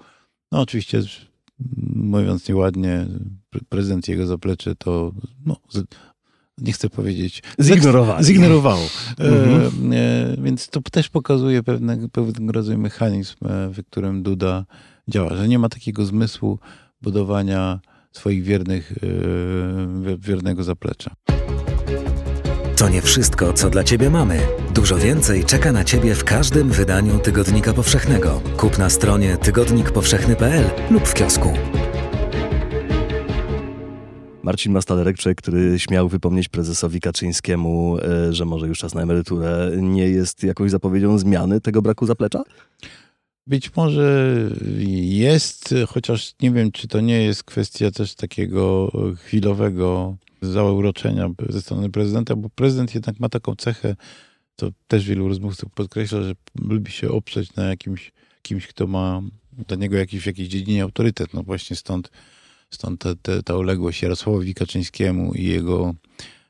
No 0.51 0.61
oczywiście, 0.61 1.01
mówiąc 1.95 2.49
nieładnie, 2.49 3.07
prezydent 3.69 4.07
jego 4.07 4.27
zaplecze 4.27 4.75
to, 4.75 5.11
no, 5.45 5.55
nie 6.61 6.73
chcę 6.73 6.89
powiedzieć. 6.89 7.43
Zignorował. 7.59 8.23
Zignorowało. 8.23 8.87
Mhm. 9.17 9.93
E, 9.93 9.95
e, 9.95 10.35
więc 10.41 10.67
to 10.67 10.81
też 10.81 11.09
pokazuje 11.09 11.63
pewne, 11.63 12.09
pewnego 12.09 12.51
rodzaju 12.51 12.79
mechanizm, 12.79 13.35
e, 13.45 13.69
w 13.69 13.83
którym 13.85 14.23
Duda 14.23 14.65
działa, 15.07 15.35
że 15.35 15.47
nie 15.47 15.59
ma 15.59 15.69
takiego 15.69 16.05
zmysłu 16.05 16.59
budowania 17.01 17.79
swoich 18.11 18.43
wiernych, 18.43 18.91
e, 18.91 20.17
wiernego 20.17 20.63
zaplecza. 20.63 21.11
To 22.77 22.89
nie 22.89 23.01
wszystko, 23.01 23.53
co 23.53 23.69
dla 23.69 23.83
Ciebie 23.83 24.09
mamy. 24.09 24.39
Dużo 24.73 24.97
więcej 24.97 25.45
czeka 25.45 25.71
na 25.71 25.83
Ciebie 25.83 26.15
w 26.15 26.23
każdym 26.23 26.69
wydaniu 26.69 27.19
Tygodnika 27.19 27.73
Powszechnego. 27.73 28.41
Kup 28.57 28.77
na 28.77 28.89
stronie 28.89 29.37
tygodnikpowszechny.pl 29.37 30.65
lub 30.91 31.07
w 31.07 31.13
kiosku. 31.13 31.53
Marcin 34.43 34.71
Mastalerek, 34.71 35.17
człowiek, 35.17 35.37
który 35.37 35.79
śmiał 35.79 36.09
wypomnieć 36.09 36.49
prezesowi 36.49 37.01
Kaczyńskiemu, 37.01 37.97
e, 37.97 38.33
że 38.33 38.45
może 38.45 38.67
już 38.67 38.79
czas 38.79 38.93
na 38.93 39.01
emeryturę, 39.01 39.71
nie 39.77 40.09
jest 40.09 40.43
jakąś 40.43 40.71
zapowiedzią 40.71 41.17
zmiany 41.17 41.61
tego 41.61 41.81
braku 41.81 42.05
zaplecza? 42.05 42.43
Być 43.49 43.75
może 43.75 44.35
jest, 45.01 45.75
chociaż 45.87 46.33
nie 46.41 46.51
wiem, 46.51 46.71
czy 46.71 46.87
to 46.87 47.01
nie 47.01 47.21
jest 47.21 47.43
kwestia 47.43 47.91
też 47.91 48.15
takiego 48.15 48.91
chwilowego 49.15 50.17
zauroczenia 50.41 51.29
ze 51.49 51.61
strony 51.61 51.89
prezydenta, 51.89 52.35
bo 52.35 52.49
prezydent 52.49 52.95
jednak 52.95 53.19
ma 53.19 53.29
taką 53.29 53.55
cechę, 53.55 53.95
to 54.55 54.69
też 54.87 55.05
wielu 55.05 55.27
rozmówców 55.27 55.71
podkreśla, 55.71 56.21
że 56.21 56.33
lubi 56.61 56.91
się 56.91 57.11
oprzeć 57.11 57.55
na 57.55 57.63
jakimś 57.63 58.11
kimś, 58.41 58.67
kto 58.67 58.87
ma 58.87 59.21
dla 59.67 59.77
niego 59.77 59.97
jakiś 59.97 60.21
w 60.23 60.25
jakiejś 60.25 60.49
dziedzinie 60.49 60.83
autorytet. 60.83 61.33
No 61.33 61.43
właśnie 61.43 61.75
stąd, 61.75 62.11
stąd 62.69 63.01
ta, 63.01 63.09
ta, 63.21 63.43
ta 63.43 63.57
uległość 63.57 64.01
Jarosławowi 64.01 64.53
Kaczyńskiemu 64.53 65.33
i 65.33 65.43
jego 65.43 65.93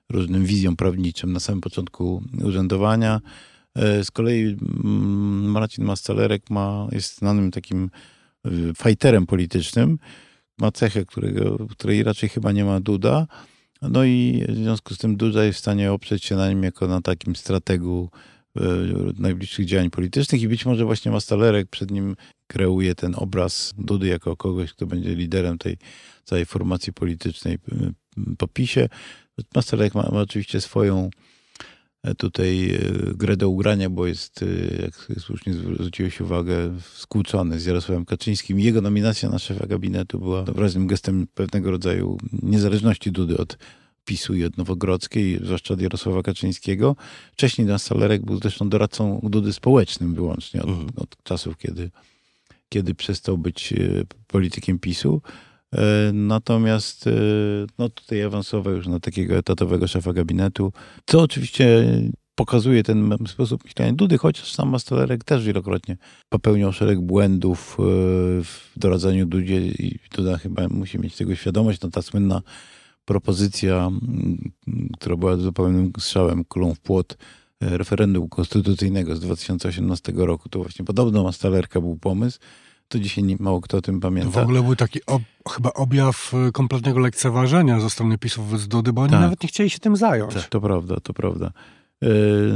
różnym 0.09 0.45
wizjom 0.45 0.75
prawniczym 0.75 1.33
na 1.33 1.39
samym 1.39 1.61
początku 1.61 2.23
urzędowania. 2.43 3.21
E, 3.75 4.03
z 4.03 4.11
kolei 4.11 4.57
mm, 4.83 5.51
Marcin 5.51 5.85
Mastalerek 5.85 6.49
ma, 6.49 6.87
jest 6.91 7.17
znanym 7.17 7.51
takim 7.51 7.89
e, 8.45 8.49
fajterem 8.75 9.25
politycznym. 9.25 9.99
Ma 10.57 10.71
cechę, 10.71 11.05
którego, 11.05 11.67
której 11.67 12.03
raczej 12.03 12.29
chyba 12.29 12.51
nie 12.51 12.65
ma 12.65 12.79
Duda. 12.79 13.27
No 13.81 14.03
i 14.03 14.45
w 14.49 14.55
związku 14.55 14.93
z 14.93 14.97
tym 14.97 15.17
Duda 15.17 15.43
jest 15.43 15.57
w 15.57 15.61
stanie 15.61 15.91
oprzeć 15.91 16.25
się 16.25 16.35
na 16.35 16.49
nim 16.49 16.63
jako 16.63 16.87
na 16.87 17.01
takim 17.01 17.35
strategu 17.35 18.09
e, 18.57 18.61
najbliższych 19.19 19.65
działań 19.65 19.89
politycznych 19.89 20.41
i 20.41 20.47
być 20.47 20.65
może 20.65 20.85
właśnie 20.85 21.11
Mastalerek 21.11 21.67
przed 21.67 21.91
nim 21.91 22.15
kreuje 22.47 22.95
ten 22.95 23.15
obraz 23.17 23.73
Dudy 23.77 24.07
jako 24.07 24.35
kogoś, 24.35 24.73
kto 24.73 24.85
będzie 24.85 25.15
liderem 25.15 25.57
tej 25.57 25.77
całej 26.23 26.45
formacji 26.45 26.93
politycznej 26.93 27.57
po 28.37 28.47
PiSie. 28.47 28.89
Mastalerek 29.55 29.95
ma, 29.95 30.01
ma 30.01 30.21
oczywiście 30.21 30.61
swoją 30.61 31.09
tutaj 32.17 32.69
e, 32.69 32.79
grę 33.15 33.37
do 33.37 33.49
ugrania, 33.49 33.89
bo 33.89 34.07
jest, 34.07 34.43
e, 34.43 34.81
jak 34.81 35.19
słusznie 35.19 35.53
zwróciłeś 35.53 36.21
uwagę, 36.21 36.79
skłócony 36.93 37.59
z 37.59 37.65
Jarosławem 37.65 38.05
Kaczyńskim. 38.05 38.59
Jego 38.59 38.81
nominacja 38.81 39.29
na 39.29 39.39
szefa 39.39 39.67
gabinetu 39.67 40.19
była 40.19 40.43
wyraźnym 40.43 40.87
gestem 40.87 41.27
pewnego 41.33 41.71
rodzaju 41.71 42.17
niezależności 42.43 43.11
Dudy 43.11 43.37
od 43.37 43.57
PiSu 44.05 44.35
i 44.35 44.43
od 44.43 44.57
Nowogrodzkiej, 44.57 45.39
zwłaszcza 45.43 45.73
od 45.73 45.81
Jarosława 45.81 46.23
Kaczyńskiego. 46.23 46.95
Wcześniej 47.31 47.67
Dan 47.67 47.79
Salerek 47.79 48.25
był 48.25 48.39
zresztą 48.39 48.69
doradcą 48.69 49.19
Dudy 49.23 49.53
społecznym 49.53 50.15
wyłącznie 50.15 50.61
od, 50.61 50.69
mhm. 50.69 50.89
od 50.95 51.23
czasów, 51.23 51.57
kiedy, 51.57 51.91
kiedy 52.69 52.95
przestał 52.95 53.37
być 53.37 53.73
e, 53.73 53.77
politykiem 54.27 54.79
PiSu. 54.79 55.21
E, 55.75 56.11
natomiast 56.13 57.07
e, 57.07 57.11
no 57.77 57.89
tutaj 57.89 58.23
awansował 58.23 58.73
już 58.73 58.87
na 58.87 58.99
takiego 58.99 59.35
etatowego 59.35 59.87
szefa 59.87 60.13
gabinetu, 60.13 60.71
co 61.05 61.21
oczywiście 61.21 61.85
pokazuje 62.35 62.83
ten 62.83 63.17
sposób 63.27 63.63
myślenia 63.63 63.93
Dudy, 63.93 64.17
chociaż 64.17 64.53
sam 64.53 64.69
Mastolerek 64.69 65.23
też 65.23 65.43
wielokrotnie 65.43 65.97
popełniał 66.29 66.73
szereg 66.73 67.01
błędów 67.01 67.77
e, 67.79 67.83
w 68.43 68.71
doradzaniu 68.75 69.25
Dudzie 69.25 69.67
i 69.67 69.99
Duda 70.15 70.37
chyba 70.37 70.67
musi 70.67 70.99
mieć 70.99 71.15
tego 71.15 71.35
świadomość. 71.35 71.81
No 71.81 71.89
ta 71.89 72.01
słynna 72.01 72.41
propozycja, 73.05 73.89
która 74.99 75.15
była 75.15 75.37
zupełnym 75.37 75.91
strzałem, 75.99 76.45
kulą 76.45 76.75
w 76.75 76.79
płot 76.79 77.17
referendum 77.61 78.29
konstytucyjnego 78.29 79.15
z 79.15 79.19
2018 79.19 80.13
roku, 80.15 80.49
to 80.49 80.59
właśnie 80.59 80.85
podobno 80.85 81.23
Mastalerka 81.23 81.81
był 81.81 81.97
pomysł, 81.97 82.39
to 82.89 82.99
dzisiaj 82.99 83.23
nie, 83.23 83.35
mało 83.39 83.61
kto 83.61 83.77
o 83.77 83.81
tym 83.81 83.99
pamięta. 83.99 84.39
W 84.39 84.43
ogóle 84.43 84.63
był 84.63 84.75
taki 84.75 85.05
ob, 85.05 85.21
chyba 85.49 85.73
objaw 85.73 86.33
y, 86.47 86.51
kompletnego 86.51 86.99
lekceważenia 86.99 87.79
ze 87.79 87.89
strony 87.89 88.17
PiSów 88.17 88.49
wobec 88.49 88.67
Dudy, 88.67 88.93
bo 88.93 89.01
oni 89.01 89.11
tak. 89.11 89.21
nawet 89.21 89.43
nie 89.43 89.49
chcieli 89.49 89.69
się 89.69 89.79
tym 89.79 89.95
zająć. 89.95 90.33
Tak. 90.33 90.45
To 90.45 90.61
prawda, 90.61 90.95
to 91.03 91.13
prawda. 91.13 91.51
E, 92.03 92.07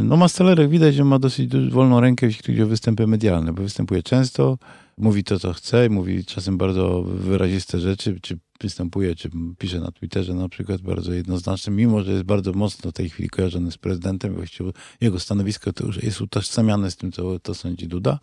no 0.04 0.18
Mastalerek 0.18 0.70
widać, 0.70 0.96
że 0.96 1.04
ma 1.04 1.20
dosyć 1.20 1.72
wolną 1.72 2.00
rękę, 2.00 2.26
jeśli 2.26 2.44
chodzi 2.44 2.64
o 2.64 2.68
występy 2.68 3.08
medialne, 3.08 3.54
bo 3.54 3.64
występuje 3.64 4.04
często, 4.04 4.58
mówi 4.98 5.24
to, 5.24 5.40
co 5.40 5.54
chce, 5.54 5.90
mówi 5.90 6.26
czasem 6.26 6.58
bardzo 6.58 7.04
wyraziste 7.04 7.80
rzeczy, 7.80 8.20
czy 8.22 8.40
występuje, 8.62 9.16
czy 9.16 9.30
pisze 9.58 9.80
na 9.80 9.92
Twitterze 9.92 10.34
na 10.34 10.50
przykład 10.50 10.82
bardzo 10.82 11.14
jednoznacznie, 11.14 11.74
mimo 11.74 12.04
że 12.04 12.12
jest 12.12 12.24
bardzo 12.24 12.54
mocno 12.54 12.92
w 12.92 12.94
tej 12.94 13.10
chwili 13.10 13.30
kojarzony 13.30 13.72
z 13.72 13.78
prezydentem, 13.78 14.36
właściwie 14.36 14.72
jego 15.02 15.20
stanowisko 15.20 15.74
to 15.74 15.86
już 15.86 16.04
jest 16.04 16.22
utożsamiane 16.22 16.92
z 16.92 16.96
tym, 16.96 17.12
co 17.12 17.40
to 17.40 17.54
sądzi 17.54 17.88
Duda, 17.88 18.20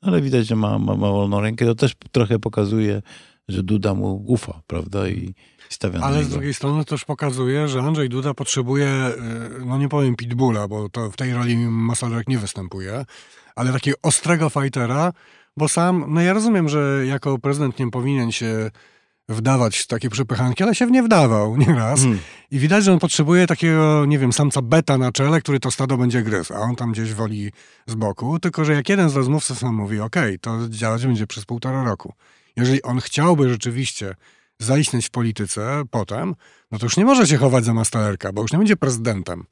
ale 0.00 0.22
widać, 0.22 0.46
że 0.46 0.56
ma, 0.56 0.78
ma, 0.78 0.96
ma 0.96 1.10
wolną 1.10 1.40
rękę. 1.40 1.66
To 1.66 1.74
też 1.74 1.94
trochę 2.12 2.38
pokazuje, 2.38 3.02
że 3.48 3.62
Duda 3.62 3.94
mu 3.94 4.24
ufa, 4.26 4.62
prawda? 4.66 5.08
I 5.08 5.34
stawia 5.68 6.00
Ale 6.00 6.24
z 6.24 6.28
drugiej 6.28 6.54
strony 6.54 6.84
też 6.84 7.04
pokazuje, 7.04 7.68
że 7.68 7.80
Andrzej 7.80 8.08
Duda 8.08 8.34
potrzebuje, 8.34 9.10
y, 9.60 9.64
no 9.64 9.78
nie 9.78 9.88
powiem 9.88 10.16
pitbulla, 10.16 10.68
bo 10.68 10.88
to 10.88 11.10
w 11.10 11.16
tej 11.16 11.34
roli 11.34 11.56
Masalek 11.56 12.28
nie 12.28 12.38
występuje, 12.38 13.04
ale 13.56 13.72
takiego 13.72 13.96
ostrego 14.02 14.50
fightera, 14.50 15.12
bo 15.56 15.68
sam, 15.68 16.04
no 16.08 16.20
ja 16.20 16.32
rozumiem, 16.32 16.68
że 16.68 17.02
jako 17.06 17.38
prezydent 17.38 17.78
nie 17.78 17.90
powinien 17.90 18.32
się 18.32 18.70
wdawać 19.28 19.78
w 19.78 19.86
takie 19.86 20.10
przepychanki, 20.10 20.62
ale 20.62 20.74
się 20.74 20.86
w 20.86 20.90
nie 20.90 21.02
wdawał 21.02 21.56
nieraz. 21.56 22.00
Hmm. 22.00 22.18
I 22.50 22.58
widać, 22.58 22.84
że 22.84 22.92
on 22.92 22.98
potrzebuje 22.98 23.46
takiego, 23.46 24.04
nie 24.06 24.18
wiem, 24.18 24.32
samca 24.32 24.62
beta 24.62 24.98
na 24.98 25.12
czele, 25.12 25.40
który 25.40 25.60
to 25.60 25.70
stado 25.70 25.96
będzie 25.96 26.22
gryzł, 26.22 26.54
a 26.54 26.56
on 26.56 26.76
tam 26.76 26.92
gdzieś 26.92 27.14
woli 27.14 27.52
z 27.86 27.94
boku. 27.94 28.38
Tylko, 28.38 28.64
że 28.64 28.74
jak 28.74 28.88
jeden 28.88 29.10
z 29.10 29.16
rozmówców 29.16 29.58
sam 29.58 29.74
mówi, 29.74 30.00
okej, 30.00 30.22
okay, 30.22 30.38
to 30.38 30.68
działać 30.68 31.06
będzie 31.06 31.26
przez 31.26 31.44
półtora 31.44 31.84
roku. 31.84 32.14
Jeżeli 32.56 32.82
on 32.82 33.00
chciałby 33.00 33.48
rzeczywiście 33.48 34.14
zaistnieć 34.58 35.06
w 35.06 35.10
polityce 35.10 35.82
potem, 35.90 36.34
no 36.70 36.78
to 36.78 36.86
już 36.86 36.96
nie 36.96 37.04
może 37.04 37.26
się 37.26 37.36
chować 37.36 37.64
za 37.64 37.74
mastalerka, 37.74 38.32
bo 38.32 38.42
już 38.42 38.52
nie 38.52 38.58
będzie 38.58 38.76
prezydentem. 38.76 39.44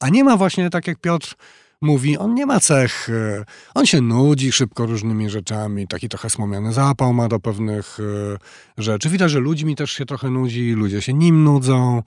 A 0.00 0.08
nie 0.08 0.24
ma 0.24 0.36
właśnie, 0.36 0.70
tak 0.70 0.86
jak 0.86 0.98
Piotr 0.98 1.34
mówi, 1.82 2.18
on 2.18 2.34
nie 2.34 2.46
ma 2.46 2.60
cech, 2.60 3.08
e, 3.08 3.44
on 3.74 3.86
się 3.86 4.00
nudzi 4.00 4.52
szybko 4.52 4.86
różnymi 4.86 5.30
rzeczami, 5.30 5.88
taki 5.88 6.08
trochę 6.08 6.30
słomiany 6.30 6.72
zapał 6.72 7.12
ma 7.12 7.28
do 7.28 7.40
pewnych 7.40 7.98
e, 8.00 8.82
rzeczy. 8.82 9.08
Widać, 9.08 9.30
że 9.30 9.40
ludźmi 9.40 9.76
też 9.76 9.90
się 9.90 10.06
trochę 10.06 10.30
nudzi, 10.30 10.72
ludzie 10.72 11.02
się 11.02 11.12
nim 11.12 11.44
nudzą. 11.44 12.02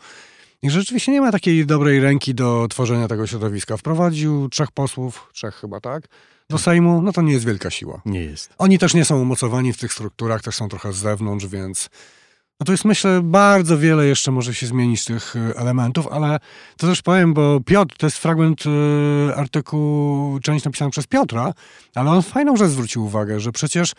I 0.62 0.70
rzeczywiście 0.70 1.12
nie 1.12 1.22
ma 1.22 1.32
takiej 1.32 1.66
dobrej 1.66 2.00
ręki 2.00 2.36
do 2.36 2.68
tworzenia 2.70 3.08
tego 3.08 3.28
środowiska. 3.28 3.78
Wprowadził 3.78 4.50
trzech 4.50 4.72
posłów, 4.72 5.30
trzech 5.34 5.56
chyba, 5.56 5.80
tak? 5.80 6.08
Do 6.50 6.58
Sejmu, 6.58 7.02
no 7.02 7.12
to 7.12 7.22
nie 7.22 7.34
jest 7.34 7.46
wielka 7.46 7.70
siła. 7.70 8.02
Nie 8.06 8.24
jest. 8.24 8.54
Oni 8.58 8.80
też 8.80 8.94
nie 8.94 9.06
są 9.06 9.22
umocowani 9.22 9.74
w 9.74 9.78
tych 9.78 9.94
strukturach, 9.94 10.42
też 10.42 10.56
są 10.56 10.70
trochę 10.70 10.94
z 10.94 10.98
zewnątrz, 10.98 11.46
więc 11.46 11.90
no 12.60 12.66
to 12.66 12.72
jest 12.72 12.86
myślę 12.86 13.22
bardzo 13.24 13.78
wiele 13.78 14.06
jeszcze 14.06 14.32
może 14.32 14.54
się 14.54 14.68
zmienić 14.68 15.06
tych 15.06 15.36
y, 15.36 15.58
elementów, 15.58 16.08
ale 16.08 16.40
to 16.78 16.88
też 16.88 17.02
powiem, 17.02 17.34
bo 17.34 17.60
Piotr, 17.66 17.96
to 17.98 18.06
jest 18.06 18.18
fragment 18.18 18.64
y, 18.66 19.36
artykułu, 19.36 20.40
część 20.40 20.66
napisana 20.66 20.92
przez 20.92 21.08
Piotra, 21.08 21.54
ale 21.96 22.12
on 22.12 22.22
fajną 22.22 22.58
rzecz 22.58 22.70
zwrócił 22.70 23.06
uwagę, 23.06 23.40
że 23.40 23.52
przecież 23.52 23.94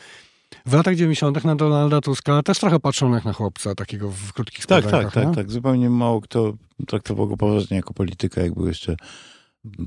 w 0.66 0.72
latach 0.72 0.94
90. 0.94 1.44
na 1.44 1.57
Donalda 1.57 2.00
Tuska 2.00 2.42
też 2.42 2.59
trochę 2.59 2.80
patrzono 2.80 3.14
jak 3.14 3.24
na 3.24 3.32
chłopca, 3.32 3.74
takiego 3.74 4.11
w 4.11 4.32
krótkich 4.32 4.66
tak, 4.66 4.86
Tak, 4.86 5.12
tak, 5.12 5.34
tak. 5.34 5.50
Zupełnie 5.50 5.90
mało 5.90 6.20
kto 6.20 6.52
traktował 6.86 7.28
go 7.28 7.36
poważnie 7.36 7.76
jako 7.76 7.94
polityka, 7.94 8.40
jak 8.40 8.54
był 8.54 8.66
jeszcze 8.66 8.96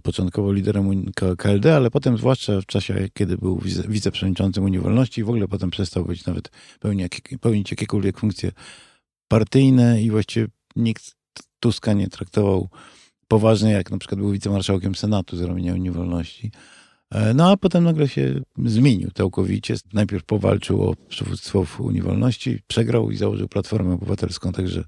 początkowo 0.04 0.54
liderem 0.54 1.12
KLD, 1.38 1.76
ale 1.76 1.92
potem 1.92 2.18
zwłaszcza 2.18 2.62
w 2.62 2.66
czasie, 2.66 3.10
kiedy 3.14 3.38
był 3.38 3.62
wiceprzewodniczącym 3.88 4.64
Unii 4.64 4.80
Wolności 4.80 5.24
w 5.24 5.30
ogóle 5.30 5.48
potem 5.48 5.70
przestał 5.70 6.06
być 6.06 6.26
nawet 6.26 6.52
pełnić, 6.80 7.22
pełnić 7.42 7.72
jakiekolwiek 7.72 8.20
funkcje 8.20 8.52
partyjne 9.28 10.02
i 10.02 10.12
właściwie 10.12 10.48
nikt 10.76 11.16
Tuska 11.60 11.94
nie 11.94 12.08
traktował 12.08 12.70
poważnie, 13.28 13.72
jak 13.72 13.92
na 13.92 13.98
przykład 13.98 14.20
był 14.20 14.32
wicemarszałkiem 14.32 14.96
Senatu 14.96 15.38
z 15.38 15.42
ramienia 15.42 15.74
Unii 15.74 15.92
Wolności. 15.92 16.52
E, 17.12 17.34
no 17.34 17.52
a 17.52 17.58
potem 17.58 17.84
nagle 17.84 18.08
się 18.08 18.42
zmienił 18.66 19.12
całkowicie. 19.12 19.76
Najpierw 19.94 20.24
powalczył 20.24 20.84
o 20.84 20.96
przywództwo 21.10 21.66
w 21.66 21.82
Unii 21.82 22.02
Wolności, 22.02 22.60
przegrał 22.68 23.12
i 23.12 23.18
założył 23.18 23.48
Platformę 23.48 23.94
Obywatelską, 23.94 24.52
także 24.52 24.84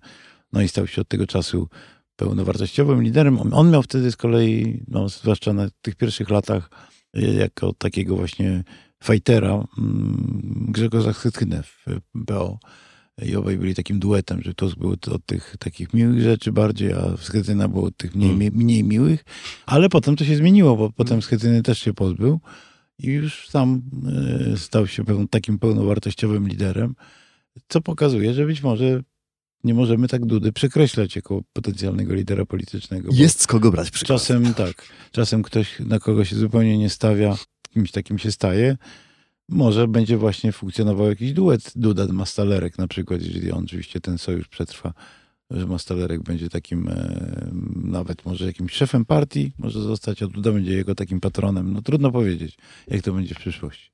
no 0.53 0.61
i 0.61 0.67
stał 0.67 0.87
się 0.87 1.01
od 1.01 1.07
tego 1.07 1.27
czasu 1.27 1.69
pełnowartościowym 2.15 3.03
liderem. 3.03 3.53
On 3.53 3.71
miał 3.71 3.83
wtedy 3.83 4.11
z 4.11 4.15
kolei, 4.15 4.83
no, 4.87 5.09
zwłaszcza 5.09 5.53
na 5.53 5.69
tych 5.81 5.95
pierwszych 5.95 6.29
latach, 6.29 6.69
y, 7.17 7.21
jako 7.21 7.73
takiego 7.73 8.15
właśnie 8.15 8.63
fajtera 9.03 9.67
mm, 9.77 10.65
Grzegorza 10.69 11.13
Schytynę 11.13 11.63
w 11.63 11.85
PO. 12.25 12.59
I 13.21 13.35
obaj 13.35 13.57
byli 13.57 13.75
takim 13.75 13.99
duetem, 13.99 14.41
że 14.41 14.53
to 14.53 14.69
było 14.77 14.95
od 15.11 15.25
tych 15.25 15.55
takich 15.59 15.93
miłych 15.93 16.21
rzeczy 16.21 16.51
bardziej, 16.51 16.93
a 16.93 17.17
Schetyna 17.17 17.67
było 17.67 17.83
od 17.87 17.97
tych 17.97 18.15
mniej, 18.15 18.31
mm. 18.31 18.53
mniej 18.53 18.83
miłych. 18.83 19.25
Ale 19.65 19.89
potem 19.89 20.15
to 20.15 20.25
się 20.25 20.35
zmieniło, 20.35 20.77
bo 20.77 20.89
potem 20.89 21.21
Schetyny 21.21 21.63
też 21.63 21.79
się 21.79 21.93
pozbył 21.93 22.39
i 22.99 23.07
już 23.07 23.49
sam 23.49 23.81
y, 24.53 24.57
stał 24.57 24.87
się 24.87 25.03
takim 25.29 25.59
pełnowartościowym 25.59 26.47
liderem, 26.47 26.95
co 27.67 27.81
pokazuje, 27.81 28.33
że 28.33 28.45
być 28.45 28.63
może 28.63 29.01
nie 29.63 29.73
możemy 29.73 30.07
tak 30.07 30.25
Dudy 30.25 30.51
przekreślać 30.51 31.15
jako 31.15 31.41
potencjalnego 31.53 32.13
lidera 32.13 32.45
politycznego. 32.45 33.09
Jest 33.13 33.41
z 33.41 33.47
kogo 33.47 33.71
brać 33.71 33.91
przykład. 33.91 34.19
Czasem 34.19 34.53
tak, 34.53 34.85
czasem 35.11 35.43
ktoś, 35.43 35.79
na 35.79 35.99
kogo 35.99 36.25
się 36.25 36.35
zupełnie 36.35 36.77
nie 36.77 36.89
stawia, 36.89 37.37
kimś 37.73 37.91
takim 37.91 38.19
się 38.19 38.31
staje. 38.31 38.77
Może 39.49 39.87
będzie 39.87 40.17
właśnie 40.17 40.51
funkcjonował 40.51 41.09
jakiś 41.09 41.33
duet 41.33 41.71
Duda 41.75 42.07
Mastalerek 42.07 42.77
na 42.77 42.87
przykład, 42.87 43.21
jeżeli 43.21 43.51
on 43.51 43.63
oczywiście 43.63 43.99
ten 43.99 44.17
sojusz 44.17 44.47
przetrwa 44.47 44.93
że 45.51 45.67
Mastalerek 45.67 46.23
będzie 46.23 46.49
takim 46.49 46.89
e, 46.89 47.51
nawet 47.75 48.25
może 48.25 48.45
jakimś 48.45 48.73
szefem 48.73 49.05
partii, 49.05 49.51
może 49.57 49.81
zostać, 49.81 50.23
a 50.23 50.27
Duda 50.27 50.51
będzie 50.51 50.73
jego 50.73 50.95
takim 50.95 51.19
patronem. 51.19 51.73
No 51.73 51.81
trudno 51.81 52.11
powiedzieć, 52.11 52.57
jak 52.87 53.01
to 53.01 53.13
będzie 53.13 53.35
w 53.35 53.39
przyszłości. 53.39 53.91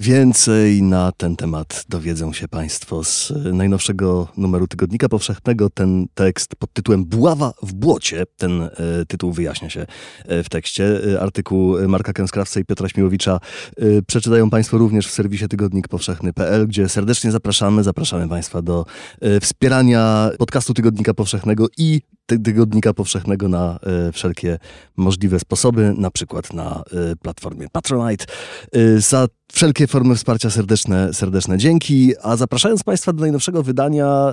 Więcej 0.00 0.82
na 0.82 1.12
ten 1.12 1.36
temat 1.36 1.84
dowiedzą 1.88 2.32
się 2.32 2.48
Państwo 2.48 3.04
z 3.04 3.32
najnowszego 3.52 4.28
numeru 4.36 4.66
Tygodnika 4.66 5.08
Powszechnego. 5.08 5.70
Ten 5.70 6.06
tekst 6.14 6.56
pod 6.56 6.72
tytułem 6.72 7.04
Buława 7.04 7.52
w 7.62 7.74
błocie, 7.74 8.24
ten 8.36 8.62
e, 8.62 8.70
tytuł 9.08 9.32
wyjaśnia 9.32 9.70
się 9.70 9.86
e, 10.24 10.42
w 10.42 10.48
tekście. 10.48 11.14
E, 11.14 11.20
artykuł 11.20 11.88
Marka 11.88 12.12
Kęskrawca 12.12 12.60
i 12.60 12.64
Piotra 12.64 12.88
Śmiłowicza 12.88 13.40
e, 13.76 14.02
przeczytają 14.02 14.50
Państwo 14.50 14.78
również 14.78 15.06
w 15.06 15.10
serwisie 15.10 15.48
tygodnikpowszechny.pl, 15.48 16.66
gdzie 16.68 16.88
serdecznie 16.88 17.30
zapraszamy. 17.30 17.82
Zapraszamy 17.82 18.28
Państwa 18.28 18.62
do 18.62 18.84
e, 19.20 19.40
wspierania 19.40 20.30
podcastu 20.38 20.74
Tygodnika 20.74 21.14
Powszechnego 21.14 21.66
i 21.78 22.00
Tygodnika 22.26 22.94
Powszechnego 22.94 23.48
na 23.48 23.78
e, 23.82 24.12
wszelkie 24.12 24.58
możliwe 24.96 25.40
sposoby, 25.40 25.94
na 25.98 26.10
przykład 26.10 26.52
na 26.52 26.82
e, 27.12 27.16
platformie 27.16 27.66
Patronite. 27.72 28.24
E, 28.72 29.00
za 29.00 29.26
wszelkie 29.52 29.86
formy 29.86 30.14
wsparcia 30.14 30.50
serdeczne, 30.50 31.14
serdeczne 31.14 31.58
dzięki. 31.58 32.12
A 32.22 32.36
zapraszając 32.36 32.82
Państwa 32.82 33.12
do 33.12 33.20
najnowszego 33.20 33.62
wydania, 33.62 34.32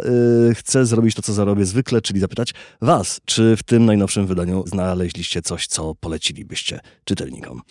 chcę 0.53 0.85
zrobić 0.85 1.15
to, 1.15 1.21
co 1.21 1.33
zarobię 1.33 1.65
zwykle, 1.65 2.01
czyli 2.01 2.19
zapytać 2.19 2.53
Was, 2.81 3.21
czy 3.25 3.55
w 3.57 3.63
tym 3.63 3.85
najnowszym 3.85 4.27
wydaniu 4.27 4.63
znaleźliście 4.67 5.41
coś, 5.41 5.67
co 5.67 5.95
polecilibyście 5.95 6.79
czytelnikom. 7.03 7.61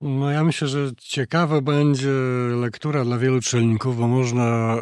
No 0.00 0.30
ja 0.30 0.44
myślę, 0.44 0.68
że 0.68 0.90
ciekawa 0.98 1.60
będzie 1.60 2.12
lektura 2.60 3.04
dla 3.04 3.18
wielu 3.18 3.40
czytelników, 3.40 3.98
bo 3.98 4.08
można... 4.08 4.76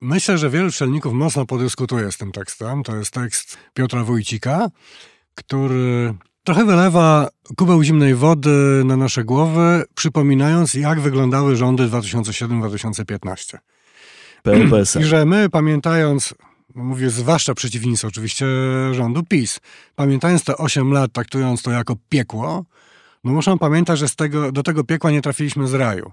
Myślę, 0.00 0.38
że 0.38 0.50
wielu 0.50 0.70
czytelników 0.70 1.12
mocno 1.12 1.46
podyskutuje 1.46 2.12
z 2.12 2.16
tym 2.16 2.32
tekstem. 2.32 2.82
To 2.82 2.96
jest 2.96 3.10
tekst 3.10 3.58
Piotra 3.74 4.04
Wójcika, 4.04 4.68
który 5.34 6.14
trochę 6.44 6.64
wylewa 6.64 7.28
kubeł 7.56 7.82
zimnej 7.82 8.14
wody 8.14 8.82
na 8.84 8.96
nasze 8.96 9.24
głowy, 9.24 9.84
przypominając, 9.94 10.74
jak 10.74 11.00
wyglądały 11.00 11.56
rządy 11.56 11.88
2007-2015. 11.88 13.58
PLPSL. 14.42 15.00
I 15.00 15.04
że 15.04 15.24
my, 15.24 15.50
pamiętając, 15.50 16.34
no 16.74 16.84
mówię 16.84 17.10
zwłaszcza 17.10 17.54
przeciwnicy 17.54 18.06
oczywiście 18.06 18.46
rządu 18.92 19.22
PiS, 19.22 19.60
pamiętając 19.96 20.44
te 20.44 20.56
8 20.56 20.92
lat, 20.92 21.12
traktując 21.12 21.62
to 21.62 21.70
jako 21.70 21.96
piekło, 22.08 22.64
no 23.24 23.32
muszą 23.32 23.58
pamiętać, 23.58 23.98
że 23.98 24.08
z 24.08 24.16
tego, 24.16 24.52
do 24.52 24.62
tego 24.62 24.84
piekła 24.84 25.10
nie 25.10 25.22
trafiliśmy 25.22 25.68
z 25.68 25.74
raju. 25.74 26.12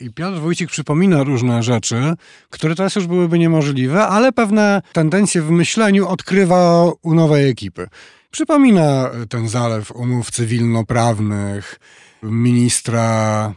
I 0.00 0.10
Piotr 0.10 0.38
Wójcik 0.38 0.70
przypomina 0.70 1.22
różne 1.22 1.62
rzeczy, 1.62 2.14
które 2.50 2.74
teraz 2.74 2.94
już 2.94 3.06
byłyby 3.06 3.38
niemożliwe, 3.38 4.06
ale 4.06 4.32
pewne 4.32 4.82
tendencje 4.92 5.42
w 5.42 5.50
myśleniu 5.50 6.08
odkrywa 6.08 6.84
u 7.02 7.14
nowej 7.14 7.50
ekipy. 7.50 7.88
Przypomina 8.30 9.10
ten 9.28 9.48
zalew 9.48 9.90
umów 9.90 10.30
cywilnoprawnych, 10.30 11.80
ministra 12.22 13.54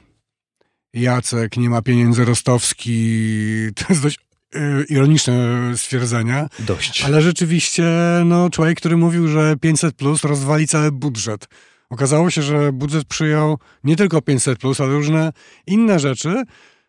Jacek, 0.94 1.58
nie 1.58 1.70
ma 1.70 1.82
pieniędzy 1.82 2.26
Rostowski. 2.26 3.12
To 3.76 3.86
jest 3.90 4.02
dość 4.02 4.20
y, 4.56 4.86
ironiczne 4.90 5.34
stwierdzenie. 5.78 6.48
Dość. 6.60 7.04
Ale 7.04 7.22
rzeczywiście, 7.22 7.84
no, 8.26 8.50
człowiek, 8.50 8.78
który 8.78 8.98
mówił, 8.98 9.28
że 9.28 9.56
500 9.62 9.96
plus 9.96 10.24
rozwali 10.24 10.68
cały 10.68 10.92
budżet. 10.92 11.48
Okazało 11.92 12.30
się, 12.30 12.42
że 12.42 12.74
budżet 12.74 13.06
przyjął 13.06 13.58
nie 13.84 13.96
tylko 13.96 14.22
500 14.22 14.60
plus, 14.60 14.82
ale 14.82 14.94
różne 14.94 15.32
inne 15.68 16.00
rzeczy, 16.00 16.44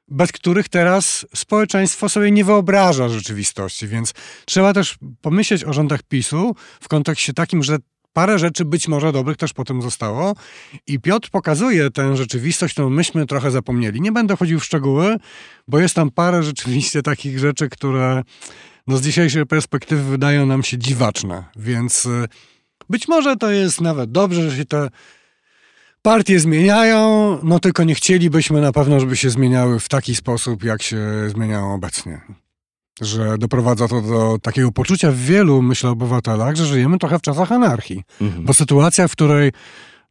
bez 0.08 0.32
których 0.32 0.68
teraz 0.68 1.26
społeczeństwo 1.34 2.08
sobie 2.08 2.30
nie 2.30 2.44
wyobraża 2.44 3.08
rzeczywistości. 3.08 3.88
Więc 3.88 4.14
trzeba 4.44 4.72
też 4.72 4.98
pomyśleć 5.20 5.64
o 5.64 5.72
rządach 5.72 6.02
PiSu 6.02 6.56
w 6.80 6.88
kontekście 6.88 7.32
takim, 7.32 7.62
że 7.62 7.76
parę 8.12 8.38
rzeczy 8.38 8.64
być 8.64 8.88
może 8.88 9.12
dobrych 9.12 9.36
też 9.36 9.52
potem 9.52 9.82
zostało. 9.82 10.34
I 10.86 11.00
Piotr 11.00 11.30
pokazuje 11.30 11.90
tę 11.90 12.16
rzeczywistość, 12.16 12.74
którą 12.74 12.90
myśmy 12.90 13.26
trochę 13.26 13.50
zapomnieli. 13.50 14.00
Nie 14.00 14.12
będę 14.12 14.36
chodził 14.36 14.60
w 14.60 14.64
szczegóły, 14.64 15.16
bo 15.68 15.78
jest 15.78 15.94
tam 15.94 16.10
parę 16.10 16.42
rzeczywiście 16.42 17.02
takich 17.02 17.38
rzeczy, 17.38 17.68
które 17.68 18.22
no 18.86 18.96
z 18.96 19.02
dzisiejszej 19.02 19.46
perspektywy 19.46 20.02
wydają 20.02 20.46
nam 20.46 20.62
się 20.62 20.78
dziwaczne. 20.78 21.44
Więc 21.56 22.06
y, 22.06 22.28
być 22.92 23.08
może 23.08 23.36
to 23.36 23.50
jest 23.50 23.80
nawet 23.80 24.12
dobrze, 24.12 24.50
że 24.50 24.56
się 24.56 24.64
te 24.64 24.88
partie 26.02 26.40
zmieniają, 26.40 27.38
no 27.42 27.58
tylko 27.58 27.84
nie 27.84 27.94
chcielibyśmy 27.94 28.60
na 28.60 28.72
pewno, 28.72 29.00
żeby 29.00 29.16
się 29.16 29.30
zmieniały 29.30 29.80
w 29.80 29.88
taki 29.88 30.14
sposób, 30.14 30.64
jak 30.64 30.82
się 30.82 31.00
zmieniają 31.28 31.74
obecnie. 31.74 32.20
Że 33.00 33.38
doprowadza 33.38 33.88
to 33.88 34.00
do 34.00 34.38
takiego 34.42 34.72
poczucia 34.72 35.12
w 35.12 35.16
wielu, 35.16 35.62
myślę, 35.62 35.90
obywatelach, 35.90 36.56
że 36.56 36.66
żyjemy 36.66 36.98
trochę 36.98 37.18
w 37.18 37.22
czasach 37.22 37.52
anarchii. 37.52 38.02
Mhm. 38.20 38.44
Bo 38.44 38.54
sytuacja, 38.54 39.08
w 39.08 39.12
której 39.12 39.52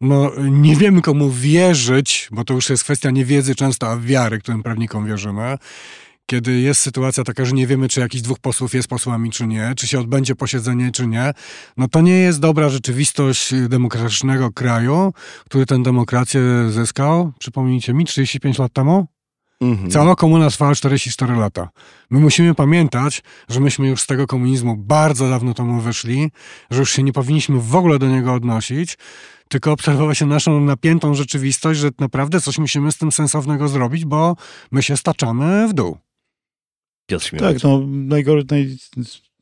no, 0.02 0.32
nie 0.38 0.76
wiemy 0.76 1.02
komu 1.02 1.32
wierzyć, 1.32 2.30
bo 2.32 2.44
to 2.44 2.54
już 2.54 2.70
jest 2.70 2.84
kwestia 2.84 3.12
niewiedzy 3.12 3.56
często, 3.56 3.92
a 3.92 3.98
wiary, 3.98 4.40
którym 4.40 4.64
prawnikom 4.64 5.08
wierzymy, 5.08 5.58
kiedy 6.32 6.60
jest 6.60 6.82
sytuacja 6.82 7.24
taka, 7.24 7.46
że 7.46 7.52
nie 7.52 7.68
wiemy, 7.68 7.88
czy 7.88 8.00
jakiś 8.00 8.22
dwóch 8.22 8.40
posłów 8.40 8.74
jest 8.74 8.88
posłami, 8.88 9.32
czy 9.32 9.48
nie, 9.48 9.74
czy 9.78 9.88
się 9.88 10.00
odbędzie 10.00 10.36
posiedzenie, 10.36 10.92
czy 10.92 11.08
nie, 11.08 11.34
no 11.78 11.88
to 11.88 12.02
nie 12.02 12.18
jest 12.18 12.40
dobra 12.40 12.70
rzeczywistość 12.70 13.54
demokratycznego 13.70 14.52
kraju, 14.52 15.14
który 15.46 15.66
tę 15.66 15.84
demokrację 15.84 16.42
zyskał, 16.70 17.32
przypomnijcie 17.40 17.94
mi, 17.94 18.06
35 18.06 18.60
lat 18.60 18.74
temu? 18.74 19.08
Mhm. 19.62 19.92
Cała 19.92 20.16
komuna 20.16 20.50
trwała 20.50 20.76
44 20.76 21.36
lata. 21.36 21.70
My 22.10 22.20
musimy 22.20 22.56
pamiętać, 22.56 23.24
że 23.50 23.60
myśmy 23.60 23.88
już 23.88 24.02
z 24.02 24.08
tego 24.08 24.28
komunizmu 24.28 24.78
bardzo 24.78 25.30
dawno 25.30 25.54
temu 25.54 25.82
wyszli, 25.82 26.32
że 26.70 26.80
już 26.80 26.92
się 26.92 27.04
nie 27.04 27.14
powinniśmy 27.14 27.60
w 27.60 27.76
ogóle 27.76 28.00
do 28.00 28.08
niego 28.08 28.34
odnosić, 28.34 28.98
tylko 29.50 29.72
obserwować 29.72 30.22
naszą 30.22 30.62
napiętą 30.62 31.14
rzeczywistość, 31.14 31.80
że 31.80 31.90
naprawdę 32.00 32.42
coś 32.42 32.58
musimy 32.58 32.92
z 32.92 32.98
tym 32.98 33.12
sensownego 33.12 33.68
zrobić, 33.68 34.06
bo 34.06 34.36
my 34.72 34.84
się 34.84 34.98
staczamy 34.98 35.68
w 35.68 35.74
dół. 35.74 35.98
Piotr. 37.20 37.54
Tak, 37.54 37.64
no 37.64 37.88
najgorsze, 37.88 38.46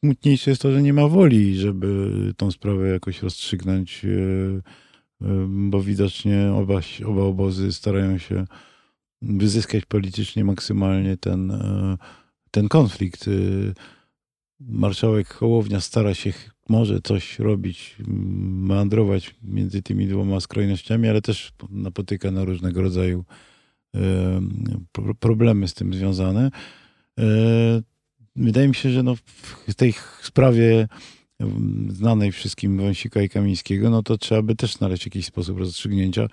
najsmutniejsze 0.04 0.50
jest 0.50 0.62
to, 0.62 0.72
że 0.72 0.82
nie 0.82 0.94
ma 0.94 1.08
woli, 1.08 1.56
żeby 1.56 2.34
tą 2.38 2.52
sprawę 2.52 2.90
jakoś 2.90 3.22
rozstrzygnąć, 3.22 4.06
e, 4.06 4.10
e, 5.28 5.48
bo 5.48 5.82
widocznie 5.82 6.52
oba, 6.54 6.82
oba 7.06 7.22
obozy 7.22 7.74
starają 7.74 8.18
się 8.18 8.46
wyzyskać 9.22 9.86
politycznie 9.86 10.44
maksymalnie 10.44 11.18
ten, 11.18 11.52
e, 11.52 11.98
ten 12.52 12.68
konflikt. 12.68 13.30
Marszałek 14.60 15.34
Hołownia 15.34 15.80
stara 15.80 16.14
się 16.14 16.34
może 16.70 17.02
coś 17.02 17.40
robić, 17.40 17.96
meandrować 18.08 19.36
między 19.44 19.82
tymi 19.82 20.08
dwoma 20.08 20.40
skrajnościami, 20.40 21.08
ale 21.08 21.22
też 21.22 21.54
napotyka 21.70 22.32
na 22.32 22.44
różnego 22.44 22.82
rodzaju 22.82 23.26
pro- 24.92 25.16
problemy 25.16 25.68
z 25.68 25.74
tym 25.74 25.94
związane. 25.94 26.52
E, 27.20 27.82
Wydaje 28.40 28.68
mi 28.68 28.76
się, 28.76 28.90
że 28.90 29.04
no 29.04 29.16
w 29.68 29.74
tej 29.76 29.94
sprawie 30.22 30.88
em, 31.40 31.88
znanej 31.92 32.32
wszystkim 32.32 32.78
Wąsika 32.78 33.22
i 33.22 33.30
Kamińskiego, 33.30 33.90
no 33.90 34.04
to 34.04 34.18
trzeba 34.18 34.42
by 34.42 34.56
też 34.56 34.74
znaleźć 34.74 35.06
jakiś 35.06 35.26
sposób 35.26 35.58
rozstrzygnięcia 35.58 36.28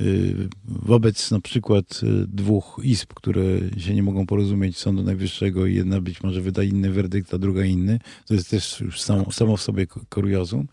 y, 0.00 0.48
wobec 0.64 1.30
na 1.30 1.40
przykład 1.40 2.00
y, 2.02 2.26
dwóch 2.26 2.80
izb, 2.82 3.14
które 3.14 3.42
się 3.78 3.94
nie 3.94 4.02
mogą 4.02 4.26
porozumieć 4.26 4.78
Sądu 4.78 5.02
Najwyższego 5.02 5.66
i 5.66 5.74
jedna 5.74 6.00
być 6.00 6.22
może 6.22 6.40
wyda 6.40 6.62
inny 6.62 6.90
werdykt, 6.90 7.34
a 7.34 7.38
druga 7.38 7.64
inny. 7.64 7.98
To 8.26 8.34
jest 8.34 8.50
też 8.50 8.80
już 8.80 9.00
samo, 9.00 9.32
samo 9.32 9.56
w 9.56 9.62
sobie 9.62 9.86
ku- 9.86 10.00
kuriozum. 10.10 10.68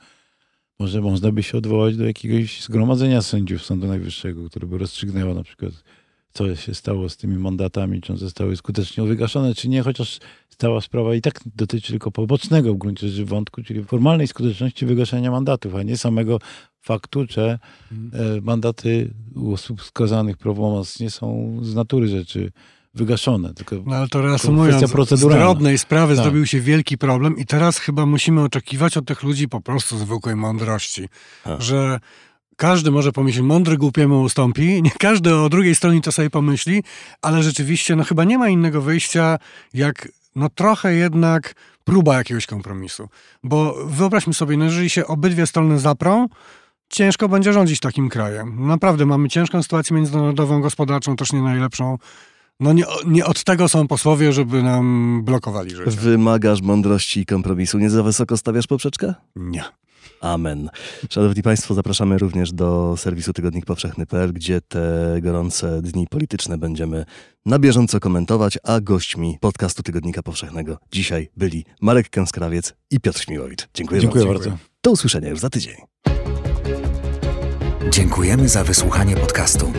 Może 0.79 1.01
można 1.01 1.31
by 1.31 1.43
się 1.43 1.57
odwołać 1.57 1.97
do 1.97 2.05
jakiegoś 2.05 2.61
zgromadzenia 2.61 3.21
sędziów 3.21 3.65
Sądu 3.65 3.87
Najwyższego, 3.87 4.49
które 4.49 4.67
by 4.67 4.77
rozstrzygnęło 4.77 5.33
na 5.33 5.43
przykład 5.43 5.83
co 6.35 6.55
się 6.55 6.75
stało 6.75 7.09
z 7.09 7.17
tymi 7.17 7.37
mandatami, 7.37 8.01
czy 8.01 8.11
one 8.13 8.19
zostały 8.19 8.55
skutecznie 8.55 9.03
wygaszone, 9.03 9.55
czy 9.55 9.69
nie, 9.69 9.81
chociaż 9.83 10.19
cała 10.57 10.81
sprawa 10.81 11.15
i 11.15 11.21
tak 11.21 11.39
dotyczy 11.55 11.91
tylko 11.91 12.11
pobocznego 12.11 12.73
w 12.73 12.77
gruncie 12.77 13.09
rzeczy 13.09 13.25
wątku, 13.25 13.63
czyli 13.63 13.83
formalnej 13.83 14.27
skuteczności 14.27 14.85
wygaszenia 14.85 15.31
mandatów, 15.31 15.75
a 15.75 15.83
nie 15.83 15.97
samego 15.97 16.39
faktu, 16.81 17.25
że 17.29 17.59
e, 17.91 18.41
mandaty 18.41 19.13
u 19.35 19.53
osób 19.53 19.83
skazanych 19.83 20.37
prawomocnie 20.37 21.09
są 21.09 21.59
z 21.61 21.75
natury 21.75 22.07
rzeczy 22.07 22.51
wygaszone. 22.93 23.53
Tylko 23.53 23.75
No 23.85 23.95
ale 23.95 24.07
to 24.07 24.21
reasumując, 24.21 24.69
kwestia 24.69 24.87
z 24.87 24.91
proceduralna. 24.91 25.45
drobnej 25.45 25.77
sprawy 25.77 26.15
Tak. 26.15 26.23
zrobił 26.23 26.45
się 26.45 26.59
wielki 26.61 26.97
problem 26.97 27.37
i 27.37 27.45
teraz 27.45 27.77
chyba 27.77 28.05
musimy 28.05 28.41
oczekiwać 28.41 28.97
od 28.97 29.05
tych 29.05 29.23
ludzi 29.23 29.47
po 29.49 29.61
prostu 29.61 29.97
zwykłej 29.97 30.35
mądrości, 30.35 31.09
A. 31.45 31.61
że 31.61 31.99
każdy 32.55 32.91
może 32.91 33.11
pomyśleć, 33.11 33.45
mądry 33.45 33.77
głupiemu 33.77 34.21
ustąpi, 34.21 34.81
nie 34.81 34.91
każdy 34.91 35.35
o 35.35 35.49
drugiej 35.49 35.75
stronie 35.75 36.01
to 36.01 36.11
sobie 36.11 36.29
pomyśli, 36.29 36.83
ale 37.21 37.43
rzeczywiście 37.43 37.95
no 37.95 38.03
chyba 38.03 38.23
nie 38.23 38.37
ma 38.37 38.49
innego 38.49 38.81
wyjścia, 38.81 39.37
jak 39.73 40.07
no 40.35 40.49
trochę 40.49 40.95
jednak 40.95 41.55
próba 41.83 42.17
jakiegoś 42.17 42.45
kompromisu. 42.45 43.09
Bo 43.43 43.75
wyobraźmy 43.85 44.33
sobie, 44.33 44.57
no 44.57 44.65
jeżeli 44.65 44.89
się 44.89 45.07
obydwie 45.07 45.47
strony 45.47 45.79
zaprą, 45.79 46.27
ciężko 46.89 47.29
będzie 47.29 47.53
rządzić 47.53 47.79
takim 47.79 48.09
krajem. 48.09 48.67
Naprawdę 48.67 49.05
mamy 49.05 49.29
ciężką 49.29 49.63
sytuację 49.63 49.95
międzynarodową, 49.95 50.61
gospodarczą, 50.61 51.15
też 51.15 51.33
nie 51.33 51.41
najlepszą. 51.41 51.97
No 52.59 52.73
nie, 52.73 52.83
nie 53.07 53.25
od 53.25 53.43
tego 53.43 53.69
są 53.69 53.87
posłowie, 53.87 54.33
żeby 54.33 54.63
nam 54.63 55.21
blokowali 55.23 55.75
życie. 55.75 55.91
Wymagasz 55.91 56.61
mądrości 56.61 57.19
i 57.19 57.25
kompromisu. 57.25 57.77
Nie 57.77 57.89
za 57.89 58.03
wysoko 58.03 58.37
stawiasz 58.37 58.67
poprzeczkę? 58.67 59.13
Nie. 59.35 59.63
Amen. 60.21 60.69
Szanowni 61.09 61.43
Państwo, 61.43 61.73
zapraszamy 61.73 62.17
również 62.17 62.51
do 62.51 62.95
serwisu 62.97 63.33
Tygodnik 63.33 63.65
Powszechny.pl, 63.65 64.33
gdzie 64.33 64.61
te 64.61 65.17
gorące 65.21 65.81
dni 65.81 66.07
polityczne 66.07 66.57
będziemy 66.57 67.05
na 67.45 67.59
bieżąco 67.59 67.99
komentować, 67.99 68.57
a 68.63 68.81
gośćmi 68.81 69.37
podcastu 69.41 69.83
Tygodnika 69.83 70.23
Powszechnego 70.23 70.77
dzisiaj 70.91 71.29
byli 71.37 71.65
Marek 71.81 72.09
Kęskrawiec 72.09 72.73
i 72.91 72.99
Piotr 72.99 73.19
Śmiłowicz. 73.19 73.67
Dziękuję, 73.73 74.01
Dziękuję 74.01 74.25
bardzo. 74.25 74.49
bardzo. 74.49 74.63
Do 74.83 74.91
usłyszenia 74.91 75.29
już 75.29 75.39
za 75.39 75.49
tydzień. 75.49 75.75
Dziękujemy 77.91 78.49
za 78.49 78.63
wysłuchanie 78.63 79.15
podcastu. 79.15 79.73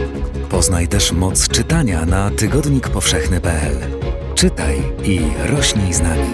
Poznaj 0.48 0.88
też 0.88 1.12
moc 1.12 1.48
czytania 1.48 2.06
na 2.06 2.30
tygodnikpowszechny.pl. 2.30 3.76
Czytaj 4.34 4.82
i 5.04 5.20
rośnij 5.46 5.94
z 5.94 6.00
nami. 6.00 6.30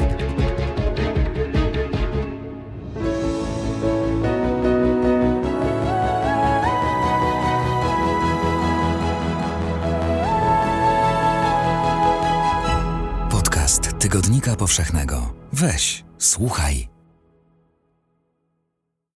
Tygodnika 14.12 14.56
Powszechnego. 14.56 15.34
Weź, 15.52 16.04
słuchaj 16.18 16.88